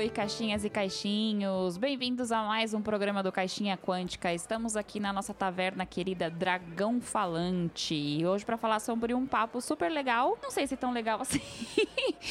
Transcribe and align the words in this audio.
Oi, 0.00 0.08
caixinhas 0.08 0.64
e 0.64 0.70
caixinhos! 0.70 1.76
Bem-vindos 1.76 2.32
a 2.32 2.42
mais 2.42 2.72
um 2.72 2.80
programa 2.80 3.22
do 3.22 3.30
Caixinha 3.30 3.76
Quântica. 3.76 4.32
Estamos 4.32 4.74
aqui 4.74 4.98
na 4.98 5.12
nossa 5.12 5.34
taverna 5.34 5.84
querida 5.84 6.30
Dragão 6.30 7.02
Falante. 7.02 7.94
E 7.94 8.26
hoje 8.26 8.42
para 8.42 8.56
falar 8.56 8.80
sobre 8.80 9.12
um 9.12 9.26
papo 9.26 9.60
super 9.60 9.90
legal. 9.92 10.38
Não 10.42 10.50
sei 10.50 10.66
se 10.66 10.74
tão 10.74 10.90
legal 10.90 11.20
assim, 11.20 11.42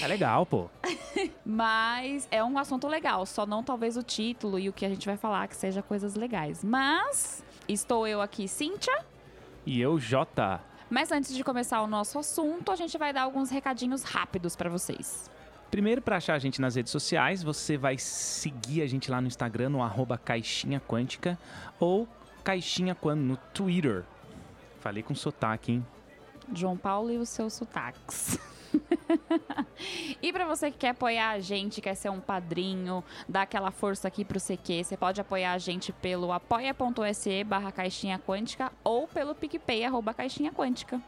É 0.01 0.07
legal, 0.07 0.47
pô. 0.47 0.67
mas 1.45 2.27
é 2.31 2.43
um 2.43 2.57
assunto 2.57 2.87
legal. 2.87 3.23
Só 3.27 3.45
não 3.45 3.63
talvez 3.63 3.95
o 3.95 4.01
título 4.01 4.57
e 4.57 4.67
o 4.67 4.73
que 4.73 4.83
a 4.83 4.89
gente 4.89 5.05
vai 5.05 5.15
falar 5.15 5.47
que 5.47 5.55
seja 5.55 5.83
coisas 5.83 6.15
legais. 6.15 6.63
Mas 6.63 7.43
estou 7.67 8.07
eu 8.07 8.19
aqui, 8.19 8.47
Cíntia. 8.47 9.05
E 9.63 9.79
eu, 9.79 9.99
Jota. 9.99 10.59
Mas 10.89 11.11
antes 11.11 11.35
de 11.35 11.43
começar 11.43 11.83
o 11.83 11.87
nosso 11.87 12.17
assunto, 12.17 12.71
a 12.71 12.75
gente 12.75 12.97
vai 12.97 13.13
dar 13.13 13.21
alguns 13.21 13.51
recadinhos 13.51 14.01
rápidos 14.01 14.55
para 14.55 14.71
vocês. 14.71 15.29
Primeiro, 15.69 16.01
para 16.01 16.17
achar 16.17 16.33
a 16.33 16.39
gente 16.39 16.59
nas 16.59 16.75
redes 16.75 16.91
sociais, 16.91 17.43
você 17.43 17.77
vai 17.77 17.97
seguir 17.97 18.81
a 18.81 18.87
gente 18.87 19.11
lá 19.11 19.21
no 19.21 19.27
Instagram, 19.27 19.69
no 19.69 19.83
arroba 19.83 20.17
Caixinha 20.17 20.79
Quântica, 20.79 21.37
ou 21.79 22.07
Caixinha 22.43 22.95
Quan 22.95 23.15
no 23.15 23.37
Twitter. 23.53 24.03
Falei 24.79 25.03
com 25.03 25.13
sotaque, 25.13 25.73
hein? 25.73 25.85
João 26.53 26.75
Paulo 26.75 27.11
e 27.11 27.17
os 27.17 27.29
seus 27.29 27.53
sotaques. 27.53 28.39
e 30.21 30.33
para 30.33 30.47
você 30.47 30.71
que 30.71 30.79
quer 30.79 30.89
apoiar 30.89 31.31
a 31.31 31.39
gente, 31.39 31.81
quer 31.81 31.93
ser 31.93 32.09
um 32.09 32.19
padrinho, 32.19 33.03
dar 33.27 33.43
aquela 33.43 33.69
força 33.69 34.07
aqui 34.07 34.25
pro 34.25 34.39
CQ, 34.39 34.83
você 34.83 34.97
pode 34.97 35.21
apoiar 35.21 35.53
a 35.53 35.57
gente 35.59 35.91
pelo 35.91 36.31
apoia.se 36.31 37.43
barra 37.43 37.71
caixinha 37.71 38.17
quântica 38.17 38.71
ou 38.83 39.07
pelo 39.07 39.35
PicPay 39.35 39.85
arroba 39.85 40.13
caixinha 40.13 40.51
quântica. 40.51 40.99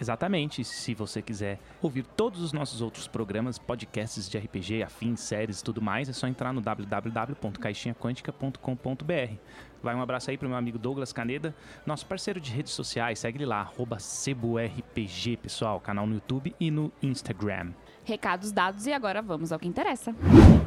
Exatamente. 0.00 0.64
Se 0.64 0.94
você 0.94 1.20
quiser 1.20 1.58
ouvir 1.82 2.04
todos 2.04 2.40
os 2.40 2.52
nossos 2.52 2.80
outros 2.80 3.08
programas, 3.08 3.58
podcasts 3.58 4.28
de 4.28 4.38
RPG, 4.38 4.82
afins, 4.82 5.20
séries 5.20 5.60
e 5.60 5.64
tudo 5.64 5.82
mais, 5.82 6.08
é 6.08 6.12
só 6.12 6.26
entrar 6.26 6.52
no 6.52 6.60
www.caixinhaquântica.com.br. 6.60 9.34
Vai 9.82 9.94
um 9.94 10.02
abraço 10.02 10.30
aí 10.30 10.36
pro 10.36 10.48
meu 10.48 10.58
amigo 10.58 10.78
Douglas 10.78 11.12
Caneda, 11.12 11.54
nosso 11.86 12.04
parceiro 12.06 12.40
de 12.40 12.50
redes 12.50 12.72
sociais. 12.72 13.20
Segue 13.20 13.38
ele 13.38 13.46
lá, 13.46 13.60
arroba 13.60 13.98
CeboRPG, 13.98 15.36
pessoal, 15.36 15.80
canal 15.80 16.06
no 16.06 16.14
YouTube 16.14 16.54
e 16.58 16.70
no 16.70 16.92
Instagram. 17.02 17.72
Recados 18.04 18.50
dados 18.50 18.86
e 18.86 18.92
agora 18.92 19.22
vamos 19.22 19.52
ao 19.52 19.58
que 19.58 19.68
interessa. 19.68 20.14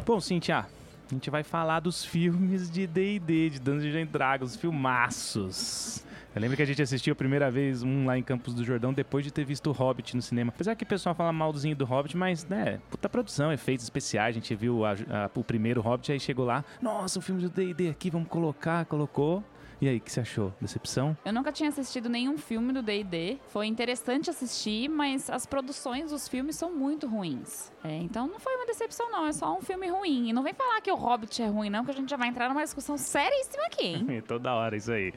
Bom, 0.05 0.19
Cintia, 0.19 0.59
a 0.59 1.13
gente 1.13 1.29
vai 1.29 1.43
falar 1.43 1.81
dos 1.81 2.05
filmes 2.05 2.71
de 2.71 2.87
D&D, 2.87 3.49
de 3.49 3.59
Dungeons 3.59 4.09
Dragons, 4.09 4.55
filmaços. 4.55 6.05
Eu 6.33 6.41
lembro 6.41 6.55
que 6.55 6.63
a 6.63 6.65
gente 6.65 6.81
assistiu 6.81 7.11
a 7.11 7.15
primeira 7.15 7.51
vez 7.51 7.83
um 7.83 8.05
lá 8.05 8.17
em 8.17 8.23
Campos 8.23 8.53
do 8.53 8.63
Jordão 8.63 8.93
depois 8.93 9.25
de 9.25 9.31
ter 9.31 9.43
visto 9.43 9.67
o 9.67 9.73
Hobbit 9.73 10.15
no 10.15 10.21
cinema. 10.21 10.51
Apesar 10.55 10.75
que 10.75 10.83
o 10.83 10.87
pessoal 10.87 11.13
fala 11.13 11.31
maldozinho 11.33 11.75
do 11.75 11.83
Hobbit, 11.83 12.15
mas, 12.15 12.45
né, 12.45 12.79
puta 12.89 13.09
produção, 13.09 13.51
efeitos 13.51 13.83
especiais. 13.83 14.29
A 14.35 14.39
gente 14.39 14.55
viu 14.55 14.85
a- 14.85 14.91
a- 14.93 15.29
o 15.35 15.43
primeiro 15.43 15.81
Hobbit, 15.81 16.09
aí 16.11 16.19
chegou 16.21 16.45
lá, 16.45 16.63
nossa, 16.81 17.19
o 17.19 17.21
filme 17.21 17.41
do 17.41 17.49
D&D 17.49 17.89
aqui, 17.89 18.09
vamos 18.09 18.29
colocar, 18.29 18.85
colocou. 18.85 19.43
E 19.81 19.89
aí, 19.89 19.97
o 19.97 19.99
que 19.99 20.11
você 20.11 20.19
achou? 20.19 20.53
Decepção? 20.61 21.17
Eu 21.25 21.33
nunca 21.33 21.51
tinha 21.51 21.67
assistido 21.67 22.07
nenhum 22.07 22.37
filme 22.37 22.71
do 22.71 22.83
D&D. 22.83 23.39
Foi 23.47 23.65
interessante 23.65 24.29
assistir, 24.29 24.87
mas 24.87 25.27
as 25.27 25.47
produções 25.47 26.11
dos 26.11 26.27
filmes 26.27 26.55
são 26.55 26.71
muito 26.71 27.07
ruins. 27.07 27.71
É, 27.83 27.97
então 27.97 28.27
não 28.27 28.39
foi 28.39 28.55
uma 28.57 28.67
decepção 28.67 29.09
não, 29.09 29.25
é 29.25 29.33
só 29.33 29.57
um 29.57 29.61
filme 29.61 29.87
ruim. 29.89 30.29
E 30.29 30.33
não 30.33 30.43
vem 30.43 30.53
falar 30.53 30.79
que 30.81 30.91
o 30.91 30.95
Hobbit 30.95 31.41
é 31.41 31.47
ruim 31.47 31.71
não, 31.71 31.83
que 31.83 31.89
a 31.89 31.95
gente 31.95 32.11
já 32.11 32.15
vai 32.15 32.27
entrar 32.27 32.47
numa 32.47 32.63
discussão 32.63 32.95
seríssima 32.95 33.63
aqui, 33.65 33.87
hein? 33.87 34.21
Toda 34.27 34.53
hora 34.53 34.77
isso 34.77 34.91
aí. 34.91 35.11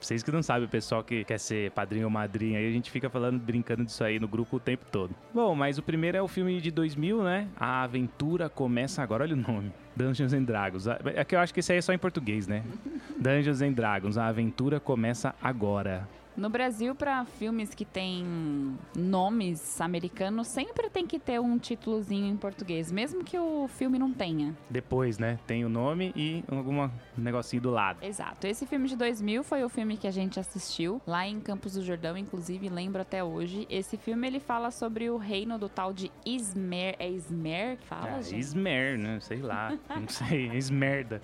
Vocês 0.00 0.22
que 0.22 0.32
não 0.32 0.42
sabem, 0.42 0.64
o 0.64 0.68
pessoal 0.68 1.04
que 1.04 1.24
quer 1.24 1.38
ser 1.38 1.70
padrinho 1.72 2.06
ou 2.06 2.10
madrinha, 2.10 2.58
aí 2.58 2.68
a 2.68 2.72
gente 2.72 2.90
fica 2.90 3.10
falando, 3.10 3.38
brincando 3.38 3.84
disso 3.84 4.02
aí 4.02 4.18
no 4.18 4.26
grupo 4.26 4.56
o 4.56 4.60
tempo 4.60 4.84
todo. 4.90 5.14
Bom, 5.34 5.54
mas 5.54 5.78
o 5.78 5.82
primeiro 5.82 6.16
é 6.16 6.22
o 6.22 6.28
filme 6.28 6.60
de 6.60 6.70
2000, 6.70 7.22
né? 7.22 7.48
A 7.56 7.82
aventura 7.82 8.48
começa 8.48 9.02
agora, 9.02 9.24
olha 9.24 9.34
o 9.34 9.36
nome. 9.36 9.72
Dungeons 9.94 10.32
and 10.32 10.44
Dragons. 10.44 10.86
É 10.86 11.24
que 11.24 11.34
eu 11.34 11.40
acho 11.40 11.52
que 11.52 11.60
esse 11.60 11.72
aí 11.72 11.78
é 11.78 11.82
só 11.82 11.92
em 11.92 11.98
português, 11.98 12.46
né? 12.46 12.64
Dungeons 13.20 13.60
and 13.60 13.72
Dragons. 13.72 14.16
A 14.16 14.26
aventura 14.26 14.80
começa 14.80 15.34
agora. 15.42 16.08
No 16.40 16.48
Brasil, 16.48 16.94
para 16.94 17.22
filmes 17.26 17.74
que 17.74 17.84
têm 17.84 18.74
nomes 18.96 19.78
americanos, 19.78 20.48
sempre 20.48 20.88
tem 20.88 21.06
que 21.06 21.18
ter 21.18 21.38
um 21.38 21.58
títulozinho 21.58 22.24
em 22.32 22.34
português, 22.34 22.90
mesmo 22.90 23.22
que 23.22 23.38
o 23.38 23.68
filme 23.68 23.98
não 23.98 24.10
tenha. 24.10 24.56
Depois, 24.70 25.18
né? 25.18 25.38
Tem 25.46 25.66
o 25.66 25.68
nome 25.68 26.14
e 26.16 26.42
algum 26.50 26.88
negocinho 27.14 27.60
do 27.60 27.70
lado. 27.70 28.02
Exato. 28.02 28.46
Esse 28.46 28.64
filme 28.66 28.88
de 28.88 28.96
2000 28.96 29.44
foi 29.44 29.62
o 29.64 29.68
filme 29.68 29.98
que 29.98 30.06
a 30.06 30.10
gente 30.10 30.40
assistiu 30.40 30.98
lá 31.06 31.26
em 31.26 31.38
Campos 31.40 31.74
do 31.74 31.82
Jordão, 31.84 32.16
inclusive 32.16 32.70
lembro 32.70 33.02
até 33.02 33.22
hoje. 33.22 33.66
Esse 33.68 33.98
filme 33.98 34.26
ele 34.26 34.40
fala 34.40 34.70
sobre 34.70 35.10
o 35.10 35.18
reino 35.18 35.58
do 35.58 35.68
tal 35.68 35.92
de 35.92 36.10
Ismer. 36.24 36.96
É 36.98 37.06
Ismer 37.06 37.76
que 37.76 37.86
fala, 37.86 38.16
Ah, 38.16 38.22
gente? 38.22 38.38
Ismer, 38.38 38.98
né? 38.98 39.20
Sei 39.20 39.42
lá. 39.42 39.76
Não 39.94 40.08
sei. 40.08 40.46
Ismerda. 40.56 41.20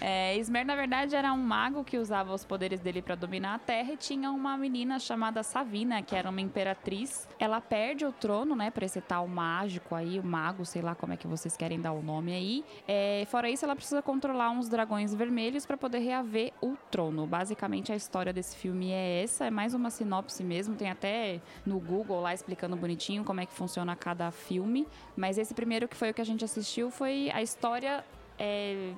É, 0.00 0.34
Ismer, 0.38 0.64
na 0.64 0.74
verdade, 0.74 1.14
era 1.14 1.30
um 1.30 1.36
mago 1.42 1.84
que 1.84 1.98
usava 1.98 2.32
os 2.32 2.42
poderes 2.42 2.80
dele 2.80 3.02
para 3.02 3.16
dominar 3.16 3.56
a 3.56 3.58
Terra 3.58 3.92
e 3.92 3.96
tinha 3.98 4.13
uma 4.18 4.56
menina 4.56 4.98
chamada 4.98 5.42
Savina, 5.42 6.02
que 6.02 6.14
era 6.14 6.30
uma 6.30 6.40
imperatriz. 6.40 7.28
Ela 7.38 7.60
perde 7.60 8.04
o 8.04 8.12
trono, 8.12 8.54
né, 8.54 8.70
pra 8.70 8.84
esse 8.84 9.00
tal 9.00 9.26
mágico 9.26 9.94
aí, 9.94 10.18
o 10.18 10.24
mago, 10.24 10.64
sei 10.64 10.82
lá 10.82 10.94
como 10.94 11.12
é 11.12 11.16
que 11.16 11.26
vocês 11.26 11.56
querem 11.56 11.80
dar 11.80 11.92
o 11.92 12.02
nome 12.02 12.32
aí. 12.32 12.64
É, 12.86 13.24
fora 13.28 13.50
isso, 13.50 13.64
ela 13.64 13.76
precisa 13.76 14.00
controlar 14.00 14.50
uns 14.50 14.68
dragões 14.68 15.14
vermelhos 15.14 15.66
para 15.66 15.76
poder 15.76 15.98
reaver 15.98 16.52
o 16.62 16.76
trono. 16.90 17.26
Basicamente, 17.26 17.92
a 17.92 17.96
história 17.96 18.32
desse 18.32 18.56
filme 18.56 18.90
é 18.90 19.22
essa, 19.22 19.46
é 19.46 19.50
mais 19.50 19.74
uma 19.74 19.90
sinopse 19.90 20.42
mesmo. 20.42 20.74
Tem 20.74 20.90
até 20.90 21.40
no 21.66 21.78
Google 21.78 22.20
lá 22.20 22.32
explicando 22.32 22.76
bonitinho 22.76 23.24
como 23.24 23.40
é 23.40 23.46
que 23.46 23.52
funciona 23.52 23.94
cada 23.96 24.30
filme. 24.30 24.86
Mas 25.16 25.38
esse 25.38 25.54
primeiro 25.54 25.88
que 25.88 25.96
foi 25.96 26.10
o 26.10 26.14
que 26.14 26.20
a 26.20 26.26
gente 26.26 26.44
assistiu 26.44 26.90
foi 26.90 27.30
a 27.32 27.42
história. 27.42 28.04
é, 28.38 28.92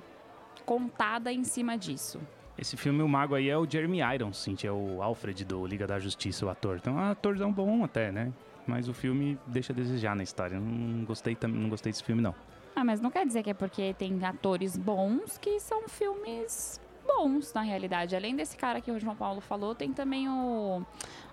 contada 0.65 1.33
em 1.33 1.45
cima 1.45 1.79
disso. 1.79 2.21
Esse 2.59 2.77
filme, 2.77 3.03
o 3.03 3.09
mago 3.09 3.35
aí 3.35 3.51
é 3.51 3.59
o 3.59 3.69
Jeremy 3.69 4.01
Irons, 4.15 4.39
Cintia, 4.39 4.71
é 4.71 4.73
o 4.73 5.03
Alfred 5.03 5.45
do 5.45 5.67
Liga 5.67 5.87
da 5.87 5.99
Justiça, 5.99 6.47
o 6.47 6.49
ator. 6.49 6.77
Então, 6.77 6.99
é 6.99 7.03
um 7.03 7.11
atorzão 7.11 7.53
bom 7.53 7.85
até, 7.85 8.11
né? 8.11 8.33
Mas 8.67 8.89
o 8.89 8.95
filme 8.95 9.39
deixa 9.47 9.73
a 9.73 9.77
desejar 9.77 10.17
na 10.17 10.23
história. 10.23 10.59
Não 10.59 11.05
gostei, 11.05 11.37
não 11.43 11.69
gostei 11.69 11.93
desse 11.93 12.03
filme, 12.03 12.23
não. 12.23 12.35
Ah, 12.75 12.85
mas 12.85 13.01
não 13.01 13.11
quer 13.11 13.27
dizer 13.27 13.43
que 13.43 13.51
é 13.51 13.55
porque 13.55 13.95
tem 13.95 14.23
atores 14.25 14.77
bons 14.77 15.39
que 15.39 15.61
são 15.61 15.89
filmes 15.89 16.81
bons, 17.07 17.53
na 17.55 17.63
realidade. 17.63 18.17
Além 18.17 18.35
desse 18.35 18.57
cara 18.57 18.81
que 18.81 18.91
o 18.91 18.99
João 18.99 19.15
Paulo 19.15 19.41
falou, 19.41 19.75
tem 19.75 19.93
também 19.93 20.29
o 20.29 20.85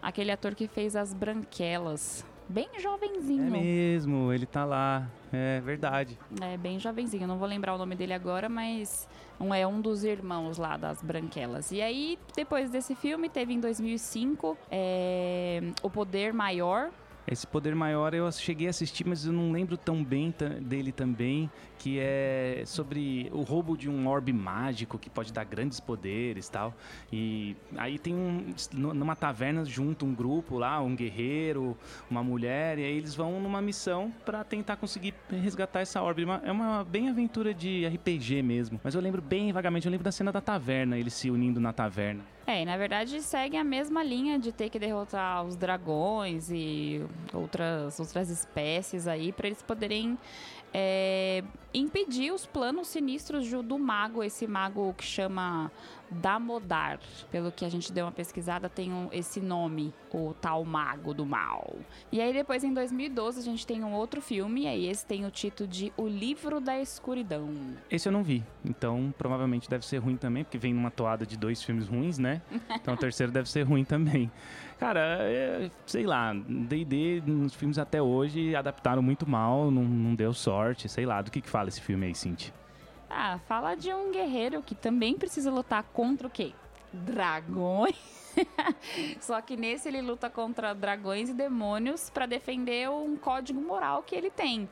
aquele 0.02 0.32
ator 0.32 0.54
que 0.54 0.68
fez 0.68 0.96
as 0.96 1.14
Branquelas. 1.14 2.26
Bem 2.50 2.68
É 2.76 2.80
jovenzinho. 2.80 3.52
mesmo, 3.52 4.32
ele 4.34 4.46
tá 4.46 4.66
lá. 4.66 5.08
É 5.32 5.60
verdade. 5.62 6.18
É, 6.42 6.58
bem 6.58 6.78
jovenzinho. 6.80 7.28
Não 7.28 7.38
vou 7.38 7.48
lembrar 7.48 7.74
o 7.74 7.78
nome 7.78 7.96
dele 7.96 8.14
agora, 8.14 8.48
mas 8.48 9.08
um, 9.40 9.54
é 9.54 9.66
um 9.66 9.82
dos 9.82 10.04
irmãos 10.04 10.58
lá 10.58 10.78
das 10.78 11.02
Branquelas. 11.02 11.72
E 11.72 11.82
aí, 11.82 12.20
depois 12.36 12.70
desse 12.70 12.94
filme, 12.94 13.30
teve 13.30 13.54
em 13.54 13.60
2005 13.60 14.58
é, 14.70 15.62
O 15.82 15.90
Poder 15.90 16.34
Maior, 16.34 16.92
Esse 17.26 17.48
Poder 17.48 17.74
Maior 17.74 18.14
eu 18.14 18.30
cheguei 18.34 18.68
a 18.68 18.70
assistir, 18.70 19.06
mas 19.08 19.26
eu 19.26 19.32
não 19.32 19.52
lembro 19.52 19.78
tão 19.78 20.04
bem 20.04 20.34
dele 20.62 20.92
também, 20.92 21.50
que 21.80 21.98
é 22.00 22.64
sobre 22.66 23.30
o 23.32 23.42
roubo 23.42 23.78
de 23.78 23.90
um 23.90 24.08
orbe 24.08 24.34
mágico 24.34 24.98
que 25.00 25.10
pode 25.10 25.32
dar 25.32 25.46
grandes 25.46 25.80
poderes 25.80 26.50
tal. 26.50 26.74
E 27.12 27.56
aí 27.78 27.98
tem 27.98 28.14
um. 28.14 28.54
nu- 28.74 28.94
Numa 28.94 29.16
taverna 29.16 29.64
junto 29.64 30.06
um 30.06 30.14
grupo 30.14 30.58
lá, 30.58 30.82
um 30.82 30.96
guerreiro, 30.96 31.78
uma 32.12 32.22
mulher, 32.24 32.78
e 32.78 32.84
aí 32.84 32.98
eles 32.98 33.16
vão 33.16 33.40
numa 33.40 33.62
missão 33.62 34.12
pra 34.26 34.44
tentar 34.44 34.76
conseguir 34.76 35.14
resgatar 35.30 35.80
essa 35.80 36.02
orbe. 36.02 36.26
É 36.44 36.52
uma 36.52 36.84
bem 36.84 37.10
aventura 37.10 37.54
de 37.54 37.86
RPG 37.88 38.42
mesmo. 38.42 38.80
Mas 38.84 38.96
eu 38.96 39.02
lembro 39.02 39.22
bem 39.22 39.52
vagamente, 39.54 39.86
eu 39.88 39.92
lembro 39.92 40.04
da 40.04 40.12
cena 40.12 40.32
da 40.32 40.42
taverna, 40.42 40.98
eles 40.98 41.14
se 41.14 41.32
unindo 41.32 41.60
na 41.60 41.72
taverna. 41.72 42.22
É, 42.46 42.62
e 42.62 42.66
na 42.66 42.76
verdade 42.76 43.22
segue 43.22 43.56
a 43.56 43.64
mesma 43.64 44.04
linha 44.04 44.38
de 44.38 44.52
ter 44.52 44.70
que 44.70 44.78
derrotar 44.78 45.46
os 45.46 45.56
dragões 45.56 46.50
e 46.52 47.02
outras, 47.34 48.00
outras 48.00 48.30
espécies 48.30 49.08
aí 49.08 49.32
para 49.32 49.48
eles 49.48 49.62
poderem 49.62 50.18
é, 50.74 51.42
impedir 51.74 52.34
os 52.34 52.46
planos 52.46 52.88
sinistros 52.88 53.50
do 53.50 53.80
mago, 53.80 54.24
esse 54.24 54.46
mago 54.46 54.94
que 54.98 55.06
chama 55.06 55.72
Damodar. 56.14 57.00
Pelo 57.32 57.52
que 57.52 57.66
a 57.66 57.70
gente 57.70 57.92
deu 57.92 58.06
uma 58.06 58.12
pesquisada, 58.12 58.70
tem 58.70 58.92
um- 58.94 59.10
esse 59.12 59.40
nome, 59.40 59.94
o 60.14 60.34
tal 60.34 60.64
mago 60.64 61.14
do 61.14 61.26
mal. 61.26 61.76
E 62.12 62.22
aí 62.22 62.32
depois 62.34 62.64
em 62.64 62.74
2012 62.74 63.40
a 63.40 63.44
gente 63.44 63.66
tem 63.66 63.84
um 63.84 63.94
outro 63.94 64.22
filme, 64.22 64.64
e 64.64 64.68
aí 64.68 64.88
esse 64.88 65.06
tem 65.06 65.26
o 65.26 65.32
título 65.32 65.68
de 65.68 65.92
O 65.98 66.08
Livro 66.08 66.60
da 66.62 66.80
Escuridão. 66.80 67.50
Esse 67.90 68.08
eu 68.08 68.12
não 68.12 68.24
vi, 68.24 68.44
então 68.64 69.14
provavelmente 69.18 69.70
deve 69.70 69.86
ser 69.86 69.98
ruim 69.98 70.16
também, 70.18 70.44
porque 70.44 70.58
vem 70.58 70.74
numa 70.74 70.92
toada 70.92 71.26
de 71.26 71.38
dois 71.38 71.62
filmes 71.64 71.88
ruins, 71.88 72.18
né? 72.18 72.42
Então 72.84 72.94
o 72.94 72.98
terceiro 72.98 73.32
deve 73.32 73.50
ser 73.50 73.64
ruim 73.64 73.84
também. 73.84 74.30
Cara, 74.80 75.00
é, 75.22 75.72
sei 75.86 76.06
lá, 76.06 76.34
D&D 76.34 77.24
nos 77.26 77.54
filmes 77.54 77.78
até 77.78 78.02
hoje 78.02 78.56
adaptaram 78.56 79.02
muito 79.02 79.28
mal, 79.30 79.72
não, 79.72 79.84
não 79.84 80.14
deu 80.16 80.34
sorte, 80.34 80.90
sei 80.90 81.06
lá. 81.06 81.22
Do 81.22 81.32
que 81.32 81.40
que 81.42 81.50
fala 81.50 81.70
esse 81.70 81.80
filme 81.82 82.08
aí, 82.08 82.16
Cintia? 82.16 82.54
Ah, 83.16 83.40
fala 83.48 83.76
de 83.76 83.94
um 83.94 84.12
guerreiro 84.12 84.64
que 84.64 84.74
também 84.74 85.16
precisa 85.16 85.52
lutar 85.52 85.84
contra 85.84 86.28
o 86.28 86.32
quê? 86.32 86.52
Dragões. 86.92 87.96
Só 89.22 89.40
que 89.40 89.56
nesse 89.56 89.88
ele 89.88 90.02
luta 90.02 90.32
contra 90.32 90.74
dragões 90.74 91.30
e 91.30 91.34
demônios 91.34 92.10
para 92.10 92.26
defender 92.26 92.90
um 92.90 93.16
código 93.16 93.62
moral 93.62 94.02
que 94.02 94.16
ele 94.16 94.32
tem. 94.32 94.68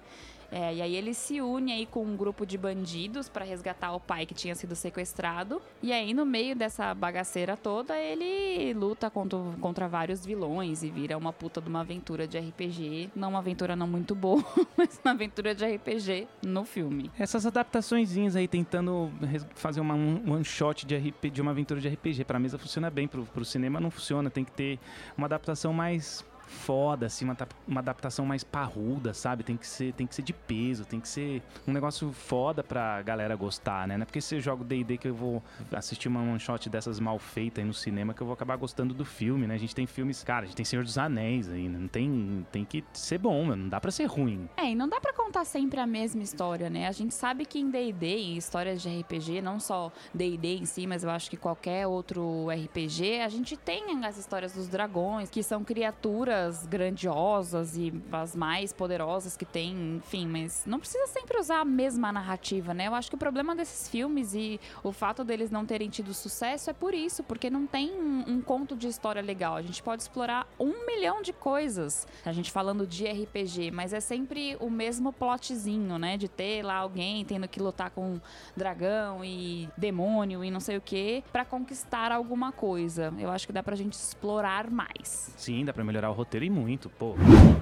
É, 0.51 0.75
e 0.75 0.81
aí 0.81 0.95
ele 0.95 1.13
se 1.13 1.39
une 1.39 1.71
aí 1.71 1.85
com 1.85 2.03
um 2.03 2.15
grupo 2.15 2.45
de 2.45 2.57
bandidos 2.57 3.29
para 3.29 3.45
resgatar 3.45 3.93
o 3.93 3.99
pai 3.99 4.25
que 4.25 4.33
tinha 4.33 4.53
sido 4.53 4.75
sequestrado. 4.75 5.61
E 5.81 5.93
aí, 5.93 6.13
no 6.13 6.25
meio 6.25 6.55
dessa 6.55 6.93
bagaceira 6.93 7.55
toda, 7.55 7.97
ele 7.97 8.73
luta 8.73 9.09
contra, 9.09 9.39
contra 9.61 9.87
vários 9.87 10.25
vilões 10.25 10.83
e 10.83 10.89
vira 10.89 11.17
uma 11.17 11.31
puta 11.31 11.61
de 11.61 11.69
uma 11.69 11.79
aventura 11.79 12.27
de 12.27 12.37
RPG. 12.37 13.11
Não 13.15 13.29
uma 13.29 13.39
aventura 13.39 13.75
não 13.75 13.87
muito 13.87 14.13
boa, 14.13 14.43
mas 14.77 14.99
uma 15.03 15.11
aventura 15.11 15.55
de 15.55 15.65
RPG 15.65 16.27
no 16.45 16.65
filme. 16.65 17.09
Essas 17.17 17.45
adaptaçõezinhas 17.45 18.35
aí 18.35 18.47
tentando 18.47 19.09
fazer 19.55 19.79
uma 19.79 19.93
one 19.93 20.43
shot 20.43 20.85
de, 20.85 20.95
RP, 20.97 21.31
de 21.31 21.41
uma 21.41 21.51
aventura 21.51 21.79
de 21.79 21.87
RPG 21.87 22.25
para 22.25 22.37
mesa 22.39 22.57
funciona 22.57 22.89
bem, 22.89 23.07
pro, 23.07 23.23
pro 23.25 23.45
cinema 23.45 23.79
não 23.79 23.89
funciona, 23.89 24.29
tem 24.29 24.43
que 24.43 24.51
ter 24.51 24.79
uma 25.17 25.27
adaptação 25.27 25.71
mais 25.71 26.25
foda, 26.51 27.05
assim, 27.07 27.25
uma, 27.25 27.37
uma 27.67 27.79
adaptação 27.79 28.25
mais 28.25 28.43
parruda, 28.43 29.13
sabe? 29.13 29.43
Tem 29.43 29.57
que, 29.57 29.65
ser, 29.65 29.93
tem 29.93 30.05
que 30.05 30.13
ser 30.13 30.21
de 30.21 30.33
peso, 30.33 30.85
tem 30.85 30.99
que 30.99 31.07
ser 31.07 31.41
um 31.67 31.73
negócio 31.73 32.11
foda 32.11 32.63
pra 32.63 33.01
galera 33.01 33.35
gostar, 33.35 33.87
né? 33.87 33.97
Não 33.97 34.03
é 34.03 34.05
porque 34.05 34.21
você 34.21 34.39
joga 34.39 34.61
o 34.61 34.65
D&D 34.65 34.97
que 34.97 35.07
eu 35.07 35.15
vou 35.15 35.41
assistir 35.71 36.07
uma 36.07 36.21
one 36.21 36.39
shot 36.39 36.69
dessas 36.69 36.99
mal 36.99 37.17
feitas 37.17 37.61
aí 37.61 37.67
no 37.67 37.73
cinema 37.73 38.13
que 38.13 38.21
eu 38.21 38.27
vou 38.27 38.33
acabar 38.33 38.55
gostando 38.57 38.93
do 38.93 39.05
filme, 39.05 39.47
né? 39.47 39.55
A 39.55 39.57
gente 39.57 39.73
tem 39.73 39.87
filmes, 39.87 40.23
cara, 40.23 40.43
a 40.43 40.45
gente 40.45 40.55
tem 40.55 40.65
Senhor 40.65 40.83
dos 40.83 40.97
Anéis 40.97 41.47
né? 41.47 41.79
Não 41.79 41.87
tem, 41.87 42.45
tem 42.51 42.65
que 42.65 42.83
ser 42.93 43.17
bom, 43.17 43.45
não 43.55 43.69
dá 43.69 43.79
pra 43.79 43.91
ser 43.91 44.05
ruim. 44.05 44.49
É, 44.57 44.71
e 44.71 44.75
não 44.75 44.87
dá 44.87 44.99
pra 44.99 45.13
contar 45.13 45.45
sempre 45.45 45.79
a 45.79 45.87
mesma 45.87 46.21
história, 46.21 46.69
né? 46.69 46.87
A 46.87 46.91
gente 46.91 47.13
sabe 47.13 47.45
que 47.45 47.59
em 47.59 47.69
D&D, 47.69 48.07
em 48.07 48.37
histórias 48.37 48.81
de 48.81 48.89
RPG, 48.99 49.41
não 49.41 49.59
só 49.59 49.91
D&D 50.13 50.57
em 50.57 50.65
si, 50.65 50.85
mas 50.85 51.03
eu 51.03 51.09
acho 51.09 51.29
que 51.29 51.37
qualquer 51.37 51.87
outro 51.87 52.47
RPG, 52.49 53.21
a 53.21 53.29
gente 53.29 53.55
tem 53.55 54.05
as 54.05 54.17
histórias 54.17 54.53
dos 54.53 54.67
dragões, 54.67 55.29
que 55.29 55.43
são 55.43 55.63
criaturas 55.63 56.40
grandiosas 56.65 57.77
e 57.77 57.93
as 58.11 58.35
mais 58.35 58.71
poderosas 58.73 59.35
que 59.35 59.45
tem, 59.45 59.97
enfim, 59.97 60.27
mas 60.27 60.63
não 60.65 60.79
precisa 60.79 61.07
sempre 61.07 61.39
usar 61.39 61.61
a 61.61 61.65
mesma 61.65 62.11
narrativa, 62.11 62.73
né? 62.73 62.87
Eu 62.87 62.95
acho 62.95 63.09
que 63.09 63.15
o 63.15 63.19
problema 63.19 63.55
desses 63.55 63.89
filmes 63.89 64.33
e 64.33 64.59
o 64.83 64.91
fato 64.91 65.23
deles 65.23 65.49
não 65.51 65.65
terem 65.65 65.89
tido 65.89 66.13
sucesso 66.13 66.69
é 66.69 66.73
por 66.73 66.93
isso, 66.93 67.23
porque 67.23 67.49
não 67.49 67.65
tem 67.65 67.91
um, 67.91 68.23
um 68.27 68.41
conto 68.41 68.75
de 68.75 68.87
história 68.87 69.21
legal. 69.21 69.55
A 69.55 69.61
gente 69.61 69.81
pode 69.81 70.01
explorar 70.01 70.47
um 70.59 70.85
milhão 70.85 71.21
de 71.21 71.33
coisas, 71.33 72.07
a 72.25 72.31
gente 72.31 72.51
falando 72.51 72.85
de 72.85 73.05
RPG, 73.05 73.71
mas 73.71 73.93
é 73.93 73.99
sempre 73.99 74.55
o 74.59 74.69
mesmo 74.69 75.11
plotzinho, 75.11 75.97
né? 75.97 76.17
De 76.17 76.27
ter 76.27 76.63
lá 76.63 76.75
alguém 76.75 77.23
tendo 77.25 77.47
que 77.47 77.59
lutar 77.61 77.89
com 77.91 78.19
dragão 78.55 79.23
e 79.23 79.69
demônio 79.77 80.43
e 80.43 80.51
não 80.51 80.59
sei 80.59 80.77
o 80.77 80.81
que 80.81 81.23
para 81.31 81.45
conquistar 81.45 82.11
alguma 82.11 82.51
coisa. 82.51 83.13
Eu 83.19 83.29
acho 83.29 83.47
que 83.47 83.53
dá 83.53 83.63
pra 83.63 83.75
gente 83.75 83.93
explorar 83.93 84.69
mais. 84.69 85.33
Sim, 85.37 85.65
dá 85.65 85.73
pra 85.73 85.83
melhorar 85.83 86.09
o 86.09 86.13
roteiro 86.13 86.30
e 86.39 86.49
muito, 86.49 86.89
pô. 86.89 87.15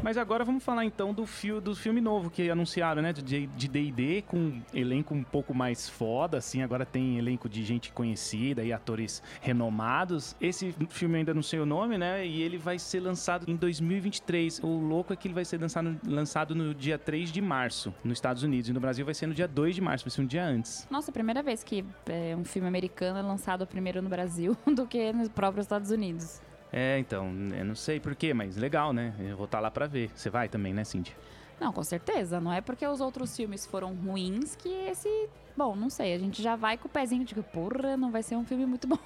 Mas 0.03 0.17
agora 0.17 0.45
vamos 0.45 0.63
falar 0.63 0.85
então 0.85 1.13
do, 1.13 1.25
fio, 1.25 1.59
do 1.59 1.75
filme 1.75 1.99
novo 1.99 2.29
que 2.29 2.49
anunciaram, 2.49 3.01
né? 3.01 3.11
De 3.11 3.67
D&D, 3.67 4.23
com 4.27 4.61
elenco 4.73 5.13
um 5.13 5.23
pouco 5.23 5.53
mais 5.53 5.89
foda, 5.89 6.37
assim. 6.37 6.61
Agora 6.61 6.85
tem 6.85 7.17
elenco 7.17 7.49
de 7.49 7.63
gente 7.63 7.91
conhecida 7.91 8.63
e 8.63 8.71
atores 8.71 9.23
renomados. 9.41 10.35
Esse 10.39 10.73
filme 10.89 11.17
ainda 11.17 11.33
não 11.33 11.41
sei 11.41 11.59
o 11.59 11.65
nome, 11.65 11.97
né? 11.97 12.25
E 12.25 12.41
ele 12.41 12.57
vai 12.57 12.77
ser 12.77 12.99
lançado 12.99 13.49
em 13.49 13.55
2023. 13.55 14.61
O 14.63 14.67
louco 14.67 15.11
é 15.11 15.15
que 15.15 15.27
ele 15.27 15.33
vai 15.33 15.45
ser 15.45 15.59
lançado, 15.59 15.99
lançado 16.07 16.55
no 16.55 16.73
dia 16.73 16.97
3 16.97 17.31
de 17.31 17.41
março, 17.41 17.93
nos 18.03 18.17
Estados 18.17 18.43
Unidos. 18.43 18.69
E 18.69 18.73
no 18.73 18.79
Brasil 18.79 19.03
vai 19.03 19.13
ser 19.13 19.27
no 19.27 19.33
dia 19.33 19.47
2 19.47 19.75
de 19.75 19.81
março, 19.81 20.05
vai 20.05 20.11
ser 20.11 20.21
um 20.21 20.25
dia 20.25 20.45
antes. 20.45 20.87
Nossa, 20.89 21.11
primeira 21.11 21.41
vez 21.41 21.63
que 21.63 21.83
é, 22.07 22.35
um 22.35 22.43
filme 22.43 22.67
americano 22.67 23.19
é 23.19 23.21
lançado 23.21 23.65
primeiro 23.65 24.01
no 24.01 24.09
Brasil 24.09 24.55
do 24.75 24.85
que 24.85 25.11
nos 25.11 25.29
próprios 25.29 25.65
Estados 25.65 25.91
Unidos. 25.91 26.41
É, 26.71 26.99
então, 26.99 27.31
eu 27.57 27.65
não 27.65 27.75
sei 27.75 27.99
porquê, 27.99 28.33
mas 28.33 28.55
legal, 28.55 28.93
né? 28.93 29.13
Eu 29.19 29.35
vou 29.35 29.45
estar 29.45 29.57
tá 29.57 29.61
lá 29.61 29.71
pra 29.71 29.87
ver. 29.87 30.11
Você 30.15 30.29
vai 30.29 30.47
também, 30.47 30.73
né, 30.73 30.83
Cindy? 30.83 31.15
Não, 31.59 31.73
com 31.73 31.83
certeza. 31.83 32.39
Não 32.39 32.53
é 32.53 32.61
porque 32.61 32.85
os 32.85 33.01
outros 33.01 33.35
filmes 33.35 33.65
foram 33.65 33.93
ruins 33.93 34.55
que 34.55 34.69
esse. 34.69 35.29
Bom, 35.57 35.75
não 35.75 35.89
sei. 35.89 36.13
A 36.13 36.17
gente 36.17 36.41
já 36.41 36.55
vai 36.55 36.77
com 36.77 36.87
o 36.87 36.91
pezinho 36.91 37.25
de 37.25 37.35
que, 37.35 37.41
porra, 37.41 37.97
não 37.97 38.11
vai 38.11 38.23
ser 38.23 38.35
um 38.35 38.45
filme 38.45 38.65
muito 38.65 38.87
bom. 38.87 38.99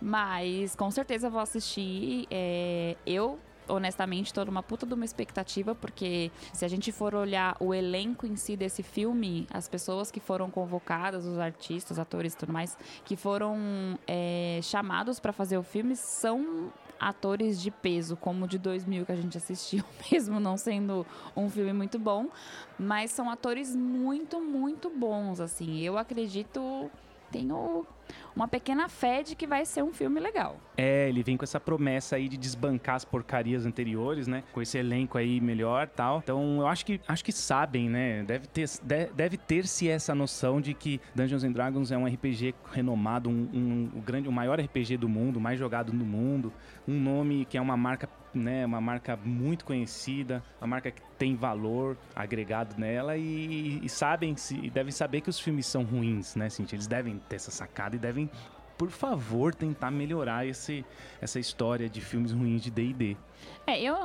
Mas 0.00 0.74
com 0.74 0.90
certeza 0.90 1.28
vou 1.28 1.40
assistir. 1.40 2.26
É... 2.30 2.96
Eu 3.04 3.38
honestamente, 3.68 4.32
toda 4.32 4.50
uma 4.50 4.62
puta 4.62 4.86
de 4.86 4.94
uma 4.94 5.04
expectativa, 5.04 5.74
porque 5.74 6.30
se 6.52 6.64
a 6.64 6.68
gente 6.68 6.92
for 6.92 7.14
olhar 7.14 7.56
o 7.60 7.74
elenco 7.74 8.26
em 8.26 8.36
si 8.36 8.56
desse 8.56 8.82
filme, 8.82 9.46
as 9.52 9.68
pessoas 9.68 10.10
que 10.10 10.20
foram 10.20 10.50
convocadas, 10.50 11.26
os 11.26 11.38
artistas, 11.38 11.98
atores 11.98 12.34
e 12.34 12.36
tudo 12.36 12.52
mais, 12.52 12.76
que 13.04 13.16
foram 13.16 13.98
é, 14.06 14.60
chamados 14.62 15.20
para 15.20 15.32
fazer 15.32 15.58
o 15.58 15.62
filme, 15.62 15.96
são 15.96 16.72
atores 16.98 17.60
de 17.60 17.70
peso, 17.70 18.16
como 18.16 18.44
o 18.44 18.48
de 18.48 18.58
2000 18.58 19.04
que 19.04 19.12
a 19.12 19.16
gente 19.16 19.36
assistiu, 19.36 19.84
mesmo 20.10 20.40
não 20.40 20.56
sendo 20.56 21.06
um 21.36 21.50
filme 21.50 21.72
muito 21.72 21.98
bom, 21.98 22.28
mas 22.78 23.10
são 23.10 23.30
atores 23.30 23.74
muito, 23.74 24.40
muito 24.40 24.90
bons, 24.90 25.40
assim. 25.40 25.80
Eu 25.80 25.98
acredito, 25.98 26.90
tenho 27.34 27.84
uma 28.36 28.46
pequena 28.46 28.88
fé 28.88 29.22
de 29.22 29.34
que 29.34 29.44
vai 29.46 29.64
ser 29.64 29.82
um 29.82 29.92
filme 29.92 30.20
legal. 30.20 30.56
É, 30.76 31.08
ele 31.08 31.22
vem 31.22 31.36
com 31.36 31.42
essa 31.42 31.58
promessa 31.58 32.14
aí 32.14 32.28
de 32.28 32.36
desbancar 32.36 32.94
as 32.94 33.04
porcarias 33.04 33.66
anteriores, 33.66 34.28
né? 34.28 34.44
Com 34.52 34.62
esse 34.62 34.78
elenco 34.78 35.18
aí 35.18 35.40
melhor 35.40 35.88
tal. 35.88 36.18
Então 36.18 36.60
eu 36.60 36.66
acho 36.68 36.86
que 36.86 37.00
acho 37.08 37.24
que 37.24 37.32
sabem, 37.32 37.88
né? 37.88 38.22
Deve 38.22 38.46
ter, 38.46 38.68
deve 39.14 39.36
ter-se 39.36 39.88
essa 39.88 40.14
noção 40.14 40.60
de 40.60 40.74
que 40.74 41.00
Dungeons 41.14 41.42
and 41.42 41.52
Dragons 41.52 41.90
é 41.90 41.98
um 41.98 42.06
RPG 42.06 42.54
renomado, 42.72 43.28
um, 43.28 43.48
um, 43.52 43.90
um 43.96 44.00
grande, 44.00 44.28
o 44.28 44.32
maior 44.32 44.60
RPG 44.60 44.96
do 44.96 45.08
mundo, 45.08 45.40
mais 45.40 45.58
jogado 45.58 45.92
no 45.92 46.04
mundo, 46.04 46.52
um 46.86 46.98
nome 46.98 47.44
que 47.44 47.58
é 47.58 47.60
uma 47.60 47.76
marca 47.76 48.08
né, 48.38 48.64
uma 48.66 48.80
marca 48.80 49.16
muito 49.16 49.64
conhecida, 49.64 50.42
uma 50.60 50.66
marca 50.66 50.90
que 50.90 51.02
tem 51.18 51.36
valor 51.36 51.96
agregado 52.14 52.78
nela 52.78 53.16
e, 53.16 53.80
e 53.82 53.88
sabem 53.88 54.34
e 54.62 54.70
devem 54.70 54.92
saber 54.92 55.20
que 55.20 55.30
os 55.30 55.38
filmes 55.38 55.66
são 55.66 55.84
ruins, 55.84 56.34
né, 56.36 56.48
Cintia? 56.48 56.76
Eles 56.76 56.86
devem 56.86 57.18
ter 57.28 57.36
essa 57.36 57.50
sacada 57.50 57.96
e 57.96 57.98
devem, 57.98 58.30
por 58.76 58.90
favor, 58.90 59.54
tentar 59.54 59.90
melhorar 59.90 60.46
esse, 60.46 60.84
essa 61.20 61.38
história 61.38 61.88
de 61.88 62.00
filmes 62.00 62.32
ruins 62.32 62.62
de 62.62 62.70
D&D. 62.70 63.16
É, 63.66 63.80
eu, 63.80 63.96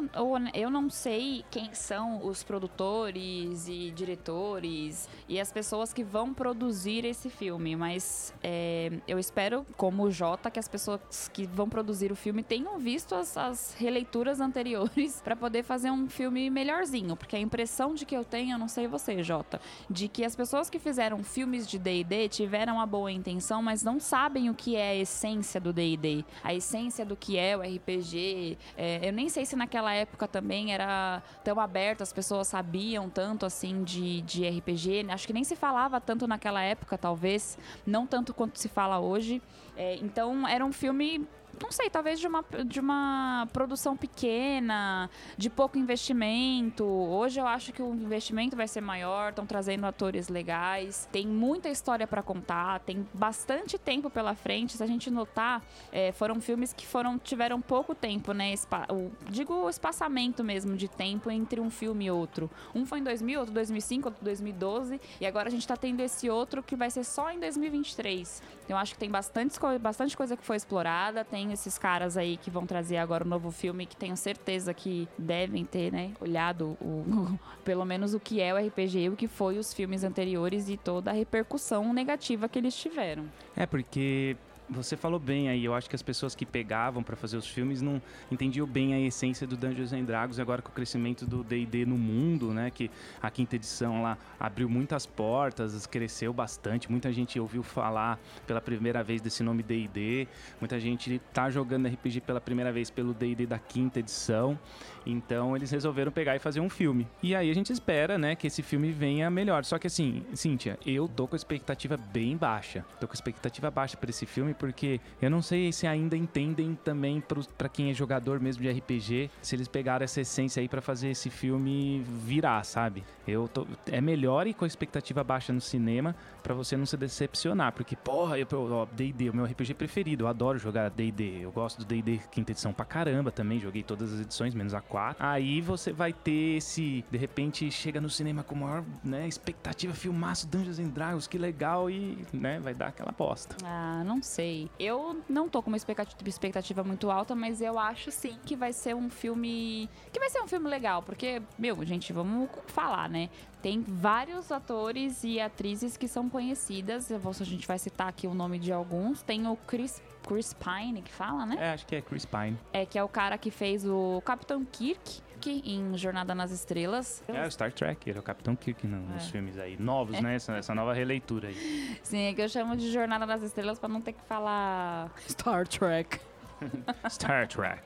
eu 0.54 0.70
não 0.70 0.90
sei 0.90 1.44
quem 1.52 1.74
são 1.74 2.26
os 2.26 2.44
produtores 2.44 3.68
e 3.68 3.92
diretores 3.92 5.10
e 5.28 5.40
as 5.40 5.52
pessoas 5.52 5.92
que 5.92 6.04
vão 6.04 6.34
produzir 6.34 7.04
esse 7.04 7.30
filme, 7.30 7.76
mas 7.76 8.34
é, 8.42 8.92
eu 9.08 9.20
espero, 9.20 9.66
como 9.76 10.04
o 10.04 10.12
Jota, 10.12 10.50
que 10.50 10.60
as 10.60 10.68
pessoas 10.68 11.30
que 11.34 11.46
vão 11.46 11.70
produzir 11.70 12.12
o 12.12 12.16
filme 12.16 12.42
tenham 12.42 12.80
visto 12.80 13.14
as, 13.16 13.36
as 13.38 13.74
releituras 13.74 14.40
anteriores 14.42 15.22
para 15.22 15.36
poder 15.36 15.64
fazer 15.64 15.92
um 15.92 16.10
filme 16.10 16.50
melhorzinho, 16.50 17.16
porque 17.16 17.36
a 17.36 17.40
impressão 17.40 17.94
de 17.94 18.06
que 18.06 18.16
eu 18.16 18.24
tenho, 18.24 18.56
eu 18.56 18.58
não 18.58 18.68
sei 18.68 18.88
você, 18.88 19.22
Jota, 19.22 19.60
de 19.90 20.08
que 20.08 20.24
as 20.24 20.36
pessoas 20.36 20.70
que 20.70 20.80
fizeram 20.80 21.24
filmes 21.24 21.68
de 21.68 21.78
D&D 21.78 22.30
tiveram 22.30 22.80
a 22.80 22.86
boa 22.86 23.12
intenção, 23.12 23.62
mas 23.62 23.84
não 23.84 24.00
sabem 24.00 24.50
o 24.50 24.54
que 24.54 24.76
é 24.76 24.90
a 24.90 24.96
essência 24.96 25.60
do 25.60 25.74
D&D, 25.74 26.24
a 26.44 26.54
essência 26.54 27.06
do 27.06 27.16
que 27.16 27.38
é 27.38 27.56
o 27.56 27.62
RPG. 27.62 28.58
É, 28.78 29.08
eu 29.08 29.14
nem 29.14 29.29
sei 29.30 29.46
se 29.46 29.56
naquela 29.56 29.94
época 29.94 30.28
também 30.28 30.74
era 30.74 31.22
tão 31.44 31.60
aberto, 31.60 32.02
as 32.02 32.12
pessoas 32.12 32.48
sabiam 32.48 33.10
tanto 33.10 33.46
assim 33.46 33.84
de, 33.84 34.22
de 34.22 34.48
RPG. 34.48 35.06
Acho 35.10 35.28
que 35.28 35.34
nem 35.34 35.44
se 35.44 35.56
falava 35.56 36.02
tanto 36.02 36.28
naquela 36.28 36.62
época, 36.62 36.98
talvez. 36.98 37.58
Não 37.86 38.06
tanto 38.06 38.34
quanto 38.34 38.60
se 38.60 38.68
fala 38.68 39.00
hoje. 39.00 39.42
É, 39.78 39.96
então 39.98 40.48
era 40.48 40.66
um 40.66 40.74
filme 40.74 41.28
não 41.62 41.72
sei, 41.72 41.90
talvez 41.90 42.20
de 42.20 42.28
uma, 42.28 42.44
de 42.66 42.80
uma 42.80 43.48
produção 43.52 43.96
pequena, 43.96 45.10
de 45.38 45.50
pouco 45.50 45.78
investimento. 45.78 46.84
Hoje 46.84 47.40
eu 47.40 47.48
acho 47.48 47.74
que 47.74 47.82
o 47.82 47.94
investimento 47.94 48.56
vai 48.56 48.68
ser 48.68 48.82
maior, 48.82 49.30
estão 49.30 49.46
trazendo 49.46 49.86
atores 49.86 50.30
legais, 50.30 51.08
tem 51.12 51.28
muita 51.28 51.70
história 51.70 52.08
para 52.08 52.24
contar, 52.24 52.80
tem 52.82 53.08
bastante 53.14 53.78
tempo 53.78 54.10
pela 54.10 54.34
frente. 54.36 54.78
Se 54.78 54.84
a 54.84 54.88
gente 54.88 55.10
notar, 55.10 55.62
é, 55.92 56.12
foram 56.12 56.40
filmes 56.40 56.74
que 56.74 56.86
foram 56.86 57.18
tiveram 57.18 57.62
pouco 57.62 57.94
tempo, 57.94 58.32
né? 58.32 58.54
Espa 58.54 58.86
o, 58.90 59.12
digo 59.30 59.54
o 59.54 59.70
espaçamento 59.70 60.44
mesmo 60.44 60.76
de 60.76 60.88
tempo 60.88 61.30
entre 61.30 61.60
um 61.60 61.70
filme 61.70 62.06
e 62.06 62.12
outro. 62.12 62.50
Um 62.74 62.86
foi 62.86 63.00
em 63.00 63.04
2000, 63.04 63.40
outro 63.40 63.54
2005, 63.54 64.08
outro 64.08 64.24
2012, 64.24 65.00
e 65.20 65.26
agora 65.26 65.48
a 65.48 65.52
gente 65.52 65.68
tá 65.68 65.76
tendo 65.76 66.00
esse 66.02 66.30
outro 66.30 66.64
que 66.64 66.76
vai 66.76 66.90
ser 66.90 67.04
só 67.04 67.32
em 67.32 67.40
2023. 67.40 68.42
Então 68.64 68.78
eu 68.78 68.82
acho 68.82 68.94
que 68.94 69.00
tem 69.00 69.10
bastante, 69.10 69.60
bastante 69.80 70.16
coisa 70.16 70.38
que 70.38 70.44
foi 70.44 70.56
explorada, 70.56 71.26
tem 71.26 71.49
esses 71.52 71.78
caras 71.78 72.18
aí 72.18 72.38
que 72.38 72.50
vão 72.50 72.66
trazer 72.66 72.98
agora 72.98 73.24
o 73.24 73.28
um 73.28 73.30
novo 73.30 73.52
filme, 73.52 73.86
que 73.86 73.96
tenho 73.96 74.16
certeza 74.16 74.74
que 74.74 75.08
devem 75.18 75.66
ter, 75.66 75.92
né, 75.92 76.12
olhado 76.20 76.78
o, 76.82 77.40
pelo 77.64 77.86
menos 77.86 78.14
o 78.14 78.20
que 78.20 78.42
é 78.42 78.54
o 78.54 78.58
RPG 78.58 79.00
e 79.00 79.10
o 79.10 79.16
que 79.16 79.28
foi 79.28 79.58
os 79.58 79.74
filmes 79.74 80.04
anteriores 80.04 80.70
e 80.70 80.78
toda 80.78 81.12
a 81.12 81.14
repercussão 81.14 81.94
negativa 81.94 82.48
que 82.48 82.60
eles 82.60 82.76
tiveram. 82.76 83.26
É, 83.56 83.66
porque 83.66 84.38
você 84.70 84.96
falou 84.96 85.20
bem 85.20 85.50
aí. 85.50 85.66
Eu 85.66 85.74
acho 85.74 85.90
que 85.90 85.96
as 85.96 86.02
pessoas 86.02 86.36
que 86.36 86.46
pegavam 86.46 87.02
para 87.02 87.16
fazer 87.16 87.38
os 87.38 87.48
filmes 87.48 87.82
não 87.82 88.02
entendiam 88.32 88.68
bem 88.68 88.94
a 88.94 89.00
essência 89.00 89.48
do 89.48 89.58
Dungeons 89.58 89.94
and 89.94 90.04
Dragons. 90.04 90.40
Agora 90.40 90.62
com 90.62 90.70
o 90.70 90.74
crescimento 90.74 91.26
do 91.26 91.44
D&D 91.44 91.86
no 91.86 91.98
mundo, 91.98 92.54
né? 92.54 92.70
Que 92.70 92.90
a 93.22 93.30
quinta 93.30 93.56
edição 93.56 94.02
lá 94.02 94.18
abriu 94.40 94.70
muitas 94.70 95.06
portas, 95.06 95.86
cresceu 95.88 96.32
bastante. 96.32 96.90
Muita 96.90 97.12
gente 97.12 97.40
ouviu 97.40 97.64
falar 97.64 98.20
pela 98.46 98.62
primeira 98.62 99.04
vez 99.04 99.22
desse 99.22 99.42
nome 99.44 99.64
D&D. 99.64 100.28
Muita 100.60 100.80
gente 100.80 101.20
tá 101.34 101.50
jogando 101.50 101.88
RPG 101.88 102.22
pela 102.22 102.40
primeira 102.40 102.72
vez 102.72 102.90
pelo 102.90 103.14
D&D 103.14 103.46
da 103.46 103.58
quinta 103.58 104.00
edição. 104.00 104.58
Então 105.06 105.56
eles 105.56 105.72
resolveram 105.72 106.12
pegar 106.12 106.36
e 106.36 106.40
fazer 106.40 106.60
um 106.60 106.70
filme. 106.70 107.08
E 107.22 107.36
aí 107.36 107.50
a 107.50 107.54
gente 107.54 107.72
espera, 107.72 108.18
né, 108.18 108.36
que 108.36 108.48
esse 108.48 108.62
filme 108.62 108.92
venha 108.92 109.30
melhor. 109.30 109.64
Só 109.66 109.78
que 109.78 109.88
assim, 109.88 110.24
Cíntia, 110.34 110.78
eu 110.86 111.08
tô 111.08 111.28
com 111.28 111.36
expectativa 111.36 111.98
bem 111.98 112.38
baixa. 112.38 112.86
Tô 113.00 113.08
com 113.08 113.14
expectativa 113.14 113.70
baixa 113.72 113.98
para 113.98 114.10
esse 114.10 114.26
filme 114.26 114.54
porque 114.54 115.00
eu 115.22 115.30
não 115.30 115.42
sei 115.42 115.72
se 115.72 115.88
ainda 115.88 116.16
entendem 116.16 116.78
também 116.84 117.24
para 117.58 117.70
quem 117.70 117.90
é 117.90 117.94
jogador 117.94 118.40
mesmo 118.40 118.64
de 118.64 118.70
RPG, 118.70 119.30
se 119.42 119.56
eles 119.56 119.68
pegaram 119.68 120.04
essa 120.04 120.22
essência 120.22 120.62
aí 120.62 120.68
para 120.68 120.82
fazer 120.82 121.10
esse 121.10 121.30
filme 121.30 122.04
virar, 122.26 122.64
sabe? 122.64 123.04
Eu 123.28 123.48
tô, 123.48 123.68
é 123.92 124.02
melhor 124.02 124.48
ir 124.48 124.54
com 124.54 124.66
expectativa 124.66 125.24
baixa 125.24 125.54
no 125.54 125.62
cinema 125.62 126.16
para 126.50 126.56
você 126.56 126.76
não 126.76 126.84
se 126.84 126.98
decepcionar, 126.98 127.72
porque 127.74 127.96
porra, 127.96 128.40
eu 128.40 128.48
D&D, 128.92 129.30
o 129.30 129.36
meu 129.36 129.46
RPG 129.46 129.76
preferido, 129.76 130.24
eu 130.24 130.28
adoro 130.28 130.58
jogar 130.58 130.90
D&D. 130.90 131.42
Eu 131.44 131.52
gosto 131.52 131.78
do 131.78 131.86
D&D 131.86 132.20
quinta 132.32 132.54
edição 132.54 132.74
pra 132.74 132.84
caramba 132.86 133.30
também, 133.30 133.60
joguei 133.60 133.84
todas 133.84 134.12
as 134.12 134.22
edições 134.22 134.56
menos 134.56 134.74
a 134.74 134.82
4. 134.82 135.24
Aí 135.24 135.62
você 135.62 135.94
vai 135.94 136.12
ter 136.12 136.58
esse, 136.58 137.06
de 137.12 137.18
repente 137.20 137.70
chega 137.70 138.02
no 138.02 138.10
cinema 138.10 138.42
com 138.42 138.56
maior, 138.56 138.84
né, 139.04 139.28
expectativa, 139.28 139.94
filmaço 139.94 140.48
Dungeons 140.48 140.80
and 140.80 140.88
Dragons, 140.88 141.28
que 141.28 141.38
legal 141.38 141.88
e, 141.88 142.18
né, 142.34 142.60
vai 142.60 142.74
dar 142.74 142.88
aquela 142.88 143.12
aposta. 143.12 143.56
Ah, 143.64 144.02
não 144.04 144.20
sei. 144.24 144.72
Eu 144.80 145.22
não 145.30 145.48
tô 145.48 145.62
com 145.62 145.70
uma 145.70 145.78
expectativa 145.78 146.84
muito 146.84 147.12
alta, 147.12 147.36
mas 147.36 147.62
eu 147.62 147.78
acho 147.78 148.10
sim 148.10 148.40
que 148.44 148.56
vai 148.56 148.74
ser 148.74 148.96
um 148.96 149.08
filme, 149.08 149.88
que 150.12 150.20
vai 150.20 150.32
ser 150.32 150.42
um 150.42 150.48
filme 150.48 150.68
legal, 150.68 151.04
porque, 151.04 151.44
meu, 151.60 151.86
gente, 151.86 152.12
vamos 152.12 152.50
falar, 152.66 153.08
né? 153.08 153.30
Tem 153.62 153.82
vários 153.82 154.52
atores 154.52 155.24
e 155.24 155.40
atrizes 155.40 155.98
que 155.98 156.08
são 156.08 156.30
conhecidas. 156.30 157.12
A 157.12 157.44
gente 157.44 157.68
vai 157.68 157.78
citar 157.78 158.08
aqui 158.08 158.28
o 158.28 158.34
nome 158.34 158.58
de 158.58 158.72
alguns. 158.72 159.22
Tem 159.22 159.48
o 159.48 159.56
Chris 159.68 160.02
Chris 160.28 160.54
Pine, 160.54 161.02
que 161.02 161.12
fala, 161.12 161.46
né? 161.46 161.58
É, 161.60 161.74
acho 161.74 161.86
que 161.86 161.96
é 161.96 162.02
Chris 162.02 162.26
Pine. 162.26 162.58
É, 162.72 162.86
que 162.86 163.00
é 163.00 163.04
o 163.04 163.08
cara 163.08 163.38
que 163.38 163.50
fez 163.50 163.86
o 163.86 164.22
Capitão 164.24 164.64
Kirk 164.66 165.22
em 165.48 165.98
Jornada 165.98 166.36
nas 166.36 166.52
Estrelas. 166.52 167.24
É, 167.28 167.46
o 167.46 167.52
Star 167.52 167.72
Trek, 167.72 168.10
ele 168.10 168.18
é 168.18 168.22
o 168.22 168.24
Capitão 168.24 168.56
Kirk 168.56 168.86
nos 168.86 169.24
é. 169.24 169.32
filmes 169.32 169.58
aí, 169.58 169.78
novos, 169.80 170.18
é. 170.18 170.22
né? 170.22 170.36
Essa, 170.36 170.58
essa, 170.58 170.76
nova 170.76 170.94
releitura 170.94 171.48
aí. 171.48 172.00
Sim, 172.04 172.24
é 172.24 172.34
que 172.34 172.42
eu 172.42 172.50
chamo 172.50 172.76
de 172.76 172.92
Jornada 172.92 173.26
nas 173.26 173.42
Estrelas 173.42 173.80
para 173.80 173.90
não 173.90 174.02
ter 174.02 174.14
que 174.14 174.22
falar 174.24 175.12
Star 175.28 175.68
Trek. 175.68 176.20
Star 177.10 177.48
Trek. 177.48 177.82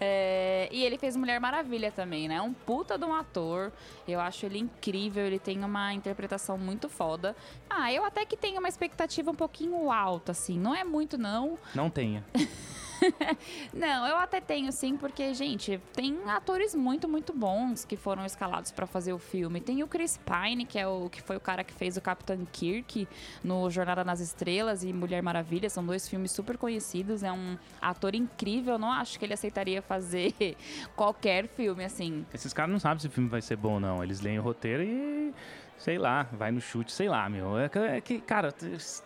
É, 0.00 0.68
e 0.72 0.84
ele 0.84 0.98
fez 0.98 1.16
Mulher 1.16 1.38
Maravilha 1.40 1.92
também, 1.92 2.28
né? 2.28 2.40
Um 2.40 2.52
puta 2.52 2.96
de 2.96 3.04
um 3.04 3.14
ator. 3.14 3.72
Eu 4.06 4.20
acho 4.20 4.46
ele 4.46 4.58
incrível, 4.58 5.24
ele 5.24 5.38
tem 5.38 5.62
uma 5.64 5.92
interpretação 5.92 6.56
muito 6.56 6.88
foda. 6.88 7.36
Ah, 7.68 7.92
eu 7.92 8.04
até 8.04 8.24
que 8.24 8.36
tenho 8.36 8.58
uma 8.58 8.68
expectativa 8.68 9.30
um 9.30 9.34
pouquinho 9.34 9.90
alta, 9.90 10.32
assim. 10.32 10.58
Não 10.58 10.74
é 10.74 10.84
muito, 10.84 11.18
não. 11.18 11.58
Não 11.74 11.90
tenha. 11.90 12.24
não, 13.72 14.06
eu 14.06 14.16
até 14.16 14.40
tenho 14.40 14.70
sim, 14.72 14.96
porque, 14.96 15.34
gente, 15.34 15.80
tem 15.92 16.18
atores 16.26 16.74
muito, 16.74 17.08
muito 17.08 17.32
bons 17.32 17.84
que 17.84 17.96
foram 17.96 18.24
escalados 18.24 18.70
para 18.70 18.86
fazer 18.86 19.12
o 19.12 19.18
filme. 19.18 19.60
Tem 19.60 19.82
o 19.82 19.88
Chris 19.88 20.18
Pine, 20.18 20.64
que 20.64 20.78
é 20.78 20.86
o 20.86 21.08
que 21.08 21.22
foi 21.22 21.36
o 21.36 21.40
cara 21.40 21.64
que 21.64 21.72
fez 21.72 21.96
o 21.96 22.00
Capitão 22.00 22.38
Kirk 22.52 23.08
no 23.42 23.70
Jornada 23.70 24.04
nas 24.04 24.20
Estrelas 24.20 24.84
e 24.84 24.92
Mulher 24.92 25.22
Maravilha. 25.22 25.68
São 25.68 25.84
dois 25.84 26.08
filmes 26.08 26.32
super 26.32 26.56
conhecidos. 26.56 27.22
É 27.22 27.32
um 27.32 27.56
ator 27.80 28.14
incrível. 28.14 28.78
não 28.78 28.90
acho 28.90 29.18
que 29.18 29.24
ele 29.24 29.34
aceitaria 29.34 29.82
fazer 29.82 30.34
qualquer 30.96 31.48
filme 31.48 31.84
assim. 31.84 32.24
Esses 32.32 32.52
caras 32.52 32.72
não 32.72 32.80
sabem 32.80 33.00
se 33.00 33.06
o 33.06 33.10
filme 33.10 33.28
vai 33.28 33.42
ser 33.42 33.56
bom 33.56 33.74
ou 33.74 33.80
não. 33.80 34.02
Eles 34.02 34.20
leem 34.20 34.38
o 34.38 34.42
roteiro 34.42 34.82
e 34.82 35.34
sei 35.78 35.98
lá, 35.98 36.26
vai 36.32 36.50
no 36.50 36.60
chute, 36.60 36.92
sei 36.92 37.08
lá, 37.08 37.28
meu. 37.28 37.58
É 37.58 37.68
que, 37.68 37.78
é 37.78 38.00
que, 38.00 38.20
cara, 38.20 38.52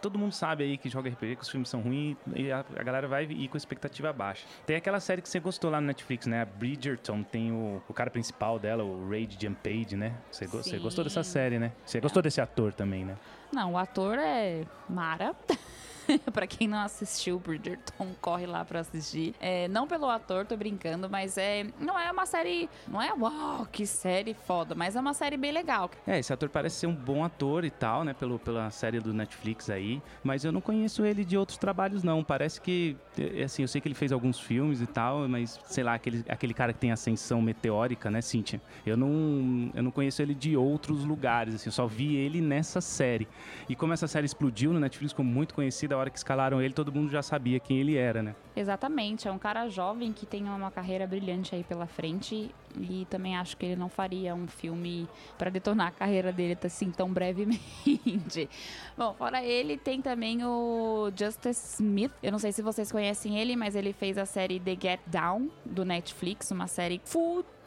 todo 0.00 0.18
mundo 0.18 0.32
sabe 0.32 0.64
aí 0.64 0.76
que 0.76 0.88
joga 0.88 1.08
RPG, 1.10 1.36
que 1.36 1.42
os 1.42 1.48
filmes 1.48 1.68
são 1.68 1.80
ruins 1.80 2.16
e 2.34 2.50
a, 2.52 2.64
a, 2.76 2.82
galera 2.82 3.08
vai 3.08 3.24
ir 3.24 3.48
com 3.48 3.56
expectativa 3.56 4.12
baixa. 4.12 4.46
Tem 4.66 4.76
aquela 4.76 5.00
série 5.00 5.22
que 5.22 5.28
você 5.28 5.40
gostou 5.40 5.70
lá 5.70 5.80
no 5.80 5.86
Netflix, 5.86 6.26
né? 6.26 6.42
A 6.42 6.44
Bridgerton, 6.44 7.22
tem 7.22 7.52
o, 7.52 7.82
o 7.88 7.94
cara 7.94 8.10
principal 8.10 8.58
dela, 8.58 8.84
o 8.84 9.08
Ray 9.08 9.26
Page, 9.62 9.96
né? 9.96 10.14
Você, 10.30 10.46
você 10.46 10.78
gostou 10.78 11.04
dessa 11.04 11.22
série, 11.22 11.58
né? 11.58 11.72
Você 11.84 12.00
gostou 12.00 12.22
desse 12.22 12.40
ator 12.40 12.72
também, 12.72 13.04
né? 13.04 13.16
Não, 13.52 13.72
o 13.72 13.78
ator 13.78 14.18
é 14.18 14.64
Mara. 14.88 15.34
para 16.32 16.46
quem 16.46 16.68
não 16.68 16.78
assistiu 16.78 17.38
Bridgerton, 17.38 18.14
corre 18.20 18.46
lá 18.46 18.64
para 18.64 18.80
assistir. 18.80 19.34
É, 19.40 19.68
não 19.68 19.86
pelo 19.86 20.08
ator, 20.08 20.46
tô 20.46 20.56
brincando, 20.56 21.08
mas 21.08 21.36
é 21.38 21.66
não 21.80 21.98
é 21.98 22.10
uma 22.10 22.26
série, 22.26 22.68
não 22.88 23.00
é 23.00 23.12
uau, 23.12 23.66
que 23.70 23.86
série 23.86 24.34
foda, 24.34 24.74
mas 24.74 24.96
é 24.96 25.00
uma 25.00 25.14
série 25.14 25.36
bem 25.36 25.52
legal. 25.52 25.90
É, 26.06 26.18
esse 26.18 26.32
ator 26.32 26.48
parece 26.48 26.76
ser 26.76 26.86
um 26.86 26.94
bom 26.94 27.24
ator 27.24 27.64
e 27.64 27.70
tal, 27.70 28.04
né, 28.04 28.14
pelo, 28.14 28.38
pela 28.38 28.70
série 28.70 29.00
do 29.00 29.12
Netflix 29.12 29.70
aí, 29.70 30.02
mas 30.22 30.44
eu 30.44 30.52
não 30.52 30.60
conheço 30.60 31.04
ele 31.04 31.24
de 31.24 31.36
outros 31.36 31.58
trabalhos 31.58 32.02
não. 32.02 32.22
Parece 32.22 32.60
que 32.60 32.96
é, 33.18 33.44
assim, 33.44 33.62
eu 33.62 33.68
sei 33.68 33.80
que 33.80 33.88
ele 33.88 33.94
fez 33.94 34.12
alguns 34.12 34.38
filmes 34.38 34.80
e 34.80 34.86
tal, 34.86 35.28
mas 35.28 35.58
sei 35.64 35.84
lá, 35.84 35.94
aquele, 35.94 36.24
aquele 36.28 36.54
cara 36.54 36.72
que 36.72 36.78
tem 36.78 36.92
ascensão 36.92 37.40
meteórica, 37.40 38.10
né, 38.10 38.20
Cynthia? 38.20 38.60
Eu 38.84 38.96
não 38.96 39.70
eu 39.74 39.82
não 39.82 39.90
conheço 39.90 40.22
ele 40.22 40.34
de 40.34 40.56
outros 40.56 41.04
lugares, 41.04 41.54
assim, 41.54 41.68
eu 41.68 41.72
só 41.72 41.86
vi 41.86 42.16
ele 42.16 42.40
nessa 42.40 42.80
série. 42.80 43.28
E 43.68 43.74
como 43.74 43.92
essa 43.92 44.06
série 44.06 44.26
explodiu 44.26 44.72
no 44.72 44.80
Netflix, 44.80 45.12
ficou 45.12 45.24
muito 45.24 45.54
conhecida, 45.54 45.95
hora 45.96 46.10
que 46.10 46.18
escalaram 46.18 46.60
ele, 46.60 46.74
todo 46.74 46.92
mundo 46.92 47.10
já 47.10 47.22
sabia 47.22 47.58
quem 47.58 47.78
ele 47.78 47.96
era, 47.96 48.22
né? 48.22 48.34
Exatamente, 48.54 49.28
é 49.28 49.32
um 49.32 49.38
cara 49.38 49.68
jovem 49.68 50.12
que 50.12 50.24
tem 50.24 50.44
uma 50.44 50.70
carreira 50.70 51.06
brilhante 51.06 51.54
aí 51.54 51.62
pela 51.62 51.86
frente 51.86 52.50
e 52.80 53.06
também 53.10 53.36
acho 53.36 53.56
que 53.56 53.66
ele 53.66 53.76
não 53.76 53.88
faria 53.88 54.34
um 54.34 54.46
filme 54.46 55.08
para 55.36 55.50
detonar 55.50 55.88
a 55.88 55.90
carreira 55.90 56.32
dele 56.32 56.56
assim 56.64 56.90
tão 56.90 57.12
brevemente. 57.12 58.48
Bom, 58.96 59.14
fora 59.14 59.42
ele, 59.44 59.76
tem 59.76 60.00
também 60.00 60.44
o 60.44 61.10
Justice 61.14 61.74
Smith. 61.74 62.12
Eu 62.22 62.32
não 62.32 62.38
sei 62.38 62.52
se 62.52 62.62
vocês 62.62 62.90
conhecem 62.90 63.38
ele, 63.38 63.56
mas 63.56 63.74
ele 63.74 63.92
fez 63.92 64.18
a 64.18 64.26
série 64.26 64.58
The 64.58 64.76
Get 64.80 65.00
Down 65.06 65.50
do 65.64 65.84
Netflix, 65.84 66.50
uma 66.50 66.66
série 66.66 67.00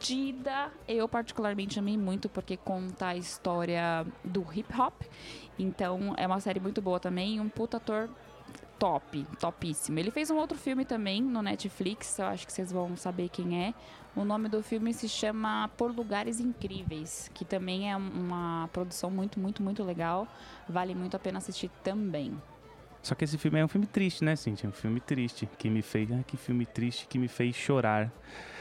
fudida. 0.00 0.72
Eu 0.88 1.06
particularmente 1.06 1.78
amei 1.78 1.96
muito 1.96 2.28
porque 2.28 2.56
conta 2.56 3.08
a 3.08 3.16
história 3.16 4.06
do 4.24 4.44
hip 4.52 4.74
hop. 4.80 5.02
Então 5.58 6.14
é 6.16 6.26
uma 6.26 6.40
série 6.40 6.58
muito 6.58 6.80
boa 6.80 6.98
também, 6.98 7.38
um 7.38 7.48
puta 7.48 7.76
ator 7.76 8.08
top, 8.78 9.26
topíssimo. 9.38 9.98
Ele 9.98 10.10
fez 10.10 10.30
um 10.30 10.38
outro 10.38 10.56
filme 10.56 10.86
também 10.86 11.22
no 11.22 11.42
Netflix, 11.42 12.18
eu 12.18 12.26
acho 12.26 12.46
que 12.46 12.52
vocês 12.52 12.72
vão 12.72 12.96
saber 12.96 13.28
quem 13.28 13.66
é. 13.66 13.74
O 14.16 14.24
nome 14.24 14.48
do 14.48 14.62
filme 14.62 14.92
se 14.94 15.08
chama 15.08 15.68
Por 15.76 15.94
Lugares 15.94 16.40
Incríveis, 16.40 17.30
que 17.34 17.44
também 17.44 17.92
é 17.92 17.96
uma 17.96 18.68
produção 18.72 19.10
muito, 19.10 19.38
muito, 19.38 19.62
muito 19.62 19.84
legal. 19.84 20.26
Vale 20.68 20.94
muito 20.94 21.14
a 21.14 21.20
pena 21.20 21.38
assistir 21.38 21.70
também. 21.84 22.40
Só 23.02 23.14
que 23.14 23.24
esse 23.24 23.38
filme 23.38 23.58
é 23.58 23.64
um 23.64 23.68
filme 23.68 23.86
triste, 23.86 24.22
né, 24.22 24.36
Cintia? 24.36 24.68
Um 24.68 24.72
filme 24.72 25.00
triste, 25.00 25.48
que 25.58 25.70
me 25.70 25.82
fez... 25.82 26.10
Ah, 26.12 26.22
que 26.26 26.36
filme 26.36 26.66
triste 26.66 27.06
que 27.06 27.18
me 27.18 27.28
fez 27.28 27.56
chorar. 27.56 28.12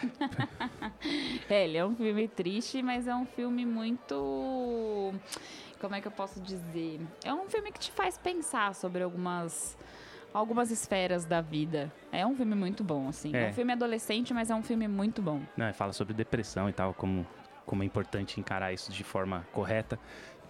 é, 1.49 1.65
ele 1.65 1.77
é 1.77 1.85
um 1.85 1.95
filme 1.95 2.27
triste, 2.27 2.81
mas 2.81 3.07
é 3.07 3.15
um 3.15 3.25
filme 3.25 3.65
muito... 3.65 5.13
Como 5.79 5.95
é 5.95 6.01
que 6.01 6.07
eu 6.07 6.11
posso 6.11 6.41
dizer? 6.41 6.99
É 7.23 7.33
um 7.33 7.49
filme 7.49 7.71
que 7.71 7.79
te 7.79 7.91
faz 7.91 8.17
pensar 8.17 8.75
sobre 8.75 9.03
algumas 9.03 9.77
algumas 10.33 10.71
esferas 10.71 11.25
da 11.25 11.41
vida. 11.41 11.91
É 12.11 12.25
um 12.25 12.35
filme 12.35 12.55
muito 12.55 12.83
bom, 12.83 13.07
assim. 13.07 13.35
É, 13.35 13.45
é 13.45 13.49
um 13.49 13.53
filme 13.53 13.73
adolescente, 13.73 14.33
mas 14.33 14.49
é 14.49 14.55
um 14.55 14.63
filme 14.63 14.87
muito 14.87 15.21
bom. 15.21 15.41
Não, 15.57 15.73
fala 15.73 15.93
sobre 15.93 16.13
depressão 16.13 16.69
e 16.69 16.73
tal, 16.73 16.93
como, 16.93 17.25
como 17.65 17.83
é 17.83 17.85
importante 17.85 18.39
encarar 18.39 18.73
isso 18.73 18.91
de 18.91 19.03
forma 19.03 19.45
correta. 19.51 19.99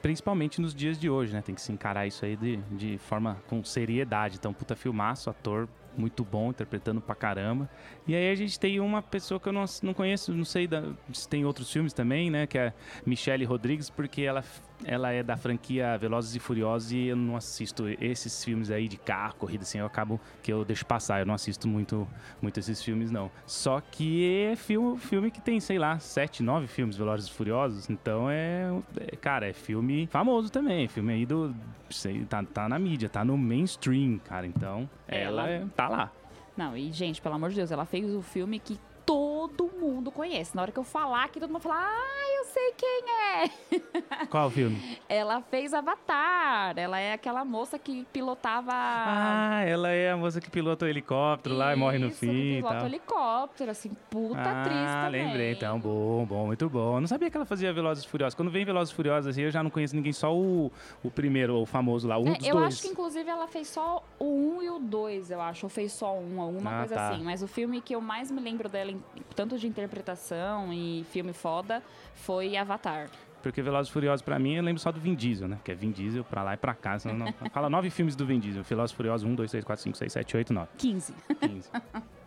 Principalmente 0.01 0.61
nos 0.61 0.73
dias 0.73 0.99
de 0.99 1.09
hoje, 1.09 1.33
né? 1.33 1.41
Tem 1.41 1.53
que 1.53 1.61
se 1.61 1.71
encarar 1.71 2.07
isso 2.07 2.23
aí 2.23 2.35
de, 2.35 2.57
de 2.71 2.97
forma 2.97 3.37
com 3.47 3.63
seriedade. 3.63 4.37
Então, 4.37 4.53
puta 4.53 4.75
filmaço, 4.75 5.29
ator 5.29 5.67
muito 5.99 6.23
bom, 6.23 6.49
interpretando 6.49 7.01
pra 7.01 7.13
caramba. 7.13 7.69
E 8.07 8.15
aí 8.15 8.31
a 8.31 8.35
gente 8.35 8.59
tem 8.59 8.79
uma 8.79 9.01
pessoa 9.01 9.39
que 9.39 9.49
eu 9.49 9.53
não, 9.53 9.65
não 9.83 9.93
conheço, 9.93 10.33
não 10.33 10.45
sei 10.45 10.67
da, 10.67 10.83
se 11.13 11.27
tem 11.27 11.45
outros 11.45 11.71
filmes 11.71 11.93
também, 11.93 12.31
né? 12.31 12.47
Que 12.47 12.57
é 12.57 12.73
Michelle 13.05 13.45
Rodrigues, 13.45 13.89
porque 13.89 14.21
ela 14.21 14.43
ela 14.85 15.11
é 15.11 15.21
da 15.21 15.35
franquia 15.35 15.97
Velozes 15.97 16.35
e 16.35 16.39
Furiosos 16.39 16.91
e 16.91 17.07
eu 17.07 17.15
não 17.15 17.35
assisto 17.35 17.85
esses 17.99 18.43
filmes 18.43 18.71
aí 18.71 18.87
de 18.87 18.97
carro, 18.97 19.35
corrida 19.35 19.63
assim, 19.63 19.79
eu 19.79 19.85
acabo 19.85 20.19
que 20.41 20.51
eu 20.51 20.63
deixo 20.63 20.85
passar, 20.85 21.19
eu 21.19 21.25
não 21.25 21.33
assisto 21.33 21.67
muito, 21.67 22.07
muito 22.41 22.59
esses 22.59 22.81
filmes 22.81 23.11
não. 23.11 23.29
Só 23.45 23.81
que 23.81 24.47
é 24.51 24.55
filme, 24.55 24.97
filme 24.97 25.31
que 25.31 25.41
tem, 25.41 25.59
sei 25.59 25.77
lá, 25.77 25.99
sete, 25.99 26.41
nove 26.41 26.67
filmes 26.67 26.95
Velozes 26.95 27.27
e 27.27 27.31
Furiosos, 27.31 27.89
então 27.89 28.29
é, 28.29 28.69
é 29.07 29.15
cara, 29.15 29.47
é 29.47 29.53
filme 29.53 30.07
famoso 30.07 30.49
também, 30.49 30.87
filme 30.87 31.13
aí 31.13 31.25
do, 31.25 31.53
sei, 31.89 32.23
tá, 32.25 32.43
tá 32.43 32.69
na 32.69 32.79
mídia, 32.79 33.09
tá 33.09 33.25
no 33.25 33.37
mainstream, 33.37 34.17
cara, 34.19 34.47
então 34.47 34.89
ela, 35.07 35.43
ela 35.43 35.49
é, 35.49 35.65
tá 35.75 35.88
lá. 35.89 36.11
Não, 36.55 36.75
e 36.75 36.91
gente, 36.91 37.21
pelo 37.21 37.35
amor 37.35 37.49
de 37.49 37.55
Deus, 37.55 37.71
ela 37.71 37.85
fez 37.85 38.13
o 38.13 38.21
filme 38.21 38.59
que 38.59 38.79
todo 39.09 39.71
mundo 39.81 40.11
conhece. 40.11 40.55
Na 40.55 40.61
hora 40.61 40.71
que 40.71 40.77
eu 40.77 40.83
falar 40.83 41.23
aqui, 41.23 41.39
todo 41.39 41.49
mundo 41.51 41.61
fala, 41.63 41.77
ah, 41.79 42.37
eu 42.37 42.45
sei 42.45 42.73
quem 42.77 43.03
é. 43.09 44.25
Qual 44.29 44.51
filme? 44.51 44.99
Ela 45.09 45.41
fez 45.41 45.73
Avatar. 45.73 46.77
Ela 46.77 46.99
é 46.99 47.13
aquela 47.13 47.43
moça 47.43 47.79
que 47.79 48.05
pilotava. 48.13 48.71
Ah, 48.71 49.63
ela 49.65 49.89
é 49.89 50.11
a 50.11 50.17
moça 50.17 50.39
que 50.39 50.47
pilota 50.51 50.85
o 50.85 50.87
helicóptero 50.87 51.55
lá 51.55 51.73
e 51.73 51.75
morre 51.75 51.97
no 51.97 52.09
Isso, 52.09 52.19
fim 52.19 52.57
pilota 52.57 52.83
o 52.83 52.85
helicóptero, 52.85 53.71
assim, 53.71 53.91
puta 54.11 54.37
ah, 54.39 54.61
atriz 54.61 54.91
também. 55.05 55.25
lembrei, 55.25 55.51
então, 55.53 55.79
bom, 55.79 56.23
bom, 56.25 56.45
muito 56.45 56.69
bom. 56.69 56.97
Eu 56.97 57.01
não 57.01 57.07
sabia 57.07 57.31
que 57.31 57.37
ela 57.37 57.47
fazia 57.47 57.73
Velozes 57.73 58.03
e 58.03 58.07
Furiosos. 58.07 58.35
Quando 58.35 58.51
vem 58.51 58.63
Velozes 58.63 58.91
e 58.93 58.95
Furiosos, 58.95 59.27
assim, 59.31 59.41
eu 59.41 59.49
já 59.51 59.63
não 59.63 59.71
conheço 59.71 59.95
ninguém, 59.95 60.13
só 60.13 60.31
o, 60.35 60.71
o 61.03 61.09
primeiro, 61.09 61.55
o 61.59 61.65
famoso 61.65 62.07
lá, 62.07 62.19
um 62.19 62.27
É, 62.27 62.37
dos 62.37 62.47
eu 62.47 62.55
dois. 62.57 62.67
acho 62.75 62.81
que 62.83 62.87
inclusive 62.89 63.27
ela 63.27 63.47
fez 63.47 63.69
só 63.69 64.03
o 64.19 64.57
1 64.59 64.63
e 64.63 64.69
o 64.69 64.77
2, 64.79 65.31
eu 65.31 65.41
acho. 65.41 65.65
Ou 65.65 65.69
fez 65.69 65.91
só 65.93 66.13
um, 66.15 66.39
alguma 66.39 66.75
Ah, 66.75 66.79
coisa 66.79 66.93
tá. 66.95 67.09
assim. 67.09 67.23
Mas 67.23 67.41
o 67.41 67.47
filme 67.47 67.81
que 67.81 67.95
eu 67.95 68.01
mais 68.01 68.29
me 68.29 68.39
lembro 68.39 68.69
dela, 68.69 68.91
em- 68.91 68.98
tanto 69.35 69.57
de 69.57 69.67
interpretação 69.67 70.73
e 70.73 71.05
filme 71.11 71.33
foda, 71.33 71.81
foi 72.15 72.55
Avatar. 72.57 73.09
Porque 73.41 73.61
Velozes 73.61 73.89
e 73.89 73.93
Furiosos, 73.93 74.21
pra 74.21 74.37
mim, 74.37 74.55
eu 74.55 74.63
lembro 74.63 74.81
só 74.81 74.91
do 74.91 74.99
Vin 74.99 75.15
Diesel, 75.15 75.47
né? 75.47 75.57
Que 75.63 75.71
é 75.71 75.75
Vin 75.75 75.91
Diesel 75.91 76.23
pra 76.23 76.43
lá 76.43 76.53
e 76.53 76.57
pra 76.57 76.73
cá. 76.73 76.97
senão 76.99 77.15
não- 77.17 77.49
Fala 77.51 77.69
nove 77.69 77.89
filmes 77.89 78.15
do 78.15 78.25
Vin 78.25 78.39
Diesel. 78.39 78.63
Velozes 78.63 78.91
e 78.91 78.95
Furiosos, 78.95 79.27
1, 79.29 79.35
2, 79.35 79.51
3, 79.51 79.63
4, 79.63 79.83
5, 79.83 79.97
6, 79.97 80.13
7, 80.13 80.37
8, 80.37 80.53
9, 80.53 80.67
15. 80.77 81.13
15. 81.41 81.69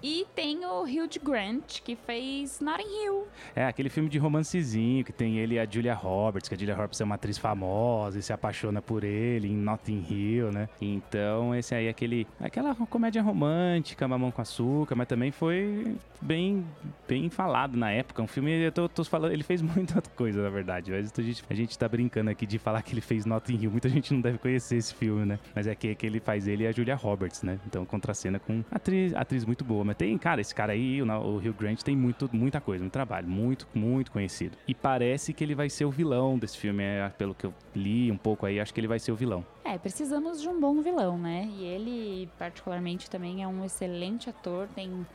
E 0.02 0.26
tem 0.34 0.64
o 0.66 0.82
Hugh 0.82 1.20
Grant, 1.22 1.80
que 1.84 1.94
fez 1.94 2.60
Notting 2.60 2.82
Hill. 3.04 3.28
É, 3.54 3.64
aquele 3.66 3.88
filme 3.88 4.08
de 4.08 4.18
romancezinho 4.18 5.04
que 5.04 5.12
tem 5.12 5.38
ele 5.38 5.54
e 5.54 5.58
a 5.60 5.64
Julia 5.68 5.94
Roberts, 5.94 6.48
que 6.48 6.54
a 6.56 6.58
Julia 6.58 6.74
Roberts 6.74 7.00
é 7.00 7.04
uma 7.04 7.14
atriz 7.14 7.38
famosa 7.38 8.18
e 8.18 8.22
se 8.22 8.32
apaixona 8.32 8.82
por 8.82 9.04
ele 9.04 9.46
em 9.48 9.56
Notting 9.56 10.04
Hill, 10.10 10.50
né? 10.50 10.68
Então, 10.80 11.54
esse 11.54 11.72
aí 11.74 11.86
é 11.86 11.90
aquele, 11.90 12.26
aquela 12.40 12.74
comédia 12.74 13.22
romântica, 13.22 14.08
mamão 14.08 14.32
com 14.32 14.42
açúcar, 14.42 14.96
mas 14.96 15.06
também 15.06 15.30
foi 15.30 15.96
bem, 16.20 16.64
bem 17.06 17.30
falado 17.30 17.76
na 17.76 17.90
época. 17.92 18.22
Um 18.22 18.26
filme, 18.26 18.50
eu 18.60 18.72
tô, 18.72 18.88
tô 18.88 19.04
falando, 19.04 19.30
ele 19.32 19.44
fez 19.44 19.62
muita 19.62 20.02
coisa, 20.16 20.42
na 20.42 20.50
verdade. 20.50 20.92
A 21.16 21.22
gente, 21.22 21.44
a 21.48 21.54
gente 21.54 21.78
tá 21.78 21.88
brincando 21.88 22.30
aqui 22.30 22.46
de 22.46 22.58
falar 22.58 22.82
que 22.82 22.92
ele 22.92 23.00
fez 23.00 23.24
Notting 23.24 23.56
Hill. 23.62 23.70
Muita 23.70 23.88
gente 23.88 24.12
não 24.12 24.20
deve 24.20 24.38
conhecer 24.38 24.76
esse 24.76 24.94
filme, 24.94 25.24
né? 25.24 25.38
Mas 25.54 25.66
é 25.66 25.74
que, 25.74 25.94
que 25.94 26.06
ele 26.06 26.20
faz 26.20 26.46
ele 26.46 26.64
e 26.64 26.66
a 26.66 26.72
Julia 26.72 26.94
Roberts, 26.94 27.42
né? 27.42 27.58
Então, 27.66 27.84
contracena 27.84 28.38
com 28.38 28.64
atriz, 28.70 29.14
atriz 29.14 29.44
muito 29.44 29.64
boa. 29.64 29.84
Mas 29.84 29.96
tem, 29.96 30.16
cara, 30.18 30.40
esse 30.40 30.54
cara 30.54 30.72
aí, 30.72 31.02
o, 31.02 31.06
o 31.06 31.36
Hugh 31.36 31.54
Grant, 31.58 31.82
tem 31.82 31.96
muito, 31.96 32.28
muita 32.32 32.60
coisa, 32.60 32.82
muito 32.82 32.92
trabalho, 32.92 33.28
muito, 33.28 33.66
muito 33.74 34.10
conhecido. 34.10 34.56
E 34.66 34.74
parece 34.74 35.32
que 35.32 35.42
ele 35.42 35.54
vai 35.54 35.68
ser 35.68 35.84
o 35.84 35.90
vilão 35.90 36.38
desse 36.38 36.58
filme, 36.58 36.82
é, 36.82 37.08
pelo 37.16 37.34
que 37.34 37.46
eu 37.46 37.54
li 37.74 38.10
um 38.10 38.16
pouco 38.16 38.46
aí, 38.46 38.60
acho 38.60 38.72
que 38.72 38.80
ele 38.80 38.88
vai 38.88 38.98
ser 38.98 39.12
o 39.12 39.16
vilão. 39.16 39.44
É, 39.64 39.78
precisamos 39.78 40.40
de 40.40 40.48
um 40.48 40.60
bom 40.60 40.80
vilão, 40.82 41.16
né? 41.18 41.48
E 41.56 41.64
ele, 41.64 42.28
particularmente, 42.38 43.08
também 43.08 43.42
é 43.42 43.48
um 43.48 43.64
excelente 43.64 44.28
ator, 44.28 44.68
tem 44.74 45.06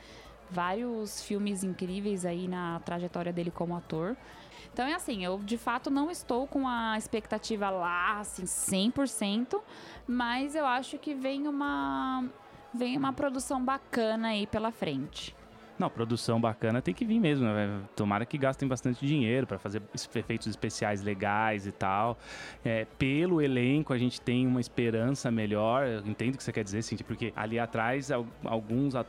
vários 0.50 1.22
filmes 1.22 1.64
incríveis 1.64 2.26
aí 2.26 2.48
na 2.48 2.80
trajetória 2.80 3.34
dele 3.34 3.52
como 3.52 3.76
ator. 3.76 4.16
Então 4.74 4.86
é 4.86 4.94
assim, 4.94 5.24
eu 5.24 5.40
de 5.40 5.58
fato 5.58 5.90
não 5.90 6.10
estou 6.12 6.48
com 6.48 6.68
a 6.68 6.98
expectativa 6.98 7.70
lá, 7.70 8.20
assim, 8.20 8.44
100%, 8.44 9.62
mas 10.08 10.56
eu 10.56 10.66
acho 10.66 10.98
que 10.98 11.14
vem 11.14 11.48
uma 11.48 12.24
vem 12.74 12.98
uma 12.98 13.14
produção 13.14 13.64
bacana 13.64 14.30
aí 14.30 14.46
pela 14.46 14.72
frente. 14.72 15.36
Não, 15.80 15.90
produção 15.90 16.42
bacana 16.42 16.82
tem 16.82 16.94
que 16.94 17.06
vir 17.06 17.20
mesmo, 17.20 17.46
né? 17.46 17.82
Tomara 17.96 18.26
que 18.26 18.38
gastem 18.38 18.68
bastante 18.68 19.06
dinheiro 19.06 19.46
para 19.46 19.60
fazer 19.60 19.82
efeitos 20.16 20.48
especiais 20.48 21.04
legais 21.04 21.68
e 21.68 21.72
tal. 21.72 22.18
É, 22.66 22.86
pelo 22.98 23.42
elenco, 23.42 23.94
a 23.94 23.98
gente 23.98 24.20
tem 24.20 24.48
uma 24.48 24.60
esperança 24.60 25.30
melhor. 25.30 25.86
Eu 25.86 26.00
entendo 26.08 26.34
o 26.34 26.38
que 26.38 26.44
você 26.44 26.52
quer 26.52 26.64
dizer, 26.64 26.82
Cintia, 26.82 27.06
porque 27.06 27.32
ali 27.36 27.60
atrás, 27.60 28.12
al- 28.12 28.26
alguns, 28.44 28.96
a 28.96 29.06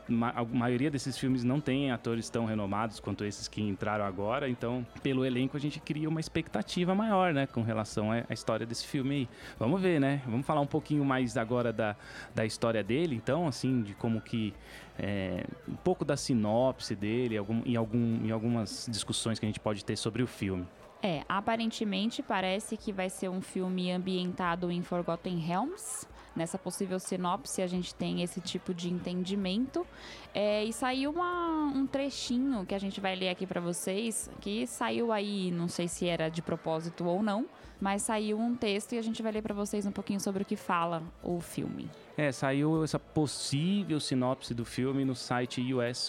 maioria 0.53 0.91
desses 0.91 1.17
filmes 1.17 1.43
não 1.43 1.59
tem 1.59 1.91
atores 1.91 2.29
tão 2.29 2.45
renomados 2.45 2.99
quanto 2.99 3.25
esses 3.25 3.47
que 3.47 3.61
entraram 3.61 4.05
agora. 4.05 4.47
Então, 4.47 4.85
pelo 5.01 5.25
elenco, 5.25 5.57
a 5.57 5.59
gente 5.59 5.79
cria 5.79 6.07
uma 6.07 6.19
expectativa 6.19 6.93
maior, 6.93 7.33
né? 7.33 7.47
Com 7.47 7.63
relação 7.63 8.11
à 8.11 8.19
à 8.29 8.33
história 8.33 8.65
desse 8.65 8.85
filme 8.85 9.15
aí. 9.15 9.29
Vamos 9.57 9.81
ver, 9.81 9.99
né? 9.99 10.21
Vamos 10.27 10.45
falar 10.45 10.61
um 10.61 10.67
pouquinho 10.67 11.03
mais 11.03 11.35
agora 11.37 11.73
da, 11.73 11.95
da 12.35 12.45
história 12.45 12.83
dele, 12.83 13.15
então, 13.15 13.47
assim, 13.47 13.81
de 13.81 13.93
como 13.95 14.21
que 14.21 14.53
é, 14.99 15.45
um 15.67 15.75
pouco 15.75 16.03
da 16.03 16.17
sinopse 16.17 16.95
dele 16.95 17.37
algum, 17.37 17.61
em, 17.65 17.75
algum, 17.75 18.25
em 18.25 18.31
algumas 18.31 18.87
discussões 18.89 19.39
que 19.39 19.45
a 19.45 19.49
gente 19.49 19.59
pode 19.59 19.83
ter 19.83 19.95
sobre 19.95 20.21
o 20.21 20.27
filme. 20.27 20.67
É, 21.01 21.23
aparentemente 21.29 22.21
parece 22.21 22.75
que 22.75 22.91
vai 22.91 23.09
ser 23.09 23.29
um 23.29 23.41
filme 23.41 23.91
ambientado 23.91 24.69
em 24.69 24.81
Forgotten 24.81 25.37
Realms. 25.37 26.05
Nessa 26.39 26.57
possível 26.57 26.97
sinopse, 27.01 27.61
a 27.61 27.67
gente 27.67 27.93
tem 27.93 28.23
esse 28.23 28.39
tipo 28.39 28.73
de 28.73 28.89
entendimento. 28.89 29.85
É, 30.33 30.63
e 30.63 30.71
saiu 30.71 31.11
uma- 31.11 31.65
um 31.75 31.85
trechinho 31.85 32.65
que 32.65 32.73
a 32.73 32.79
gente 32.79 33.01
vai 33.01 33.13
ler 33.13 33.27
aqui 33.27 33.45
pra 33.45 33.59
vocês, 33.59 34.31
que 34.39 34.65
saiu 34.65 35.11
aí, 35.11 35.51
não 35.51 35.67
sei 35.67 35.89
se 35.89 36.07
era 36.07 36.29
de 36.29 36.41
propósito 36.41 37.03
ou 37.03 37.21
não, 37.21 37.45
mas 37.81 38.03
saiu 38.03 38.39
um 38.39 38.55
texto 38.55 38.93
e 38.93 38.97
a 38.97 39.01
gente 39.01 39.21
vai 39.21 39.33
ler 39.33 39.41
pra 39.41 39.53
vocês 39.53 39.85
um 39.85 39.91
pouquinho 39.91 40.21
sobre 40.21 40.43
o 40.43 40.45
que 40.45 40.55
fala 40.55 41.03
o 41.21 41.41
filme. 41.41 41.91
É, 42.15 42.31
saiu 42.31 42.85
essa 42.85 42.97
possível 42.97 43.99
sinopse 43.99 44.53
do 44.53 44.63
filme 44.63 45.03
no 45.03 45.17
site 45.17 45.61
US 45.73 46.07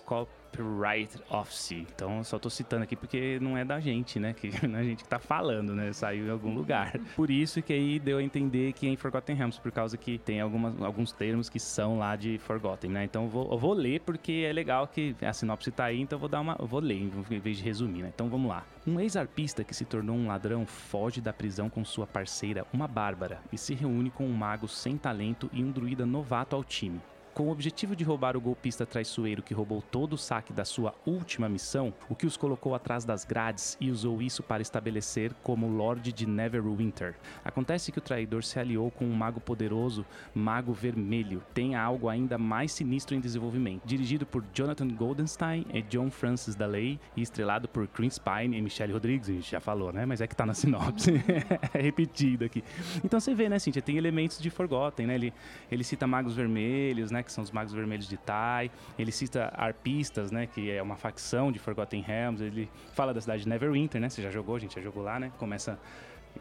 Copyright 0.51 1.17
Office. 1.31 1.73
Então, 1.73 2.23
só 2.25 2.39
tô 2.39 2.51
citando 2.51 2.83
aqui 2.83 2.97
porque 2.97 3.39
não 3.41 3.57
é 3.57 3.65
da 3.65 3.81
gente, 3.81 4.19
né? 4.19 4.33
Que 4.33 4.51
não 4.67 4.79
é 4.79 4.83
a 4.83 4.85
gente 4.85 5.05
que 5.05 5.09
tá 5.09 5.19
falando, 5.19 5.75
né? 5.75 5.93
Saiu 5.93 6.27
em 6.27 6.31
algum 6.31 6.55
lugar. 6.55 6.93
Por 7.17 7.31
isso 7.31 7.63
que 7.63 7.73
aí 7.73 7.99
deu 7.99 8.19
a 8.19 8.23
entender 8.23 8.73
que 8.73 8.87
é 8.87 8.91
em 8.91 8.97
Forgotten 8.97 9.37
Realms, 9.37 9.61
por 9.61 9.71
causa 9.71 9.97
que 9.97 10.19
tem 10.19 10.41
algumas, 10.41 10.81
alguns 10.83 11.13
termos 11.13 11.49
que 11.49 11.59
são 11.59 11.99
lá 11.99 12.17
de 12.17 12.39
Forgotten, 12.39 12.91
né? 12.91 13.05
Então, 13.05 13.25
eu 13.25 13.29
vou, 13.29 13.53
eu 13.53 13.59
vou 13.59 13.73
ler 13.73 14.01
porque 14.01 14.45
é 14.49 14.53
legal 14.53 14.87
que 14.87 15.15
a 15.23 15.33
sinopse 15.33 15.71
tá 15.71 15.85
aí, 15.85 16.01
então 16.01 16.17
eu 16.17 16.21
vou 16.21 16.29
dar 16.29 16.41
uma... 16.41 16.57
Vou 16.61 16.81
ler 16.81 17.01
em 17.01 17.39
vez 17.39 17.59
de 17.59 17.63
resumir, 17.63 18.03
né? 18.03 18.11
Então, 18.15 18.29
vamos 18.29 18.49
lá. 18.49 18.65
Um 18.87 18.99
ex-arpista 18.99 19.63
que 19.63 19.75
se 19.75 19.85
tornou 19.85 20.17
um 20.17 20.27
ladrão 20.27 20.67
foge 20.67 21.21
da 21.21 21.33
prisão 21.33 21.69
com 21.69 21.85
sua 21.85 22.07
parceira, 22.07 22.67
uma 22.73 22.89
bárbara, 22.89 23.41
e 23.53 23.59
se 23.59 23.75
reúne 23.75 24.11
com 24.11 24.27
um 24.27 24.33
mago 24.33 24.67
sem 24.67 24.97
talento 24.97 25.49
e 25.53 25.63
um 25.63 25.71
druida 25.71 26.05
novato 26.05 26.57
ao 26.57 26.65
time. 26.65 27.01
Com 27.41 27.49
o 27.49 27.53
objetivo 27.53 27.97
de 27.97 28.05
roubar 28.05 28.37
o 28.37 28.41
golpista 28.41 28.85
traiçoeiro 28.85 29.43
que 29.43 29.55
roubou 29.55 29.81
todo 29.81 30.13
o 30.13 30.19
saque 30.19 30.53
da 30.53 30.63
sua 30.63 30.95
última 31.07 31.49
missão, 31.49 31.91
o 32.07 32.15
que 32.15 32.27
os 32.27 32.37
colocou 32.37 32.75
atrás 32.75 33.03
das 33.03 33.25
grades 33.25 33.79
e 33.81 33.91
usou 33.91 34.21
isso 34.21 34.43
para 34.43 34.61
estabelecer 34.61 35.33
como 35.43 35.67
Lorde 35.67 36.13
de 36.13 36.27
Neverwinter. 36.27 37.15
Acontece 37.43 37.91
que 37.91 37.99
o 37.99 38.03
traidor 38.03 38.45
se 38.45 38.59
aliou 38.59 38.91
com 38.91 39.07
um 39.07 39.15
mago 39.15 39.41
poderoso, 39.41 40.05
Mago 40.35 40.75
Vermelho. 40.75 41.43
Tem 41.55 41.75
algo 41.75 42.11
ainda 42.11 42.37
mais 42.37 42.73
sinistro 42.73 43.17
em 43.17 43.21
desenvolvimento. 43.21 43.87
Dirigido 43.87 44.27
por 44.27 44.45
Jonathan 44.53 44.89
Goldenstein 44.89 45.65
e 45.73 45.81
John 45.81 46.11
Francis 46.11 46.55
Daley 46.55 47.01
e 47.17 47.23
estrelado 47.23 47.67
por 47.69 47.89
Chris 47.89 48.19
Pine 48.19 48.59
e 48.59 48.61
Michelle 48.61 48.93
Rodrigues, 48.93 49.31
a 49.31 49.33
gente 49.33 49.51
já 49.51 49.61
falou, 49.61 49.95
né? 49.95 50.05
Mas 50.05 50.21
é 50.21 50.27
que 50.27 50.37
tá 50.37 50.45
na 50.45 50.53
sinopse. 50.53 51.15
é 51.73 51.81
repetido 51.81 52.45
aqui. 52.45 52.63
Então 53.03 53.19
você 53.19 53.35
vê, 53.35 53.49
né, 53.49 53.59
Cintia? 53.59 53.81
Tem 53.81 53.97
elementos 53.97 54.39
de 54.39 54.51
Forgotten, 54.51 55.07
né? 55.07 55.15
Ele, 55.15 55.33
ele 55.73 55.83
cita 55.83 56.07
magos 56.07 56.37
vermelhos, 56.37 57.11
né? 57.11 57.23
Que 57.31 57.35
são 57.35 57.45
os 57.45 57.51
magos 57.51 57.73
vermelhos 57.73 58.09
de 58.09 58.17
Tai. 58.17 58.71
Ele 58.99 59.13
cita 59.13 59.53
arpistas, 59.57 60.31
né? 60.31 60.47
Que 60.47 60.71
é 60.71 60.83
uma 60.83 60.97
facção 60.97 61.53
de 61.53 61.59
Forgotten 61.59 62.03
Realms. 62.03 62.43
Ele 62.43 62.69
fala 62.93 63.15
da 63.15 63.21
cidade 63.21 63.45
de 63.45 63.49
Neverwinter, 63.49 64.01
né? 64.01 64.09
Você 64.09 64.21
já 64.21 64.31
jogou, 64.31 64.57
a 64.57 64.59
gente 64.59 64.75
já 64.75 64.81
jogou 64.81 65.03
lá, 65.03 65.19
né? 65.19 65.33
Começa... 65.39 65.79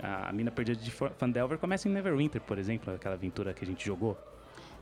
A 0.04 0.32
Mina 0.32 0.52
Perdida 0.52 0.80
de 0.80 0.92
Fandelver 0.92 1.58
começa 1.58 1.90
em 1.90 1.92
Neverwinter, 1.92 2.40
por 2.42 2.60
exemplo, 2.60 2.94
aquela 2.94 3.16
aventura 3.16 3.54
que 3.54 3.64
a 3.64 3.68
gente 3.68 3.86
jogou. 3.86 4.16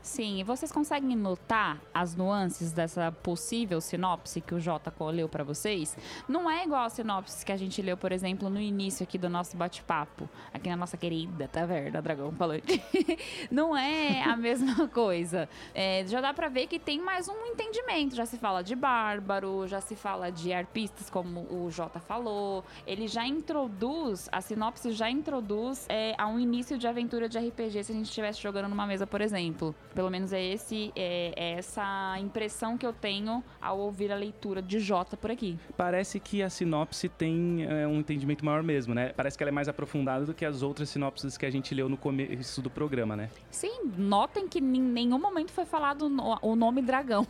Sim, 0.02 0.40
e 0.40 0.42
vocês 0.42 0.72
conseguem 0.72 1.16
notar 1.16 1.80
as 1.92 2.14
nuances 2.14 2.72
dessa 2.72 3.12
possível 3.12 3.80
sinopse 3.80 4.40
que 4.40 4.54
o 4.54 4.60
Jota 4.60 4.92
leu 5.10 5.28
pra 5.28 5.44
vocês? 5.44 5.96
Não 6.28 6.50
é 6.50 6.64
igual 6.64 6.84
a 6.84 6.90
sinopse 6.90 7.44
que 7.44 7.52
a 7.52 7.56
gente 7.56 7.80
leu, 7.82 7.96
por 7.96 8.12
exemplo, 8.12 8.48
no 8.48 8.60
início 8.60 9.02
aqui 9.02 9.18
do 9.18 9.28
nosso 9.28 9.56
bate-papo, 9.56 10.28
aqui 10.52 10.68
na 10.68 10.76
nossa 10.76 10.96
querida 10.96 11.48
Taverna 11.48 12.00
Dragão 12.00 12.32
Falante. 12.32 12.82
Não 13.50 13.76
é 13.76 14.22
a 14.22 14.36
mesma 14.36 14.88
coisa. 14.88 15.48
É, 15.74 16.04
já 16.06 16.20
dá 16.20 16.32
pra 16.32 16.48
ver 16.48 16.66
que 16.66 16.78
tem 16.78 17.00
mais 17.00 17.28
um 17.28 17.46
entendimento. 17.46 18.14
Já 18.14 18.26
se 18.26 18.38
fala 18.38 18.62
de 18.62 18.74
bárbaro, 18.74 19.66
já 19.66 19.80
se 19.80 19.94
fala 19.94 20.30
de 20.30 20.52
arpistas, 20.52 21.10
como 21.10 21.46
o 21.50 21.70
Jota 21.70 22.00
falou. 22.00 22.64
Ele 22.86 23.08
já 23.08 23.26
introduz, 23.26 24.28
a 24.32 24.40
sinopse 24.40 24.92
já 24.92 25.10
introduz 25.10 25.86
é, 25.88 26.14
a 26.16 26.26
um 26.26 26.38
início 26.38 26.78
de 26.78 26.86
aventura 26.86 27.28
de 27.28 27.38
RPG 27.38 27.84
se 27.84 27.92
a 27.92 27.94
gente 27.94 28.06
estivesse 28.06 28.40
jogando 28.40 28.68
numa 28.68 28.86
mesa, 28.86 29.06
por 29.06 29.20
exemplo. 29.20 29.74
Pelo 29.94 30.10
menos 30.10 30.32
é, 30.32 30.42
esse, 30.44 30.92
é, 30.94 31.32
é 31.36 31.52
essa 31.58 32.16
impressão 32.20 32.76
que 32.78 32.86
eu 32.86 32.92
tenho 32.92 33.42
ao 33.60 33.78
ouvir 33.78 34.12
a 34.12 34.16
leitura 34.16 34.60
de 34.62 34.78
Jota 34.80 35.16
por 35.16 35.30
aqui. 35.30 35.58
Parece 35.76 36.20
que 36.20 36.42
a 36.42 36.50
sinopse 36.50 37.08
tem 37.08 37.64
é, 37.68 37.86
um 37.86 37.98
entendimento 37.98 38.44
maior 38.44 38.62
mesmo, 38.62 38.94
né? 38.94 39.12
Parece 39.16 39.36
que 39.36 39.42
ela 39.42 39.50
é 39.50 39.52
mais 39.52 39.68
aprofundada 39.68 40.24
do 40.24 40.34
que 40.34 40.44
as 40.44 40.62
outras 40.62 40.88
sinopses 40.88 41.36
que 41.36 41.44
a 41.46 41.50
gente 41.50 41.74
leu 41.74 41.88
no 41.88 41.96
começo 41.96 42.62
do 42.62 42.70
programa, 42.70 43.16
né? 43.16 43.30
Sim, 43.50 43.90
notem 43.96 44.46
que 44.48 44.58
em 44.58 44.62
nenhum 44.62 45.18
momento 45.18 45.50
foi 45.52 45.64
falado 45.64 46.08
no- 46.08 46.38
o 46.42 46.54
nome 46.54 46.82
dragão. 46.82 47.26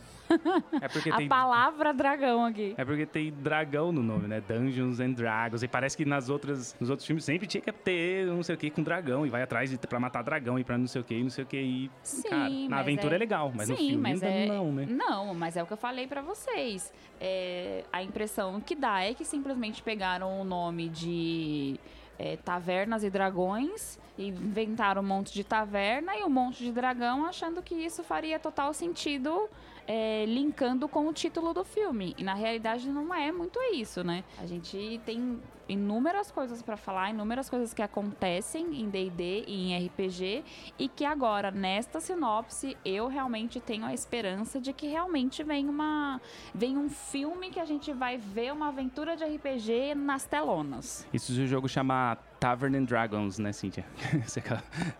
É 0.81 0.87
porque 0.87 1.09
A 1.11 1.17
tem 1.17 1.27
palavra 1.27 1.93
dragão 1.93 2.45
aqui. 2.45 2.73
É 2.77 2.85
porque 2.85 3.05
tem 3.05 3.31
dragão 3.31 3.91
no 3.91 4.03
nome, 4.03 4.27
né? 4.27 4.41
Dungeons 4.47 4.99
and 4.99 5.11
Dragons. 5.11 5.63
E 5.63 5.67
parece 5.67 5.97
que 5.97 6.05
nas 6.05 6.29
outras, 6.29 6.75
nos 6.79 6.89
outros 6.89 7.05
filmes 7.07 7.23
sempre 7.23 7.47
tinha 7.47 7.61
que 7.61 7.71
ter 7.71 8.27
não 8.27 8.43
sei 8.43 8.55
o 8.55 8.57
que 8.57 8.69
com 8.69 8.83
dragão. 8.83 9.25
E 9.25 9.29
vai 9.29 9.41
atrás 9.41 9.75
pra 9.77 9.99
matar 9.99 10.23
dragão 10.23 10.59
e 10.59 10.63
pra 10.63 10.77
não 10.77 10.87
sei 10.87 11.01
o 11.01 11.03
que 11.03 11.15
e 11.15 11.23
não 11.23 11.29
sei 11.29 11.43
o 11.43 11.47
que. 11.47 11.57
E, 11.57 11.91
Sim. 12.03 12.29
cara, 12.29 12.49
Sim, 12.63 12.67
Na 12.69 12.79
aventura 12.79 13.13
é, 13.13 13.17
é 13.17 13.19
legal, 13.19 13.51
mas 13.55 13.69
no 13.69 13.77
Sim, 13.77 13.87
filme 13.89 14.01
mas 14.03 14.23
ainda 14.23 14.35
é- 14.35 14.45
não, 14.47 14.71
né? 14.71 14.85
Não, 14.89 15.33
mas 15.33 15.55
é 15.57 15.63
o 15.63 15.65
que 15.67 15.73
eu 15.73 15.77
falei 15.77 16.07
pra 16.07 16.21
vocês. 16.21 16.91
É, 17.19 17.83
a 17.91 18.01
impressão 18.03 18.59
que 18.61 18.75
dá 18.75 19.01
é 19.03 19.13
que 19.13 19.25
simplesmente 19.25 19.81
pegaram 19.81 20.39
o 20.39 20.43
nome 20.43 20.89
de 20.89 21.79
é, 22.17 22.35
Tavernas 22.37 23.03
e 23.03 23.09
Dragões 23.09 23.97
e 24.17 24.27
inventaram 24.27 25.01
um 25.01 25.05
monte 25.05 25.33
de 25.33 25.43
taverna 25.43 26.15
e 26.17 26.23
um 26.23 26.29
monte 26.29 26.63
de 26.63 26.71
dragão, 26.71 27.25
achando 27.25 27.61
que 27.61 27.73
isso 27.73 28.03
faria 28.03 28.37
total 28.37 28.73
sentido, 28.73 29.49
é, 29.87 30.25
linkando 30.27 30.87
com 30.89 31.07
o 31.07 31.13
título 31.13 31.53
do 31.53 31.63
filme. 31.63 32.13
E 32.17 32.23
na 32.23 32.33
realidade 32.33 32.89
não 32.89 33.13
é 33.13 33.31
muito 33.31 33.57
isso, 33.73 34.03
né? 34.03 34.23
A 34.37 34.45
gente 34.45 34.99
tem 35.05 35.39
inúmeras 35.69 36.31
coisas 36.31 36.61
pra 36.61 36.75
falar, 36.75 37.11
inúmeras 37.11 37.49
coisas 37.49 37.73
que 37.73 37.81
acontecem 37.81 38.81
em 38.81 38.89
D&D 38.89 39.45
e 39.47 39.71
em 39.71 39.85
RPG 39.87 40.43
e 40.77 40.89
que 40.89 41.05
agora 41.05 41.51
nesta 41.51 41.99
sinopse 42.01 42.75
eu 42.83 43.07
realmente 43.07 43.59
tenho 43.59 43.85
a 43.85 43.93
esperança 43.93 44.59
de 44.59 44.73
que 44.73 44.87
realmente 44.87 45.43
vem 45.43 45.69
uma 45.69 46.19
vem 46.53 46.77
um 46.77 46.89
filme 46.89 47.49
que 47.49 47.59
a 47.59 47.65
gente 47.65 47.93
vai 47.93 48.17
ver 48.17 48.51
uma 48.51 48.69
aventura 48.69 49.15
de 49.15 49.23
RPG 49.23 49.95
nas 49.95 50.25
telonas. 50.25 51.07
Isso 51.13 51.31
se 51.33 51.41
o 51.41 51.47
jogo 51.47 51.69
chamar 51.69 52.17
Tavern 52.39 52.77
and 52.77 52.85
Dragons, 52.85 53.37
né, 53.37 53.51
Cíntia? 53.51 53.85
Você, 54.25 54.41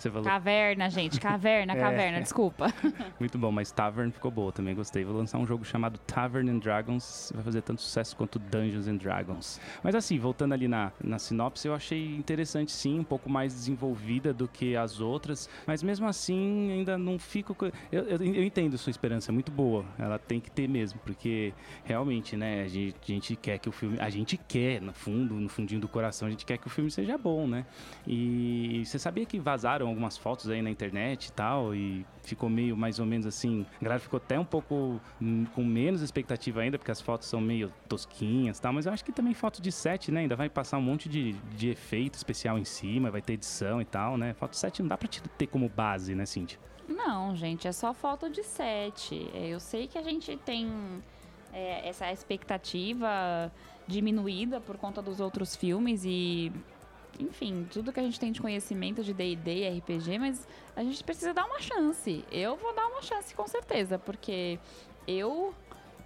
falou. 0.10 0.24
Caverna, 0.24 0.90
gente, 0.90 1.20
caverna, 1.20 1.74
É. 1.80 1.80
caverna, 1.80 2.22
desculpa. 2.22 2.68
Muito 3.20 3.38
bom, 3.38 3.52
mas 3.52 3.72
Tavern 3.72 4.12
ficou 4.12 4.30
boa, 4.30 4.52
também 4.52 4.76
gostei. 4.76 5.06
Vou 5.06 5.16
lançar 5.16 5.38
um 5.38 5.46
jogo 5.46 5.64
chamado 5.64 5.98
Tavern 6.00 6.50
and 6.50 6.60
Dragons, 6.60 7.32
vai 7.34 7.44
fazer 7.44 7.62
tanto 7.62 7.82
sucesso 7.82 8.16
quanto 8.18 8.38
Dungeons 8.38 8.88
and 8.88 8.98
Dragons. 8.98 9.60
Mas 9.82 9.96
assim, 9.96 10.20
voltando 10.20 10.54
ali 10.60 10.68
na, 10.68 10.92
na 11.02 11.18
sinopse, 11.18 11.68
eu 11.68 11.74
achei 11.74 12.16
interessante 12.18 12.72
sim, 12.72 13.00
um 13.00 13.04
pouco 13.04 13.30
mais 13.30 13.54
desenvolvida 13.54 14.34
do 14.34 14.48
que 14.48 14.76
as 14.76 15.00
outras, 15.00 15.50
mas 15.66 15.82
mesmo 15.82 16.06
assim 16.08 16.72
ainda 16.72 16.98
não 16.98 17.18
fico... 17.18 17.56
co- 17.56 17.72
Eu, 17.92 18.04
eu, 18.04 18.18
eu 18.22 18.44
entendo 18.44 18.78
sua 18.78 18.92
esperança, 18.92 19.32
é 19.32 19.34
muito 19.34 19.52
boa, 19.52 19.86
ela 19.98 20.20
tem 20.20 20.40
que 20.40 20.52
ter 20.52 20.68
mesmo, 20.68 21.00
porque 21.06 21.54
realmente, 21.86 22.36
né, 22.36 22.64
a 22.64 22.68
gente, 22.68 22.96
a 23.02 23.06
gente 23.12 23.36
quer 23.36 23.58
que 23.58 23.70
o 23.70 23.72
filme... 23.72 23.98
A 24.00 24.10
gente 24.10 24.38
quer, 24.38 24.82
no 24.82 24.94
fundo, 24.94 25.34
no 25.36 25.48
fundinho 25.50 25.80
do 25.80 25.88
coração, 25.88 26.28
a 26.28 26.32
gente 26.32 26.46
quer 26.46 26.58
que 26.58 26.68
o 26.68 26.70
filme 26.70 26.92
seja 26.92 27.18
bom, 27.18 27.48
né? 27.48 27.66
E 28.06 28.84
você 28.86 29.00
sabia 29.00 29.26
que 29.26 29.40
vazaram 29.40 29.88
algumas 29.88 30.18
fotos 30.18 30.50
aí 30.50 30.62
na 30.62 30.70
internet 30.70 31.28
e 31.28 31.32
tal, 31.32 31.74
e 31.74 32.06
ficou 32.30 32.50
meio 32.50 32.76
mais 32.78 33.00
ou 33.00 33.06
menos 33.06 33.26
assim. 33.26 33.66
A 33.80 33.84
galera 33.84 34.00
ficou 34.00 34.18
até 34.18 34.40
um 34.40 34.46
pouco 34.46 35.00
hum, 35.22 35.46
com 35.54 35.64
menos 35.64 36.02
expectativa 36.02 36.62
ainda, 36.62 36.78
porque 36.78 36.92
as 36.92 37.02
fotos 37.02 37.28
são 37.28 37.42
meio 37.42 37.72
tosquinhas 37.88 38.58
e 38.58 38.62
tal, 38.62 38.74
mas 38.74 38.86
eu 38.86 38.94
acho 38.94 39.04
que 39.04 39.12
também 39.12 39.34
foto 39.34 39.62
de 39.62 39.72
set, 39.72 40.12
né? 40.12 40.22
Ainda 40.22 40.36
vai 40.36 40.50
passar 40.50 40.78
um 40.78 40.82
monte 40.82 41.10
de, 41.10 41.34
de 41.56 41.70
efeito 41.70 42.16
especial 42.16 42.58
em 42.58 42.66
cima, 42.66 43.12
vai 43.12 43.22
ter 43.22 43.34
edição 43.34 43.82
e 43.82 43.86
tal, 43.86 44.18
né? 44.18 44.34
Foto 44.34 44.56
set 44.56 44.82
não 44.82 44.90
dá 44.90 44.98
pra 44.98 45.08
te 45.08 45.22
ter 45.22 45.48
como 45.48 45.68
base, 45.70 46.16
né, 46.16 46.26
Cintia? 46.26 46.60
Não, 46.88 47.36
gente, 47.36 47.68
é 47.68 47.72
só 47.72 47.94
foto 47.94 48.30
de 48.30 48.44
set. 48.44 49.30
É, 49.34 49.48
Eu 49.48 49.60
sei 49.60 49.88
que 49.88 49.98
a 49.98 50.02
gente 50.02 50.36
tem 50.38 50.72
é, 51.54 51.88
essa 51.88 52.12
expectativa 52.12 53.52
diminuída 53.88 54.60
por 54.60 54.78
conta 54.78 55.02
dos 55.02 55.20
outros 55.20 55.56
filmes 55.56 56.04
e. 56.06 56.52
Enfim, 57.20 57.68
tudo 57.72 57.92
que 57.92 58.00
a 58.00 58.04
gente 58.04 58.20
tem 58.20 58.32
de 58.32 58.42
conhecimento 58.42 59.04
de 59.04 59.14
D&D 59.14 59.52
e 59.52 59.80
RPG, 59.80 60.20
mas 60.20 60.48
a 60.76 60.84
gente 60.84 61.04
precisa 61.04 61.34
dar 61.34 61.46
uma 61.46 61.60
chance. 61.60 62.26
Eu 62.32 62.56
vou 62.56 62.74
dar 62.74 62.88
uma 62.88 63.02
chance 63.02 63.34
com 63.34 63.48
certeza, 63.48 63.98
porque 63.98 64.60
eu 65.08 65.54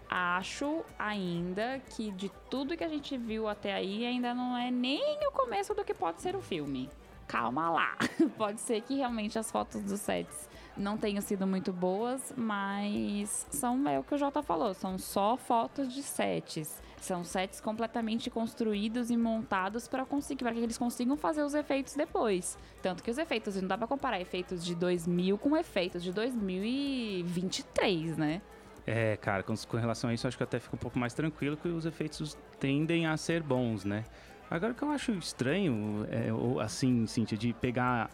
acho 0.10 0.84
ainda 0.98 1.82
que 1.96 2.12
de 2.12 2.30
tudo 2.50 2.78
que 2.78 2.84
a 2.84 2.88
gente 2.88 3.18
viu 3.18 3.48
até 3.48 3.74
aí 3.74 4.06
ainda 4.06 4.34
não 4.34 4.56
é 4.56 4.70
nem 4.70 5.28
o 5.28 5.32
começo 5.32 5.74
do 5.74 5.84
que 5.84 5.94
pode 5.94 6.22
ser 6.22 6.36
o 6.36 6.42
filme. 6.42 6.90
Calma 7.28 7.70
lá. 7.70 7.98
Pode 8.38 8.60
ser 8.62 8.82
que 8.82 8.96
realmente 8.96 9.40
as 9.40 9.50
fotos 9.50 9.82
dos 9.82 10.02
sets 10.02 10.50
não 10.76 10.98
tenham 10.98 11.22
sido 11.22 11.48
muito 11.48 11.72
boas, 11.72 12.34
mas 12.36 13.48
são 13.50 13.88
é 13.88 13.98
o 13.98 14.04
que 14.04 14.14
o 14.14 14.18
Jota 14.18 14.44
falou, 14.44 14.74
são 14.74 14.98
só 14.98 15.38
fotos 15.38 15.94
de 15.94 16.04
sets. 16.04 16.82
São 17.04 17.22
sets 17.22 17.60
completamente 17.60 18.30
construídos 18.30 19.12
e 19.12 19.18
montados 19.18 19.90
para 19.90 20.06
conseguir 20.06 20.46
para 20.46 20.54
que 20.54 20.62
eles 20.62 20.78
consigam 20.78 21.18
fazer 21.18 21.44
os 21.44 21.54
efeitos 21.54 21.96
depois. 21.96 22.58
Tanto 22.82 23.04
que 23.04 23.12
os 23.12 23.18
efeitos 23.18 23.58
não 23.58 23.68
dá 23.68 23.78
para 23.78 23.88
comparar 23.88 24.22
efeitos 24.22 24.64
de 24.64 24.74
2000 24.74 25.38
com 25.38 25.58
efeitos 25.58 26.02
de 26.02 26.14
2023, 26.14 28.18
né? 28.18 28.42
É, 28.88 29.18
cara, 29.18 29.44
com, 29.44 29.54
com 29.54 29.76
relação 29.76 30.10
a 30.10 30.14
isso, 30.14 30.26
acho 30.26 30.38
que 30.38 30.44
até 30.44 30.62
fico 30.62 30.78
um 30.78 30.80
pouco 30.80 30.98
mais 30.98 31.14
tranquilo 31.14 31.58
que 31.58 31.68
os 31.68 31.86
efeitos 31.86 32.38
tendem 32.58 33.06
a 33.06 33.18
ser 33.18 33.44
bons, 33.44 33.84
né? 33.84 34.06
Agora, 34.50 34.72
o 34.72 34.76
que 34.76 34.84
eu 34.84 34.92
acho 34.92 35.12
estranho, 35.12 36.08
é, 36.10 36.32
ou, 36.32 36.62
assim, 36.62 37.06
Cíntia, 37.06 37.38
de 37.38 37.52
pegar 37.52 38.10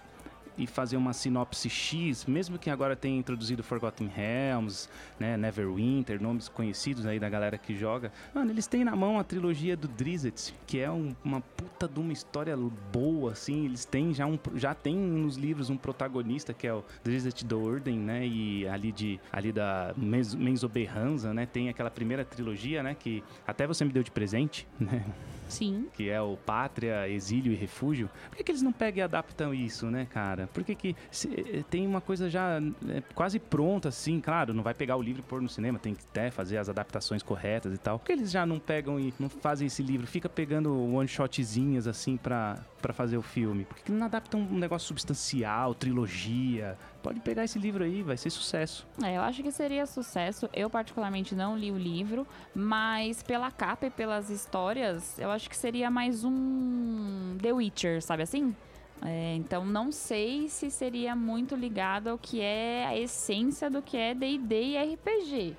e 0.60 0.68
fazer 0.68 0.98
uma 0.98 1.14
sinopse 1.14 1.70
X, 1.70 2.26
mesmo 2.26 2.60
que 2.60 2.70
agora 2.70 2.96
tenha 2.96 3.18
introduzido 3.18 3.64
Forgotten 3.64 4.08
Realms, 4.08 4.90
né, 5.20 5.38
Neverwinter, 5.38 6.22
nomes 6.22 6.48
conhecidos 6.50 7.06
aí 7.06 7.20
da 7.20 7.30
galera 7.30 7.58
que 7.58 7.76
joga. 7.76 8.12
Mano, 8.36 8.52
eles 8.52 8.68
têm 8.68 8.84
na 8.84 8.96
mão 8.96 9.18
a 9.18 9.24
trilogia 9.24 9.76
do 9.78 9.88
Drizzt, 9.88 10.54
que 10.68 10.80
é 10.80 10.92
um- 10.92 11.16
uma 11.24 11.42
puta 11.42 11.88
de 11.88 12.00
uma 12.00 12.12
história 12.14 12.56
boa, 12.92 13.32
assim. 13.32 13.66
Eles 13.66 13.86
têm 13.86 14.14
já 14.14 14.26
um, 14.26 14.38
já 14.56 14.76
tem 14.76 14.96
nos 14.96 15.38
livros 15.38 15.70
um 15.70 15.78
protagonista 15.78 16.54
que 16.54 16.68
é 16.68 16.74
o 16.74 16.84
Drizzt 17.04 17.44
Do'Urden, 17.46 17.98
né, 17.98 18.28
e 18.28 18.68
ali 18.68 18.92
de 18.92 19.20
ali 19.32 19.52
da 19.52 19.94
Menzo- 19.98 20.38
Menzoberranza, 20.38 21.34
né, 21.34 21.46
tem 21.46 21.70
aquela 21.70 21.90
primeira 21.90 22.26
trilogia, 22.26 22.84
né, 22.84 22.96
que 23.00 23.24
até 23.48 23.66
você 23.66 23.86
me 23.86 23.92
deu 23.92 24.04
de 24.04 24.12
presente, 24.12 24.68
né, 24.80 25.06
Sim. 25.50 25.88
que 25.94 26.10
é 26.10 26.22
o 26.22 26.38
Pátria, 26.38 27.08
Exílio 27.10 27.52
e 27.52 27.56
Refúgio. 27.56 28.10
Por 28.30 28.38
que, 28.38 28.44
que 28.44 28.52
eles 28.52 28.62
não 28.62 28.72
pegam 28.72 29.00
e 29.00 29.02
adaptam 29.02 29.54
isso, 29.54 29.88
né, 29.88 30.08
cara? 30.10 30.48
Por 30.54 30.64
que, 30.64 30.76
que 30.76 30.96
se- 31.12 31.28
eh, 31.36 31.64
tem 31.70 31.86
uma 31.86 32.00
coisa 32.02 32.30
já 32.30 32.60
eh, 32.88 33.04
quase 33.14 33.40
pronta, 33.40 33.90
assim, 33.90 34.22
claro, 34.22 34.54
não 34.54 34.64
vai 34.64 34.74
pegar 34.74 34.96
o 34.96 35.02
livro 35.02 35.22
e 35.22 35.26
pôr 35.30 35.42
no 35.42 35.50
cinema, 35.50 35.78
tem 35.80 35.94
que 35.94 36.04
até 36.10 36.32
fazer 36.32 36.58
as 36.58 36.70
adaptações 36.70 37.22
corretas 37.24 37.74
e 37.74 37.78
tal. 37.78 38.00
Por 38.00 38.06
que 38.06 38.12
eles 38.14 38.32
já 38.32 38.46
não 38.46 38.60
pegam 38.60 39.00
e 39.00 39.14
não 39.20 39.28
fazem 39.30 39.68
esse 39.68 39.82
livro? 39.84 40.08
Fica 40.08 40.30
pegando 40.30 40.74
one-shotzinhas, 40.94 41.88
assim, 41.88 42.16
pra 42.18 42.60
fazer 42.94 43.18
o 43.18 43.22
filme. 43.22 43.66
Por 43.66 43.76
que, 43.78 43.84
que 43.84 43.92
não 43.92 44.06
adaptam 44.06 44.40
um 44.42 44.58
negócio 44.58 44.88
substancial, 44.88 45.74
trilogia? 45.76 46.78
Pode 47.02 47.22
pegar 47.22 47.46
esse 47.46 47.58
livro 47.58 47.84
aí, 47.84 48.04
vai 48.04 48.18
ser 48.18 48.30
sucesso. 48.30 48.86
É, 49.02 49.16
eu 49.16 49.22
acho 49.22 49.42
que 49.42 49.52
seria 49.52 49.86
sucesso. 49.86 50.50
Eu, 50.54 50.70
particularmente, 50.70 51.34
não 51.34 51.58
li 51.58 51.72
o 51.72 51.78
livro, 51.78 52.28
mas 52.54 53.24
pela 53.24 53.50
capa 53.52 53.86
e 53.86 53.90
pelas 53.90 54.30
histórias, 54.30 55.18
eu 55.18 55.32
acho 55.32 55.50
que 55.50 55.56
seria 55.56 55.90
mais 55.90 56.24
um 56.26 57.38
The 57.42 57.54
Witcher, 57.54 58.02
sabe 58.02 58.24
assim? 58.24 58.54
É, 59.02 59.36
então, 59.36 59.66
não 59.66 59.92
sei 59.94 60.50
se 60.50 60.70
seria 60.70 61.16
muito 61.16 61.56
ligado 61.56 62.10
ao 62.10 62.18
que 62.18 62.42
é 62.42 62.86
a 62.86 62.98
essência 62.98 63.70
do 63.70 63.82
que 63.82 63.96
é 63.96 64.14
D&D 64.14 64.62
e 64.62 64.94
RPG. 64.94 65.56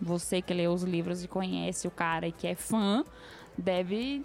Você 0.00 0.40
que 0.40 0.54
lê 0.54 0.68
os 0.68 0.82
livros 0.82 1.22
e 1.22 1.28
conhece 1.28 1.86
o 1.86 1.90
cara 1.90 2.28
e 2.28 2.32
que 2.32 2.46
é 2.46 2.54
fã, 2.54 3.04
deve 3.58 4.24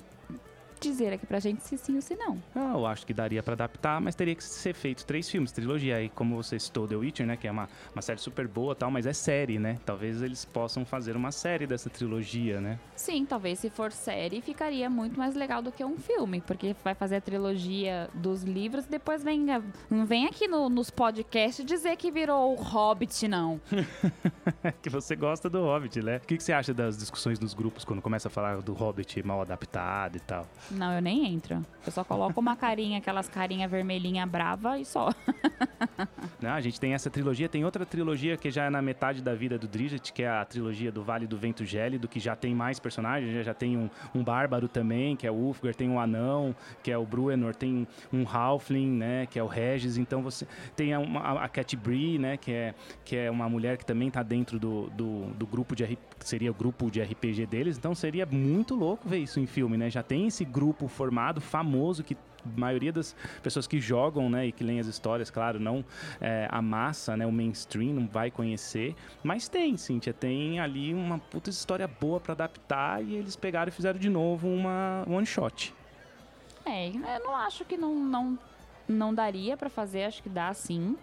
dizer 0.84 1.14
aqui 1.14 1.26
pra 1.26 1.40
gente 1.40 1.64
se 1.64 1.78
sim 1.78 1.96
ou 1.96 2.02
se 2.02 2.16
não. 2.16 2.38
Ah, 2.56 2.74
eu 2.76 2.86
acho 2.86 3.06
que 3.06 3.14
daria 3.14 3.42
pra 3.42 3.54
adaptar, 3.54 4.00
mas 4.02 4.16
teria 4.16 4.36
que 4.36 4.44
ser 4.44 4.74
feito 4.74 5.06
três 5.06 5.30
filmes, 5.30 5.52
trilogia. 5.52 5.96
Aí, 5.98 6.10
como 6.10 6.36
você 6.36 6.60
citou 6.60 6.88
The 6.88 6.96
Witcher, 6.96 7.26
né? 7.26 7.38
Que 7.38 7.48
é 7.48 7.52
uma, 7.52 7.68
uma 7.94 8.02
série 8.02 8.20
super 8.20 8.48
boa 8.48 8.74
e 8.74 8.76
tal, 8.76 8.92
mas 8.92 9.06
é 9.06 9.14
série, 9.14 9.58
né? 9.60 9.78
Talvez 9.86 10.22
eles 10.22 10.46
possam 10.46 10.86
fazer 10.86 11.16
uma 11.16 11.32
série 11.32 11.66
dessa 11.66 11.90
trilogia, 11.90 12.60
né? 12.62 12.80
Sim, 12.96 13.26
talvez 13.26 13.60
se 13.60 13.70
for 13.70 13.92
série 13.92 14.42
ficaria 14.42 14.90
muito 14.90 15.18
mais 15.18 15.36
legal 15.36 15.62
do 15.62 15.72
que 15.72 15.84
um 15.84 15.98
filme, 15.98 16.42
porque 16.42 16.76
vai 16.84 16.94
fazer 16.94 17.18
a 17.18 17.22
trilogia 17.22 18.10
dos 18.14 18.44
livros 18.44 18.86
e 18.86 18.90
depois 18.90 19.24
vem, 19.24 19.46
não 19.90 20.06
vem 20.06 20.26
aqui 20.26 20.48
no- 20.48 20.70
nos 20.70 20.90
podcasts 20.90 21.66
dizer 21.66 21.96
que 21.98 22.12
virou 22.12 22.54
o 22.54 22.56
Hobbit, 22.62 23.28
não. 23.28 23.60
que 24.82 24.90
você 24.90 25.16
gosta 25.16 25.50
do 25.50 25.62
Hobbit, 25.62 26.02
né? 26.02 26.18
O 26.18 26.28
que, 26.28 26.38
que 26.38 26.44
você 26.44 26.54
acha 26.54 26.74
das 26.74 26.98
discussões 26.98 27.40
nos 27.40 27.54
grupos 27.54 27.84
quando 27.86 28.02
começa 28.02 28.28
a 28.28 28.32
falar 28.32 28.62
do 28.62 28.74
Hobbit 28.74 29.24
mal 29.24 29.42
adaptado 29.42 30.16
e 30.18 30.20
tal? 30.20 30.46
Não, 30.74 30.94
eu 30.94 31.02
nem 31.02 31.34
entro. 31.34 31.64
Eu 31.86 31.92
só 31.92 32.04
coloco 32.04 32.40
uma 32.40 32.56
carinha, 32.56 32.98
aquelas 32.98 33.28
carinha 33.28 33.68
vermelhinha 33.68 34.26
brava 34.26 34.80
e 34.80 34.86
só. 34.86 35.10
Não, 36.42 36.52
a 36.52 36.62
gente 36.62 36.80
tem 36.80 36.94
essa 36.94 37.10
trilogia, 37.10 37.50
tem 37.50 37.66
outra 37.66 37.86
trilogia 37.86 38.38
que 38.38 38.50
já 38.50 38.66
é 38.66 38.70
na 38.70 38.82
metade 38.82 39.22
da 39.22 39.36
vida 39.36 39.58
do 39.58 39.68
Drizzt, 39.68 40.12
que 40.12 40.24
é 40.24 40.30
a 40.30 40.44
trilogia 40.46 40.92
do 40.92 41.04
Vale 41.04 41.28
do 41.28 41.38
Vento 41.38 41.66
Gélido, 41.66 42.08
que 42.08 42.20
já 42.20 42.36
tem 42.36 42.56
mais 42.56 42.80
personagens, 42.80 43.34
já, 43.34 43.44
já 43.44 43.54
tem 43.54 43.78
um, 43.78 43.90
um 44.16 44.24
bárbaro 44.24 44.68
também, 44.68 45.16
que 45.16 45.28
é 45.28 45.32
o 45.32 45.36
Ulfgar, 45.36 45.76
tem 45.76 45.90
um 45.90 46.00
anão, 46.00 46.56
que 46.82 46.92
é 46.92 46.98
o 46.98 47.06
Bruenor, 47.06 47.54
tem 47.54 47.88
um 48.12 48.26
Halfling, 48.28 48.92
né, 48.92 49.26
que 49.26 49.38
é 49.38 49.44
o 49.44 49.48
Regis, 49.48 49.98
então 49.98 50.22
você 50.22 50.48
tem 50.76 50.94
a, 50.94 51.00
a 51.44 51.50
Cat 51.50 51.76
Bree, 51.76 52.18
né, 52.18 52.38
que 52.38 52.52
é, 52.52 52.74
que 53.04 53.16
é 53.16 53.30
uma 53.30 53.50
mulher 53.50 53.78
que 53.78 53.86
também 53.86 54.10
tá 54.10 54.24
dentro 54.24 54.58
do, 54.58 54.90
do, 54.92 55.26
do 55.34 55.46
grupo 55.46 55.76
de 55.76 55.98
seria 56.20 56.52
o 56.52 56.54
grupo 56.54 56.90
de 56.90 57.02
RPG 57.02 57.46
deles, 57.46 57.78
então 57.78 57.94
seria 57.94 58.26
muito 58.26 58.76
louco 58.76 59.08
ver 59.08 59.18
isso 59.18 59.40
em 59.40 59.46
filme, 59.46 59.78
né? 59.78 59.90
Já 59.90 60.02
tem 60.02 60.28
esse 60.28 60.46
grupo 60.46 60.63
formado, 60.72 61.42
famoso, 61.42 62.04
que 62.04 62.16
a 62.46 62.60
maioria 62.60 62.92
das 62.92 63.16
pessoas 63.42 63.66
que 63.66 63.80
jogam, 63.80 64.30
né, 64.30 64.48
e 64.48 64.52
que 64.52 64.64
leem 64.64 64.80
as 64.80 64.88
histórias, 64.88 65.32
claro, 65.32 65.60
não 65.60 65.84
é, 66.20 66.48
a 66.52 66.62
massa, 66.62 67.16
né, 67.18 67.26
o 67.26 67.32
mainstream 67.32 67.94
não 67.94 68.08
vai 68.08 68.30
conhecer, 68.30 68.96
mas 69.24 69.48
tem, 69.48 69.78
Cíntia, 69.78 70.14
tem 70.14 70.60
ali 70.60 70.94
uma 70.94 71.20
puta 71.20 71.50
história 71.50 71.88
boa 71.88 72.20
pra 72.20 72.34
adaptar 72.34 73.04
e 73.04 73.16
eles 73.16 73.36
pegaram 73.36 73.70
e 73.70 73.72
fizeram 73.72 74.00
de 74.00 74.10
novo 74.10 74.48
uma 74.48 75.04
one 75.08 75.26
shot. 75.26 75.74
É, 76.66 76.90
eu 76.90 77.24
não 77.24 77.36
acho 77.36 77.66
que 77.66 77.76
não, 77.76 77.94
não, 77.96 78.40
não 78.88 79.14
daria 79.14 79.58
pra 79.58 79.70
fazer, 79.70 80.04
acho 80.04 80.24
que 80.24 80.30
dá 80.30 80.54
sim. 80.54 80.98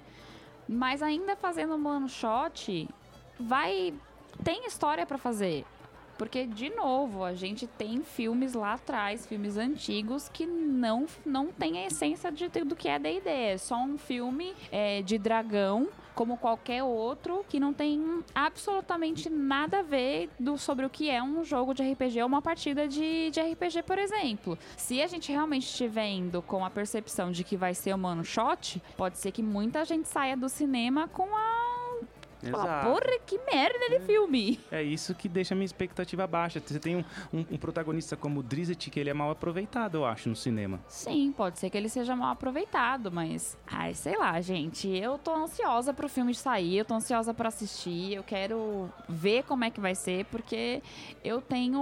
Mas 0.69 1.03
ainda 1.03 1.37
fazendo 1.37 1.75
um 1.75 1.87
one 1.87 2.09
shot, 2.09 2.89
vai. 3.39 3.93
Tem 4.45 4.65
história 4.67 5.05
para 5.05 5.19
fazer. 5.19 5.65
Porque, 6.21 6.45
de 6.45 6.69
novo, 6.69 7.25
a 7.25 7.33
gente 7.33 7.67
tem 7.67 8.03
filmes 8.03 8.53
lá 8.53 8.75
atrás, 8.75 9.27
filmes 9.27 9.57
antigos, 9.57 10.29
que 10.29 10.45
não, 10.45 11.07
não 11.25 11.47
tem 11.47 11.79
a 11.79 11.87
essência 11.87 12.31
de, 12.31 12.47
do 12.63 12.77
que 12.77 12.91
é 12.91 12.99
D&D. 12.99 13.31
É 13.31 13.57
só 13.57 13.77
um 13.77 13.97
filme 13.97 14.55
é, 14.71 15.01
de 15.01 15.17
dragão 15.17 15.89
como 16.15 16.37
qualquer 16.37 16.83
outro, 16.83 17.43
que 17.49 17.59
não 17.59 17.73
tem 17.73 18.23
absolutamente 18.35 19.31
nada 19.31 19.79
a 19.79 19.83
ver 19.83 20.29
do, 20.39 20.59
sobre 20.59 20.85
o 20.85 20.91
que 20.91 21.09
é 21.09 21.23
um 21.23 21.43
jogo 21.43 21.73
de 21.73 21.83
RPG 21.83 22.21
ou 22.21 22.29
uma 22.29 22.43
partida 22.43 22.87
de, 22.87 23.31
de 23.31 23.41
RPG, 23.41 23.83
por 23.85 23.97
exemplo. 23.99 24.59
Se 24.77 25.01
a 25.01 25.07
gente 25.07 25.33
realmente 25.33 25.65
estiver 25.65 26.09
indo 26.09 26.43
com 26.43 26.63
a 26.63 26.69
percepção 26.69 27.31
de 27.31 27.43
que 27.43 27.57
vai 27.57 27.73
ser 27.73 27.95
um 27.95 28.05
one 28.05 28.23
shot, 28.23 28.83
pode 28.95 29.17
ser 29.17 29.33
que 29.33 29.43
muita 29.43 29.83
gente 29.87 30.07
saia 30.09 30.37
do 30.37 30.51
cinema 30.51 31.09
com 31.09 31.35
a 31.35 31.60
Exato. 32.43 32.87
porra, 32.87 33.19
que 33.27 33.39
merda 33.51 33.89
de 33.89 33.97
é. 33.97 34.01
filme. 34.01 34.61
É 34.71 34.83
isso 34.83 35.15
que 35.15 35.29
deixa 35.29 35.55
a 35.55 35.57
minha 35.57 35.67
expectativa 35.67 36.27
baixa. 36.27 36.61
Você 36.65 36.79
tem 36.79 36.97
um, 36.97 37.05
um, 37.33 37.45
um, 37.53 37.57
protagonista 37.57 38.17
como 38.17 38.41
o 38.41 38.43
Drizzt, 38.43 38.91
que 38.91 38.99
ele 38.99 39.11
é 39.11 39.15
mal 39.15 39.31
aproveitado, 39.31 39.97
eu 39.97 40.05
acho, 40.05 40.29
no 40.29 40.37
cinema. 40.37 40.81
Sim, 40.89 41.33
pode 41.37 41.59
ser 41.59 41.71
que 41.71 41.77
ele 41.77 41.89
seja 41.89 42.17
mal 42.17 42.33
aproveitado, 42.33 43.11
mas... 43.11 43.59
Ai, 43.67 43.95
sei 43.95 44.17
lá, 44.17 44.41
gente. 44.41 44.89
Eu 44.89 45.19
tô 45.19 45.35
ansiosa 45.35 45.93
pro 45.93 46.09
filme 46.09 46.35
sair, 46.35 46.79
eu 46.79 46.85
tô 46.85 46.95
ansiosa 46.95 47.35
para 47.35 47.49
assistir, 47.49 48.15
eu 48.15 48.23
quero 48.23 48.91
ver 49.09 49.45
como 49.45 49.65
é 49.65 49.71
que 49.71 49.81
vai 49.81 49.95
ser, 49.95 50.25
porque 50.27 50.83
eu 51.25 51.41
tenho 51.41 51.81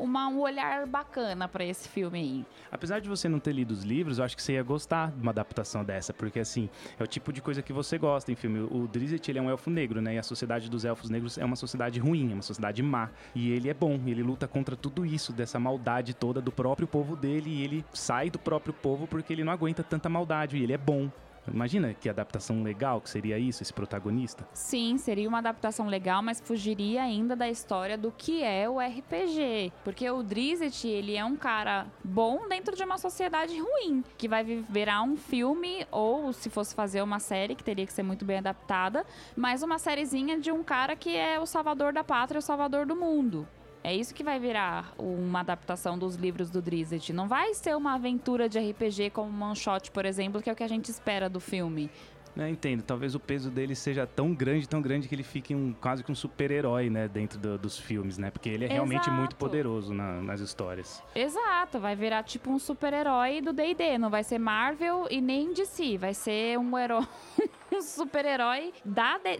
uma, 0.00 0.28
um 0.28 0.40
olhar 0.40 0.86
bacana 0.86 1.48
para 1.48 1.64
esse 1.64 1.88
filme 1.88 2.18
aí. 2.18 2.46
Apesar 2.70 3.00
de 3.00 3.08
você 3.08 3.28
não 3.28 3.38
ter 3.38 3.52
lido 3.52 3.70
os 3.72 3.82
livros, 3.82 4.18
eu 4.18 4.24
acho 4.24 4.36
que 4.36 4.42
você 4.42 4.54
ia 4.54 4.62
gostar 4.62 5.10
de 5.10 5.20
uma 5.20 5.30
adaptação 5.30 5.84
dessa, 5.84 6.12
porque, 6.12 6.40
assim, 6.40 6.68
é 6.98 7.02
o 7.02 7.06
tipo 7.06 7.32
de 7.32 7.40
coisa 7.40 7.62
que 7.62 7.72
você 7.72 7.98
gosta 7.98 8.30
em 8.30 8.34
filme. 8.34 8.60
O 8.60 8.86
Drizzt, 8.88 9.28
ele 9.28 9.38
é 9.38 9.42
um 9.42 9.50
elfo 9.50 9.70
negro, 9.70 9.99
né? 10.00 10.14
E 10.14 10.18
a 10.18 10.22
sociedade 10.22 10.70
dos 10.70 10.84
elfos 10.84 11.10
negros 11.10 11.38
é 11.38 11.44
uma 11.44 11.56
sociedade 11.56 11.98
ruim, 11.98 12.30
é 12.30 12.34
uma 12.34 12.42
sociedade 12.42 12.82
má. 12.82 13.08
E 13.34 13.50
ele 13.50 13.68
é 13.68 13.74
bom, 13.74 14.00
ele 14.06 14.22
luta 14.22 14.46
contra 14.48 14.76
tudo 14.76 15.04
isso, 15.04 15.32
dessa 15.32 15.58
maldade 15.58 16.14
toda 16.14 16.40
do 16.40 16.52
próprio 16.52 16.86
povo 16.86 17.16
dele, 17.16 17.50
e 17.50 17.62
ele 17.62 17.84
sai 17.92 18.30
do 18.30 18.38
próprio 18.38 18.72
povo 18.72 19.06
porque 19.06 19.32
ele 19.32 19.44
não 19.44 19.52
aguenta 19.52 19.82
tanta 19.82 20.08
maldade, 20.08 20.56
e 20.56 20.62
ele 20.62 20.72
é 20.72 20.78
bom. 20.78 21.10
Imagina 21.48 21.94
que 21.94 22.08
adaptação 22.08 22.62
legal 22.62 23.00
que 23.00 23.10
seria 23.10 23.38
isso, 23.38 23.62
esse 23.62 23.72
protagonista. 23.72 24.46
Sim, 24.52 24.98
seria 24.98 25.28
uma 25.28 25.38
adaptação 25.38 25.86
legal, 25.86 26.22
mas 26.22 26.40
fugiria 26.40 27.02
ainda 27.02 27.34
da 27.34 27.48
história 27.48 27.96
do 27.96 28.12
que 28.12 28.42
é 28.42 28.68
o 28.68 28.78
RPG. 28.78 29.72
Porque 29.84 30.08
o 30.10 30.22
Drizzt, 30.22 30.84
ele 30.84 31.16
é 31.16 31.24
um 31.24 31.36
cara 31.36 31.86
bom 32.04 32.48
dentro 32.48 32.76
de 32.76 32.84
uma 32.84 32.98
sociedade 32.98 33.58
ruim, 33.58 34.04
que 34.16 34.28
vai 34.28 34.44
virar 34.44 35.02
um 35.02 35.16
filme, 35.16 35.86
ou 35.90 36.32
se 36.32 36.50
fosse 36.50 36.74
fazer 36.74 37.02
uma 37.02 37.18
série, 37.18 37.54
que 37.54 37.64
teria 37.64 37.86
que 37.86 37.92
ser 37.92 38.02
muito 38.02 38.24
bem 38.24 38.38
adaptada, 38.38 39.04
mas 39.36 39.62
uma 39.62 39.78
sériezinha 39.78 40.38
de 40.38 40.52
um 40.52 40.62
cara 40.62 40.94
que 40.94 41.16
é 41.16 41.38
o 41.40 41.46
salvador 41.46 41.92
da 41.92 42.04
pátria, 42.04 42.38
o 42.38 42.42
salvador 42.42 42.86
do 42.86 42.96
mundo. 42.96 43.46
É 43.82 43.94
isso 43.94 44.14
que 44.14 44.22
vai 44.22 44.38
virar 44.38 44.92
uma 44.98 45.40
adaptação 45.40 45.98
dos 45.98 46.16
livros 46.16 46.50
do 46.50 46.60
Drizzt. 46.60 47.10
Não 47.12 47.26
vai 47.26 47.54
ser 47.54 47.74
uma 47.76 47.94
aventura 47.94 48.48
de 48.48 48.58
RPG 48.58 49.10
como 49.10 49.44
One 49.44 49.56
Shot, 49.56 49.90
por 49.90 50.04
exemplo, 50.04 50.42
que 50.42 50.50
é 50.50 50.52
o 50.52 50.56
que 50.56 50.62
a 50.62 50.68
gente 50.68 50.90
espera 50.90 51.28
do 51.30 51.40
filme. 51.40 51.90
Eu 52.36 52.48
entendo, 52.48 52.82
talvez 52.82 53.14
o 53.14 53.20
peso 53.20 53.50
dele 53.50 53.74
seja 53.74 54.06
tão 54.06 54.32
grande, 54.32 54.68
tão 54.68 54.80
grande 54.80 55.08
que 55.08 55.14
ele 55.14 55.22
fique 55.22 55.54
um, 55.54 55.72
quase 55.72 56.04
que 56.04 56.12
um 56.12 56.14
super-herói, 56.14 56.88
né, 56.88 57.08
dentro 57.08 57.38
do, 57.38 57.58
dos 57.58 57.78
filmes, 57.78 58.18
né? 58.18 58.30
Porque 58.30 58.48
ele 58.48 58.66
é 58.66 58.68
realmente 58.68 59.02
Exato. 59.02 59.16
muito 59.16 59.36
poderoso 59.36 59.92
na, 59.92 60.20
nas 60.22 60.40
histórias. 60.40 61.02
Exato, 61.14 61.80
vai 61.80 61.96
virar 61.96 62.22
tipo 62.22 62.50
um 62.50 62.58
super-herói 62.58 63.40
do 63.40 63.52
D&D, 63.52 63.98
não 63.98 64.10
vai 64.10 64.22
ser 64.22 64.38
Marvel 64.38 65.06
e 65.10 65.20
nem 65.20 65.52
DC, 65.52 65.98
vai 65.98 66.14
ser 66.14 66.58
um 66.58 66.78
herói, 66.78 67.06
um 67.72 67.82
super-herói 67.82 68.72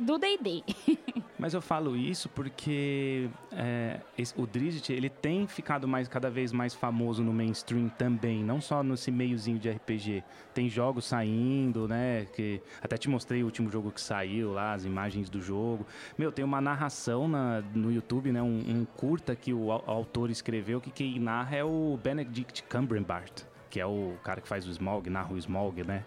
do 0.01 0.19
D&D. 0.19 0.65
Mas 1.41 1.55
eu 1.55 1.63
falo 1.63 1.97
isso 1.97 2.29
porque 2.29 3.31
é, 3.51 3.99
esse, 4.19 4.39
o 4.39 4.47
Drizzt, 4.47 4.91
ele 4.91 5.09
tem 5.09 5.47
ficado 5.47 5.89
mais, 5.89 6.07
cada 6.07 6.29
vez 6.29 6.53
mais 6.53 6.75
famoso 6.75 7.25
no 7.25 7.33
mainstream 7.33 7.89
também, 7.89 8.45
não 8.45 8.61
só 8.61 8.83
nesse 8.83 9.11
meiozinho 9.11 9.59
de 9.59 9.71
RPG. 9.71 10.23
Tem 10.53 10.69
jogos 10.69 11.07
saindo, 11.07 11.89
né? 11.89 12.27
Que 12.35 12.61
até 12.83 12.99
te 12.99 13.09
mostrei 13.09 13.43
o 13.43 13.47
último 13.47 13.71
jogo 13.71 13.91
que 13.91 14.01
saiu 14.01 14.53
lá, 14.53 14.75
as 14.75 14.85
imagens 14.85 15.31
do 15.31 15.41
jogo. 15.41 15.87
Meu, 16.19 16.31
tem 16.31 16.45
uma 16.45 16.61
narração 16.61 17.27
na, 17.27 17.63
no 17.75 17.91
YouTube, 17.91 18.31
né? 18.33 18.43
Um, 18.43 18.63
um 18.69 18.85
curta 18.85 19.35
que 19.35 19.55
o, 19.55 19.69
o, 19.69 19.73
autor 19.73 20.31
escreveu, 20.31 20.79
que 20.79 20.91
quem 20.91 21.19
narra 21.19 21.57
é 21.57 21.65
o 21.65 21.99
Benedict 22.03 22.65
Cumberbatch, 22.65 23.45
que 23.71 23.81
é 23.81 23.87
o 23.87 24.15
cara 24.23 24.43
que 24.43 24.49
faz 24.49 24.67
o 24.67 24.71
Smog, 24.71 25.09
narra 25.09 25.33
o 25.33 25.39
Smog, 25.39 25.85
né? 25.85 26.05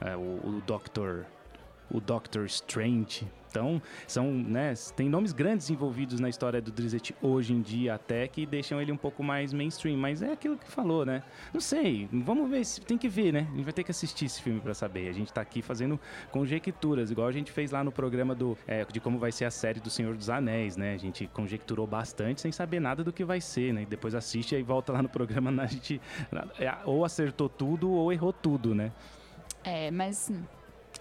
É, 0.00 0.16
o, 0.16 0.20
o 0.20 0.62
Doctor 0.66 1.26
o 1.90 2.00
Doctor 2.00 2.46
Strange. 2.46 3.26
Então, 3.50 3.82
são, 4.06 4.32
né, 4.32 4.74
tem 4.94 5.08
nomes 5.08 5.32
grandes 5.32 5.68
envolvidos 5.70 6.20
na 6.20 6.28
história 6.28 6.62
do 6.62 6.70
Drizzt 6.70 7.12
hoje 7.20 7.52
em 7.52 7.60
dia 7.60 7.94
até 7.94 8.28
que 8.28 8.46
deixam 8.46 8.80
ele 8.80 8.92
um 8.92 8.96
pouco 8.96 9.24
mais 9.24 9.52
mainstream, 9.52 9.96
mas 9.96 10.22
é 10.22 10.32
aquilo 10.32 10.56
que 10.56 10.70
falou, 10.70 11.04
né? 11.04 11.22
Não 11.52 11.60
sei, 11.60 12.08
vamos 12.12 12.48
ver, 12.48 12.64
tem 12.86 12.96
que 12.96 13.08
ver, 13.08 13.32
né? 13.32 13.48
A 13.50 13.56
gente 13.56 13.64
vai 13.64 13.72
ter 13.72 13.82
que 13.82 13.90
assistir 13.90 14.26
esse 14.26 14.40
filme 14.40 14.60
para 14.60 14.72
saber. 14.72 15.08
A 15.08 15.12
gente 15.12 15.32
tá 15.32 15.40
aqui 15.40 15.60
fazendo 15.62 15.98
conjecturas, 16.30 17.10
igual 17.10 17.26
a 17.26 17.32
gente 17.32 17.50
fez 17.50 17.72
lá 17.72 17.82
no 17.82 17.90
programa 17.90 18.34
do 18.34 18.56
é, 18.66 18.84
de 18.84 19.00
como 19.00 19.18
vai 19.18 19.32
ser 19.32 19.46
a 19.46 19.50
série 19.50 19.80
do 19.80 19.90
Senhor 19.90 20.16
dos 20.16 20.30
Anéis, 20.30 20.76
né? 20.76 20.94
A 20.94 20.98
gente 20.98 21.26
conjecturou 21.26 21.86
bastante 21.86 22.40
sem 22.40 22.52
saber 22.52 22.78
nada 22.78 23.02
do 23.02 23.12
que 23.12 23.24
vai 23.24 23.40
ser, 23.40 23.74
né? 23.74 23.82
E 23.82 23.86
depois 23.86 24.14
assiste 24.14 24.54
e 24.54 24.62
volta 24.62 24.92
lá 24.92 25.02
no 25.02 25.08
programa, 25.08 25.50
a 25.62 25.66
gente 25.66 26.00
é, 26.58 26.72
ou 26.84 27.04
acertou 27.04 27.48
tudo 27.48 27.90
ou 27.90 28.12
errou 28.12 28.32
tudo, 28.32 28.74
né? 28.74 28.92
É, 29.64 29.90
mas 29.90 30.32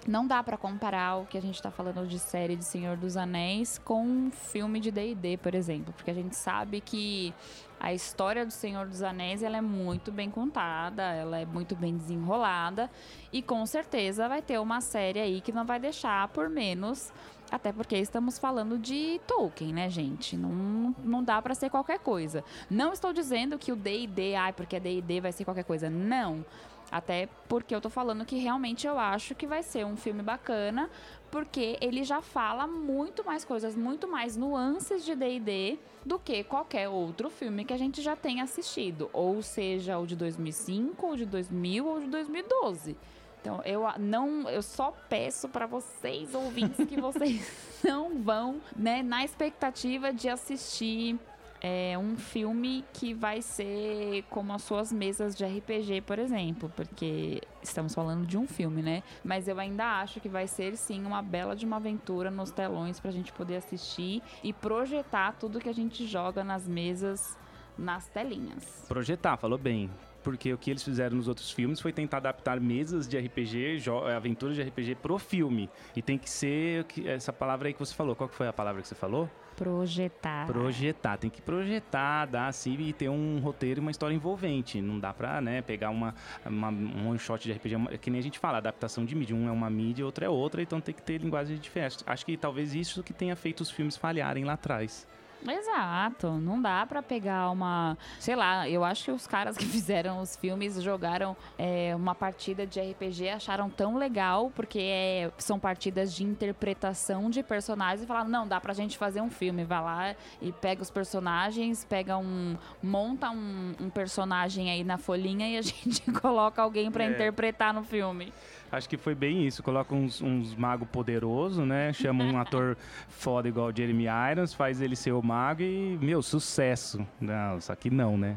não 0.07 0.25
dá 0.25 0.43
para 0.43 0.57
comparar 0.57 1.17
o 1.17 1.25
que 1.25 1.37
a 1.37 1.41
gente 1.41 1.55
está 1.55 1.71
falando 1.71 2.07
de 2.07 2.19
série 2.19 2.55
de 2.55 2.63
Senhor 2.63 2.97
dos 2.97 3.17
Anéis 3.17 3.77
com 3.77 4.01
um 4.01 4.31
filme 4.31 4.79
de 4.79 4.91
D&D, 4.91 5.37
por 5.37 5.53
exemplo, 5.53 5.93
porque 5.93 6.11
a 6.11 6.13
gente 6.13 6.35
sabe 6.35 6.81
que 6.81 7.33
a 7.79 7.93
história 7.93 8.45
do 8.45 8.51
Senhor 8.51 8.87
dos 8.87 9.01
Anéis 9.01 9.41
ela 9.41 9.57
é 9.57 9.61
muito 9.61 10.11
bem 10.11 10.29
contada, 10.29 11.03
ela 11.03 11.39
é 11.39 11.45
muito 11.45 11.75
bem 11.75 11.95
desenrolada 11.95 12.89
e 13.31 13.41
com 13.41 13.65
certeza 13.65 14.27
vai 14.27 14.41
ter 14.41 14.59
uma 14.59 14.81
série 14.81 15.19
aí 15.19 15.41
que 15.41 15.51
não 15.51 15.65
vai 15.65 15.79
deixar 15.79 16.27
por 16.29 16.49
menos 16.49 17.11
até 17.51 17.71
porque 17.73 17.95
estamos 17.97 18.37
falando 18.37 18.77
de 18.77 19.19
Tolkien, 19.25 19.73
né, 19.73 19.89
gente? 19.89 20.37
Não, 20.37 20.95
não 21.03 21.23
dá 21.23 21.41
para 21.41 21.55
ser 21.55 21.69
qualquer 21.69 21.99
coisa. 21.99 22.43
Não 22.69 22.93
estou 22.93 23.11
dizendo 23.11 23.57
que 23.57 23.71
o 23.71 23.75
D&D, 23.75 24.35
ai, 24.35 24.53
porque 24.53 24.79
D&D 24.79 25.19
vai 25.19 25.31
ser 25.31 25.45
qualquer 25.45 25.63
coisa. 25.63 25.89
Não. 25.89 26.45
Até 26.91 27.29
porque 27.47 27.73
eu 27.73 27.81
tô 27.81 27.89
falando 27.89 28.25
que 28.25 28.37
realmente 28.37 28.87
eu 28.87 28.97
acho 28.97 29.35
que 29.35 29.45
vai 29.45 29.61
ser 29.61 29.85
um 29.85 29.95
filme 29.95 30.23
bacana, 30.23 30.89
porque 31.29 31.77
ele 31.81 32.03
já 32.03 32.21
fala 32.21 32.65
muito 32.65 33.23
mais 33.23 33.45
coisas, 33.45 33.75
muito 33.75 34.07
mais 34.07 34.35
nuances 34.35 35.05
de 35.05 35.15
D&D 35.15 35.77
do 36.03 36.17
que 36.17 36.43
qualquer 36.43 36.89
outro 36.89 37.29
filme 37.29 37.63
que 37.63 37.73
a 37.73 37.77
gente 37.77 38.01
já 38.01 38.15
tenha 38.15 38.43
assistido, 38.43 39.09
ou 39.13 39.41
seja, 39.41 39.99
o 39.99 40.07
de 40.07 40.15
2005, 40.15 41.05
ou 41.05 41.15
de 41.15 41.25
2000, 41.25 41.85
ou 41.85 41.99
de 41.99 42.07
2012. 42.07 42.97
Então, 43.41 43.61
eu 43.63 43.83
não, 43.97 44.49
eu 44.49 44.61
só 44.61 44.93
peço 45.07 45.47
para 45.47 45.65
vocês 45.65 46.35
ouvintes 46.35 46.85
que 46.87 46.99
vocês 46.99 47.79
não 47.83 48.21
vão, 48.21 48.59
né, 48.75 49.01
na 49.01 49.23
expectativa 49.23 50.11
de 50.11 50.27
assistir 50.27 51.17
é 51.61 51.97
um 51.97 52.15
filme 52.15 52.85
que 52.93 53.13
vai 53.13 53.41
ser 53.41 54.23
como 54.29 54.53
as 54.53 54.63
suas 54.63 54.91
mesas 54.91 55.35
de 55.35 55.45
RPG, 55.45 56.01
por 56.01 56.17
exemplo, 56.17 56.71
porque 56.75 57.41
estamos 57.61 57.93
falando 57.93 58.25
de 58.25 58.37
um 58.37 58.47
filme, 58.47 58.81
né? 58.81 59.03
Mas 59.23 59.47
eu 59.47 59.59
ainda 59.59 59.99
acho 59.99 60.19
que 60.19 60.29
vai 60.29 60.47
ser 60.47 60.77
sim 60.77 61.05
uma 61.05 61.21
bela 61.21 61.55
de 61.55 61.65
uma 61.65 61.75
aventura 61.75 62.31
nos 62.31 62.51
telões 62.51 62.99
pra 62.99 63.11
gente 63.11 63.33
poder 63.33 63.57
assistir 63.57 64.21
e 64.43 64.53
projetar 64.53 65.33
tudo 65.33 65.59
que 65.59 65.69
a 65.69 65.73
gente 65.73 66.05
joga 66.07 66.43
nas 66.43 66.67
mesas 66.67 67.37
nas 67.77 68.07
telinhas. 68.09 68.85
Projetar, 68.87 69.37
falou 69.37 69.57
bem 69.57 69.89
porque 70.23 70.53
o 70.53 70.57
que 70.57 70.69
eles 70.69 70.83
fizeram 70.83 71.17
nos 71.17 71.27
outros 71.27 71.51
filmes 71.51 71.79
foi 71.79 71.91
tentar 71.91 72.17
adaptar 72.17 72.59
mesas 72.59 73.07
de 73.07 73.17
RPG, 73.17 73.83
aventuras 74.15 74.55
de 74.55 74.61
RPG 74.61 74.95
pro 74.95 75.17
filme. 75.17 75.69
E 75.95 76.01
tem 76.01 76.17
que 76.17 76.29
ser 76.29 76.85
essa 77.05 77.31
palavra 77.31 77.69
aí 77.69 77.73
que 77.73 77.79
você 77.79 77.93
falou. 77.95 78.15
Qual 78.15 78.29
que 78.29 78.35
foi 78.35 78.47
a 78.47 78.53
palavra 78.53 78.81
que 78.81 78.87
você 78.87 78.95
falou? 78.95 79.29
Projetar. 79.59 80.47
Projetar, 80.47 81.17
tem 81.17 81.29
que 81.29 81.41
projetar, 81.41 82.25
dar 82.25 82.47
assim 82.47 82.79
e 82.79 82.93
ter 82.93 83.09
um 83.09 83.39
roteiro 83.39 83.79
e 83.79 83.81
uma 83.81 83.91
história 83.91 84.15
envolvente. 84.15 84.79
Não 84.79 84.97
dá 84.97 85.13
pra, 85.13 85.41
né, 85.41 85.61
pegar 85.61 85.89
uma, 85.89 86.15
uma 86.45 86.69
um 86.69 87.09
one 87.09 87.19
shot 87.19 87.43
de 87.43 87.51
RPG, 87.51 87.75
é 87.91 87.97
que 87.97 88.09
nem 88.09 88.19
a 88.19 88.23
gente 88.23 88.39
fala, 88.39 88.57
adaptação 88.57 89.03
de 89.03 89.13
mídia. 89.13 89.35
Um 89.35 89.49
é 89.49 89.51
uma 89.51 89.69
mídia, 89.69 90.05
outra 90.05 90.25
é 90.25 90.29
outra, 90.29 90.61
então 90.61 90.79
tem 90.79 90.95
que 90.95 91.01
ter 91.01 91.17
linguagem 91.17 91.57
diferente. 91.57 91.97
Acho 92.07 92.25
que 92.25 92.37
talvez 92.37 92.73
isso 92.73 93.03
que 93.03 93.11
tenha 93.11 93.35
feito 93.35 93.59
os 93.59 93.69
filmes 93.69 93.97
falharem 93.97 94.45
lá 94.45 94.53
atrás. 94.53 95.05
Exato, 95.47 96.31
não 96.31 96.61
dá 96.61 96.85
para 96.85 97.01
pegar 97.01 97.49
uma, 97.49 97.97
sei 98.19 98.35
lá, 98.35 98.67
eu 98.69 98.83
acho 98.83 99.05
que 99.05 99.11
os 99.11 99.25
caras 99.25 99.57
que 99.57 99.65
fizeram 99.67 100.21
os 100.21 100.35
filmes 100.35 100.81
jogaram 100.81 101.35
é, 101.57 101.95
uma 101.95 102.13
partida 102.13 102.67
de 102.67 102.79
RPG 102.79 103.29
acharam 103.29 103.69
tão 103.69 103.97
legal 103.97 104.51
porque 104.53 104.79
é, 104.79 105.31
são 105.37 105.57
partidas 105.57 106.13
de 106.13 106.23
interpretação 106.23 107.29
de 107.29 107.41
personagens 107.41 108.03
e 108.03 108.05
falaram 108.05 108.29
não 108.29 108.47
dá 108.47 108.59
pra 108.59 108.73
gente 108.73 108.97
fazer 108.97 109.21
um 109.21 109.29
filme, 109.29 109.63
vai 109.63 109.81
lá 109.81 110.15
e 110.41 110.51
pega 110.51 110.81
os 110.81 110.89
personagens, 110.89 111.85
pega 111.85 112.17
um, 112.17 112.57
monta 112.83 113.29
um, 113.29 113.75
um 113.79 113.89
personagem 113.89 114.69
aí 114.69 114.83
na 114.83 114.97
folhinha 114.97 115.47
e 115.49 115.57
a 115.57 115.61
gente 115.63 116.01
coloca 116.11 116.61
alguém 116.61 116.91
para 116.91 117.05
é. 117.05 117.07
interpretar 117.07 117.73
no 117.73 117.83
filme. 117.83 118.33
Acho 118.71 118.87
que 118.87 118.97
foi 118.97 119.15
bem 119.15 119.45
isso. 119.45 119.63
Coloca 119.63 119.93
uns, 119.93 120.21
uns 120.21 120.55
magos 120.55 120.87
poderosos, 120.89 121.65
né? 121.65 121.91
Chama 121.93 122.23
um 122.23 122.37
ator 122.37 122.77
foda 123.07 123.47
igual 123.47 123.67
o 123.67 123.75
Jeremy 123.75 124.05
Irons, 124.31 124.53
faz 124.53 124.81
ele 124.81 124.95
ser 124.95 125.11
o 125.11 125.21
mago 125.21 125.61
e, 125.61 125.97
meu, 126.01 126.21
sucesso. 126.21 127.05
Não, 127.19 127.59
só 127.59 127.75
que 127.75 127.89
não, 127.89 128.17
né? 128.17 128.35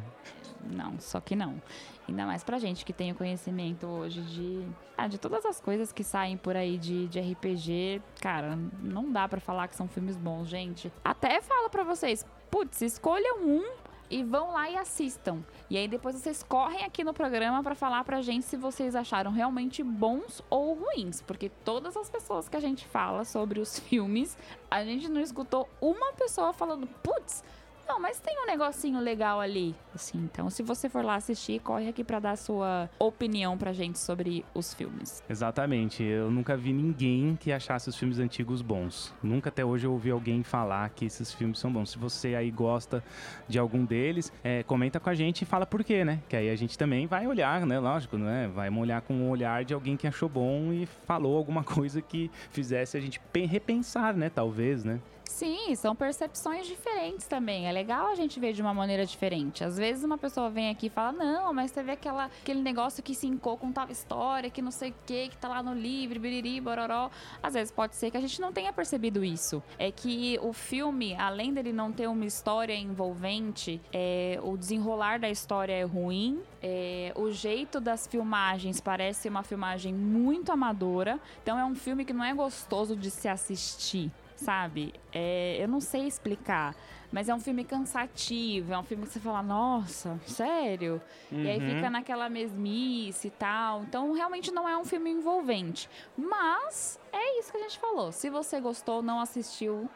Não, 0.71 0.99
só 0.99 1.21
que 1.21 1.35
não. 1.35 1.61
Ainda 2.09 2.27
mais 2.27 2.43
pra 2.43 2.59
gente 2.59 2.85
que 2.85 2.93
tem 2.93 3.13
o 3.13 3.15
conhecimento 3.15 3.87
hoje 3.87 4.21
de, 4.23 4.67
ah, 4.97 5.07
de 5.07 5.19
todas 5.19 5.45
as 5.47 5.61
coisas 5.61 5.93
que 5.93 6.03
saem 6.03 6.37
por 6.37 6.57
aí 6.57 6.77
de, 6.77 7.07
de 7.09 7.21
RPG. 7.21 8.03
Cara, 8.21 8.59
não 8.81 9.11
dá 9.11 9.29
para 9.29 9.41
falar 9.41 9.69
que 9.69 9.77
são 9.77 9.87
filmes 9.87 10.17
bons, 10.17 10.49
gente. 10.49 10.93
Até 11.05 11.41
falo 11.41 11.71
para 11.71 11.85
vocês, 11.85 12.27
putz, 12.51 12.83
escolham 12.83 13.45
um 13.45 13.65
e 14.13 14.23
vão 14.23 14.53
lá 14.53 14.69
e 14.71 14.77
assistam. 14.77 15.43
E 15.71 15.79
aí 15.79 15.89
depois 15.89 16.15
vocês 16.15 16.43
correm 16.43 16.85
aqui 16.85 17.03
no 17.03 17.15
programa 17.15 17.63
para 17.63 17.75
falar 17.75 18.05
pra 18.05 18.21
gente 18.21 18.45
se 18.45 18.59
vocês 18.59 18.95
acharam 18.95 19.33
realmente 19.33 19.83
bons 19.83 20.43
ou 20.51 20.75
ruins, 20.75 21.23
porque 21.23 21.49
todas 21.65 21.97
as 21.97 22.11
pessoas 22.11 22.47
que 22.47 22.57
a 22.57 22.61
gente 22.61 22.87
fala 22.87 23.25
sobre 23.25 23.59
os 23.59 23.79
filmes, 23.79 24.37
a 24.71 24.85
gente 24.85 25.09
não 25.09 25.21
escutou 25.21 25.67
uma 25.81 26.13
pessoa 26.13 26.53
falando, 26.53 26.87
putz, 27.03 27.43
não, 27.87 28.01
mas 28.01 28.19
tem 28.19 28.41
um 28.43 28.47
negocinho 28.47 29.01
legal 29.01 29.41
ali. 29.41 29.75
Assim, 29.95 30.19
então, 30.19 30.49
se 30.49 30.63
você 30.63 30.89
for 30.89 31.05
lá 31.05 31.17
assistir, 31.17 31.61
corre 31.61 31.89
aqui 31.89 32.03
para 32.03 32.19
dar 32.19 32.33
a 32.33 32.37
sua 32.37 32.89
opinião 32.99 33.59
pra 33.59 33.73
gente 33.73 33.99
sobre 33.99 34.45
os 34.55 34.73
filmes. 34.73 35.23
Exatamente. 35.29 36.03
Eu 36.03 36.31
nunca 36.31 36.57
vi 36.57 36.73
ninguém 36.73 37.37
que 37.37 37.53
achasse 37.53 37.89
os 37.89 37.97
filmes 37.97 38.19
antigos 38.19 38.63
bons. 38.63 39.13
Nunca 39.23 39.49
até 39.49 39.65
hoje 39.65 39.87
eu 39.87 39.93
ouvi 39.93 40.11
alguém 40.11 40.43
falar 40.43 40.89
que 40.91 41.05
esses 41.05 41.33
filmes 41.33 41.59
são 41.59 41.73
bons. 41.73 41.91
Se 41.91 41.99
você 41.99 42.35
aí 42.35 42.51
gosta 42.51 43.03
de 43.49 43.59
algum 43.59 43.85
deles, 43.85 44.33
é, 44.43 44.63
comenta 44.63 44.99
com 44.99 45.11
a 45.11 45.15
gente 45.15 45.43
e 45.43 45.45
fala 45.45 45.67
por 45.67 45.85
quê, 45.85 46.05
né? 46.05 46.21
Que 46.29 46.37
aí 46.37 46.51
a 46.51 46.57
gente 46.57 46.79
também 46.79 47.07
vai 47.07 47.27
olhar, 47.27 47.67
né? 47.67 47.79
Lógico, 47.79 48.17
né? 48.17 48.51
Vai 48.55 48.71
olhar 48.71 49.03
com 49.03 49.15
o 49.15 49.29
olhar 49.29 49.65
de 49.65 49.75
alguém 49.75 49.97
que 49.97 50.07
achou 50.07 50.29
bom 50.29 50.73
e 50.73 50.87
falou 50.87 51.37
alguma 51.37 51.63
coisa 51.65 52.01
que 52.01 52.31
fizesse 52.51 52.97
a 52.97 53.01
gente 53.01 53.21
repensar, 53.35 54.15
né? 54.15 54.31
Talvez, 54.31 54.85
né? 54.85 55.01
Sim, 55.33 55.75
são 55.75 55.97
percepções 55.97 56.67
diferentes 56.67 57.27
também. 57.27 57.67
É 57.73 57.75
legal 57.75 58.09
a 58.09 58.15
gente 58.15 58.39
ver 58.39 58.53
de 58.53 58.61
uma 58.61 58.75
maneira 58.75 59.07
diferente. 59.07 59.65
Às 59.65 59.79
vezes 59.79 60.05
uma 60.05 60.19
pessoa 60.19 60.51
vem 60.51 60.69
aqui 60.69 60.89
e 60.89 60.91
fala: 60.91 61.11
Não, 61.11 61.55
mas 61.55 61.73
teve 61.73 61.91
aquela, 61.91 62.27
aquele 62.27 62.61
negócio 62.61 63.03
que 63.03 63.15
se 63.15 63.27
encou 63.27 63.57
com 63.57 63.73
tal 63.73 63.89
história, 63.89 64.51
que 64.51 64.61
não 64.61 64.71
sei 64.71 64.91
o 64.91 64.95
que, 65.07 65.31
que 65.31 65.39
tá 65.39 65.49
lá 65.49 65.63
no 65.63 65.73
livro, 65.73 66.21
biriri, 66.21 66.61
bororó. 66.61 67.11
Às 67.43 67.55
vezes 67.55 67.73
pode 67.73 67.97
ser 67.97 68.11
que 68.11 68.19
a 68.19 68.21
gente 68.21 68.39
não 68.43 68.53
tenha 68.53 68.75
percebido 68.75 69.25
isso. 69.25 69.63
É 69.79 69.91
que 69.91 70.39
o 70.43 70.53
filme, 70.53 71.15
além 71.15 71.55
dele 71.55 71.73
não 71.73 71.91
ter 71.91 72.07
uma 72.09 72.27
história 72.27 72.75
envolvente, 72.75 73.81
é, 73.91 74.39
o 74.43 74.55
desenrolar 74.55 75.19
da 75.19 75.31
história 75.31 75.73
é 75.73 75.83
ruim. 75.83 76.43
É, 76.63 77.11
o 77.17 77.31
jeito 77.31 77.81
das 77.81 78.07
filmagens 78.07 78.83
parece 78.83 79.31
uma 79.31 79.43
filmagem 79.43 79.95
muito 79.95 80.53
amadora. 80.53 81.19
Então 81.43 81.59
é 81.59 81.65
um 81.65 81.75
filme 81.75 82.05
que 82.05 82.13
não 82.13 82.23
é 82.23 82.35
gostoso 82.35 82.95
de 82.95 83.11
se 83.11 83.29
assistir 83.29 84.13
sabe? 84.43 84.93
É, 85.13 85.57
eu 85.61 85.69
não 85.69 85.81
sei 85.81 86.07
explicar, 86.07 86.75
mas 87.13 87.29
é 87.29 87.35
um 87.35 87.39
filme 87.39 87.63
cansativo, 87.63 88.73
é 88.73 88.79
um 88.79 88.83
filme 88.83 89.07
que 89.07 89.13
você 89.13 89.21
fala, 89.21 89.43
nossa, 89.43 90.19
sério? 90.27 91.01
Uhum. 91.31 91.43
E 91.43 91.51
aí 91.51 91.61
fica 91.61 91.85
uhum. 91.85 91.91
naquela 91.91 92.29
mesmice 92.31 93.29
e 93.29 93.31
tal. 93.31 93.83
Então, 93.83 94.13
realmente 94.13 94.51
não 94.51 94.67
é 94.67 94.77
um 94.77 94.85
filme 94.85 95.11
envolvente. 95.11 95.91
Mas 96.17 96.99
é 97.13 97.39
isso 97.39 97.53
que 97.53 97.59
a 97.59 97.61
gente 97.61 97.79
falou. 97.79 98.11
Se 98.11 98.31
você 98.31 98.59
gostou, 98.61 99.03
não 99.03 99.21
assistiu, 99.21 99.91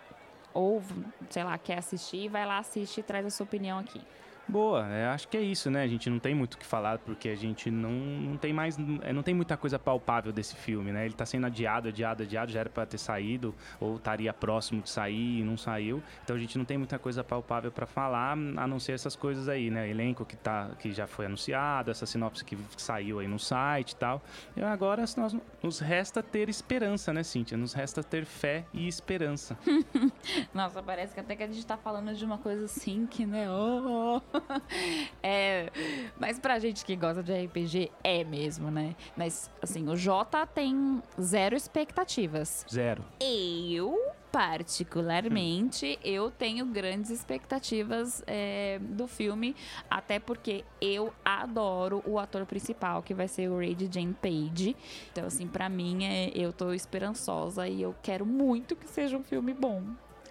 ou, 0.52 0.82
sei 1.30 1.42
lá, 1.42 1.56
quer 1.56 1.78
assistir, 1.78 2.28
vai 2.28 2.44
lá, 2.44 2.58
assiste 2.58 3.00
e 3.00 3.02
traz 3.02 3.24
a 3.24 3.30
sua 3.30 3.44
opinião 3.44 3.78
aqui. 3.78 4.00
Boa, 4.48 4.86
é, 4.88 5.06
acho 5.06 5.26
que 5.26 5.36
é 5.36 5.40
isso, 5.40 5.68
né? 5.70 5.82
A 5.82 5.88
gente 5.88 6.08
não 6.08 6.20
tem 6.20 6.32
muito 6.32 6.54
o 6.54 6.58
que 6.58 6.64
falar 6.64 6.98
porque 6.98 7.28
a 7.28 7.34
gente 7.34 7.68
não, 7.68 7.90
não 7.90 8.36
tem 8.36 8.52
mais, 8.52 8.78
é, 9.02 9.12
não 9.12 9.22
tem 9.22 9.34
muita 9.34 9.56
coisa 9.56 9.76
palpável 9.76 10.32
desse 10.32 10.54
filme, 10.54 10.92
né? 10.92 11.04
Ele 11.04 11.14
tá 11.14 11.26
sendo 11.26 11.46
adiado, 11.46 11.88
adiado, 11.88 12.22
adiado, 12.22 12.52
já 12.52 12.60
era 12.60 12.70
para 12.70 12.86
ter 12.86 12.98
saído 12.98 13.52
ou 13.80 13.96
estaria 13.96 14.32
próximo 14.32 14.80
de 14.80 14.88
sair 14.88 15.40
e 15.40 15.42
não 15.42 15.56
saiu. 15.56 16.00
Então 16.22 16.36
a 16.36 16.38
gente 16.38 16.56
não 16.56 16.64
tem 16.64 16.78
muita 16.78 16.96
coisa 16.96 17.24
palpável 17.24 17.72
para 17.72 17.86
falar, 17.86 18.32
a 18.32 18.66
não 18.66 18.78
ser 18.78 18.92
essas 18.92 19.16
coisas 19.16 19.48
aí, 19.48 19.68
né? 19.68 19.88
Elenco 19.90 20.24
que 20.24 20.36
tá 20.36 20.70
que 20.78 20.92
já 20.92 21.08
foi 21.08 21.26
anunciado, 21.26 21.90
essa 21.90 22.06
sinopse 22.06 22.44
que 22.44 22.56
saiu 22.76 23.18
aí 23.18 23.26
no 23.26 23.40
site 23.40 23.92
e 23.92 23.96
tal. 23.96 24.22
E 24.56 24.62
agora 24.62 25.04
nós 25.16 25.36
nos 25.60 25.80
resta 25.80 26.22
ter 26.22 26.48
esperança, 26.48 27.12
né, 27.12 27.24
Cíntia? 27.24 27.56
Nos 27.56 27.72
resta 27.72 28.02
ter 28.02 28.24
fé 28.24 28.64
e 28.72 28.86
esperança. 28.86 29.58
Nossa, 30.54 30.80
parece 30.80 31.14
que 31.14 31.20
até 31.20 31.34
que 31.34 31.42
a 31.42 31.46
gente 31.48 31.66
tá 31.66 31.76
falando 31.76 32.14
de 32.14 32.24
uma 32.24 32.38
coisa 32.38 32.66
assim 32.66 33.06
que, 33.06 33.26
né? 33.26 33.50
Oh, 33.50 34.20
oh. 34.22 34.35
é, 35.22 35.70
mas 36.18 36.38
pra 36.38 36.58
gente 36.58 36.84
que 36.84 36.96
gosta 36.96 37.22
de 37.22 37.32
RPG, 37.32 37.90
é 38.02 38.24
mesmo, 38.24 38.70
né? 38.70 38.94
Mas, 39.16 39.50
assim, 39.62 39.88
o 39.88 39.96
Jota 39.96 40.46
tem 40.46 41.02
zero 41.20 41.56
expectativas. 41.56 42.64
Zero. 42.68 43.04
Eu 43.20 43.98
particularmente, 44.36 45.98
eu 46.04 46.30
tenho 46.30 46.66
grandes 46.66 47.10
expectativas 47.10 48.22
é, 48.26 48.78
do 48.82 49.06
filme, 49.06 49.56
até 49.88 50.18
porque 50.18 50.62
eu 50.78 51.10
adoro 51.24 52.02
o 52.04 52.18
ator 52.18 52.44
principal, 52.44 53.02
que 53.02 53.14
vai 53.14 53.28
ser 53.28 53.48
o 53.48 53.56
Ray 53.56 53.74
Jane 53.90 54.12
Page. 54.12 54.76
Então, 55.10 55.26
assim, 55.26 55.46
para 55.46 55.70
mim, 55.70 56.04
é, 56.04 56.30
eu 56.34 56.52
tô 56.52 56.74
esperançosa 56.74 57.66
e 57.66 57.80
eu 57.80 57.94
quero 58.02 58.26
muito 58.26 58.76
que 58.76 58.86
seja 58.86 59.16
um 59.16 59.22
filme 59.22 59.54
bom. 59.54 59.82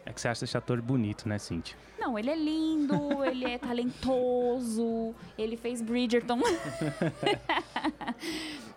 É 0.06 0.14
que 0.14 0.22
você 0.22 0.28
acha 0.28 0.46
esse 0.46 0.56
ator 0.56 0.82
bonito, 0.82 1.28
né, 1.28 1.40
Cintia? 1.40 1.76
Não, 1.98 2.20
ele 2.20 2.30
é 2.30 2.36
lindo, 2.36 3.24
ele 3.26 3.46
é 3.46 3.58
talentoso, 3.58 5.16
ele 5.38 5.58
fez 5.58 5.82
Bridgerton. 5.82 6.40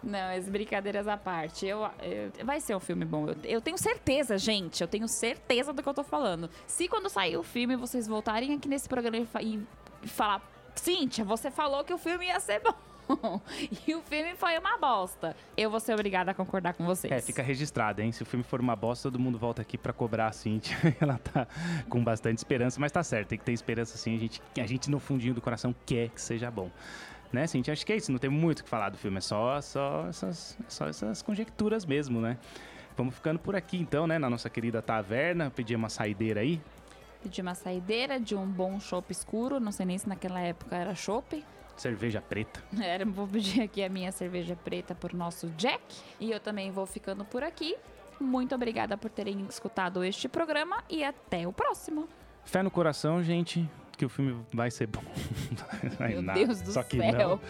Não, 0.03 0.35
as 0.35 0.49
brincadeiras 0.49 1.07
à 1.07 1.17
parte. 1.17 1.67
Eu, 1.67 1.83
eu, 2.01 2.45
vai 2.45 2.61
ser 2.61 2.75
um 2.75 2.81
filme 2.81 3.05
bom. 3.05 3.29
Eu, 3.29 3.37
eu, 3.45 3.61
tenho 3.61 3.77
certeza, 3.77 4.39
gente. 4.39 4.81
Eu 4.81 4.89
tenho 4.89 5.07
certeza 5.07 5.73
do 5.73 5.83
que 5.83 5.89
eu 5.89 5.95
tô 5.95 6.03
falando. 6.03 6.49
Se 6.67 6.89
quando 6.89 7.11
sair 7.11 7.37
o 7.37 7.43
filme 7.43 7.77
vocês 7.77 8.07
voltarem 8.07 8.55
aqui 8.55 8.69
nesse 8.69 8.89
programa 8.89 9.19
e, 9.19 9.61
e 10.03 10.09
falar, 10.09 10.41
Cíntia, 10.75 11.25
você 11.25 11.51
falou 11.51 11.85
que 11.85 11.93
o 11.93 11.99
filme 11.99 12.27
ia 12.27 12.41
ser 12.41 12.61
bom. 12.61 12.75
e 13.87 13.95
o 13.95 14.03
filme 14.03 14.35
foi 14.37 14.59
uma 14.59 14.77
bosta. 14.79 15.37
Eu 15.57 15.71
vou 15.71 15.81
ser 15.81 15.95
obrigada 15.95 16.31
a 16.31 16.35
concordar 16.35 16.75
com 16.75 16.85
vocês. 16.85 17.13
É, 17.13 17.21
fica 17.21 17.43
registrado, 17.43 18.03
hein? 18.03 18.13
Se 18.13 18.23
o 18.23 18.27
filme 18.27 18.45
for 18.45 18.61
uma 18.61 18.77
bosta, 18.77 19.11
todo 19.11 19.19
mundo 19.19 19.39
volta 19.39 19.63
aqui 19.63 19.79
para 19.79 19.93
cobrar 19.93 20.29
a 20.29 20.33
Cintia. 20.33 20.77
Ela 21.01 21.19
tá 21.19 21.47
com 21.89 22.03
bastante 22.03 22.39
esperança, 22.39 22.81
mas 22.81 22.93
tá 22.93 23.03
certo, 23.03 23.29
tem 23.29 23.39
que 23.39 23.45
ter 23.45 23.53
esperança 23.53 23.97
sim. 23.97 24.17
A 24.17 24.19
gente, 24.19 24.43
a 24.59 24.67
gente 24.67 24.91
no 24.91 24.99
fundinho 24.99 25.35
do 25.35 25.41
coração 25.41 25.75
quer 25.87 26.09
que 26.11 26.21
seja 26.21 26.51
bom. 26.51 26.71
Né, 27.33 27.47
Cintia? 27.47 27.73
Acho 27.73 27.85
que 27.85 27.93
é 27.93 27.97
isso, 27.97 28.11
não 28.11 28.19
tem 28.19 28.31
muito 28.31 28.61
o 28.61 28.65
que 28.65 28.71
falar 28.71 28.89
do 28.89 28.97
filme, 28.97 29.19
é 29.19 29.21
só, 29.21 29.61
só, 29.61 30.07
essas, 30.09 30.57
só 30.67 30.89
essas 30.89 31.21
conjecturas 31.21 31.85
mesmo, 31.85 32.23
né? 32.23 32.39
Vamos 32.97 33.15
ficando 33.15 33.39
por 33.39 33.55
aqui 33.55 33.77
então, 33.77 34.09
né, 34.09 34.19
na 34.19 34.29
nossa 34.29 34.51
querida 34.51 34.83
taverna. 34.83 35.51
Pedir 35.51 35.77
uma 35.77 35.89
saideira 35.89 36.41
aí. 36.41 36.61
Pedir 37.23 37.43
uma 37.43 37.55
saideira 37.55 38.19
de 38.19 38.35
um 38.35 38.45
bom 38.45 38.81
chopp 38.81 39.13
escuro, 39.13 39.61
não 39.61 39.71
sei 39.71 39.87
nem 39.87 39.97
se 39.97 40.09
naquela 40.09 40.41
época 40.41 40.75
era 40.75 40.95
chopp. 40.97 41.45
Cerveja 41.79 42.21
preta. 42.21 42.63
Era, 42.81 43.05
vou 43.07 43.27
pedir 43.27 43.63
aqui 43.63 43.83
a 43.83 43.89
minha 43.89 44.13
cerveja 44.13 44.55
preta 44.57 44.95
por 44.95 45.15
nosso 45.15 45.49
Jack. 45.57 45.83
E 46.21 46.31
eu 46.31 46.41
também 46.41 46.71
vou 46.71 46.85
ficando 46.85 47.25
por 47.25 47.43
aqui. 47.43 47.77
Muito 48.21 48.55
obrigada 48.55 48.97
por 48.99 49.09
terem 49.09 49.47
escutado 49.49 50.03
este 50.05 50.29
programa 50.29 50.83
e 50.91 51.05
até 51.05 51.47
o 51.47 51.53
próximo. 51.53 52.09
Fé 52.45 52.63
no 52.63 52.71
coração, 52.71 53.23
gente, 53.23 53.69
que 53.97 54.05
o 54.05 54.09
filme 54.09 54.37
vai 54.53 54.71
ser 54.71 54.89
bom. 54.89 55.03
Meu 56.01 56.21
nada. 56.23 56.39
Deus 56.45 56.61
do 56.61 56.73
Só 56.73 56.83
que 56.83 56.99
céu. 56.99 57.13
não. 57.13 57.41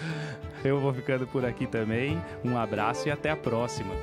Eu 0.63 0.79
vou 0.81 0.93
ficando 0.93 1.27
por 1.27 1.45
aqui 1.45 1.67
também. 1.67 2.21
Um 2.45 2.59
abraço 2.59 3.09
e 3.09 3.11
até 3.11 3.31
a 3.31 3.37
próxima. 3.37 3.95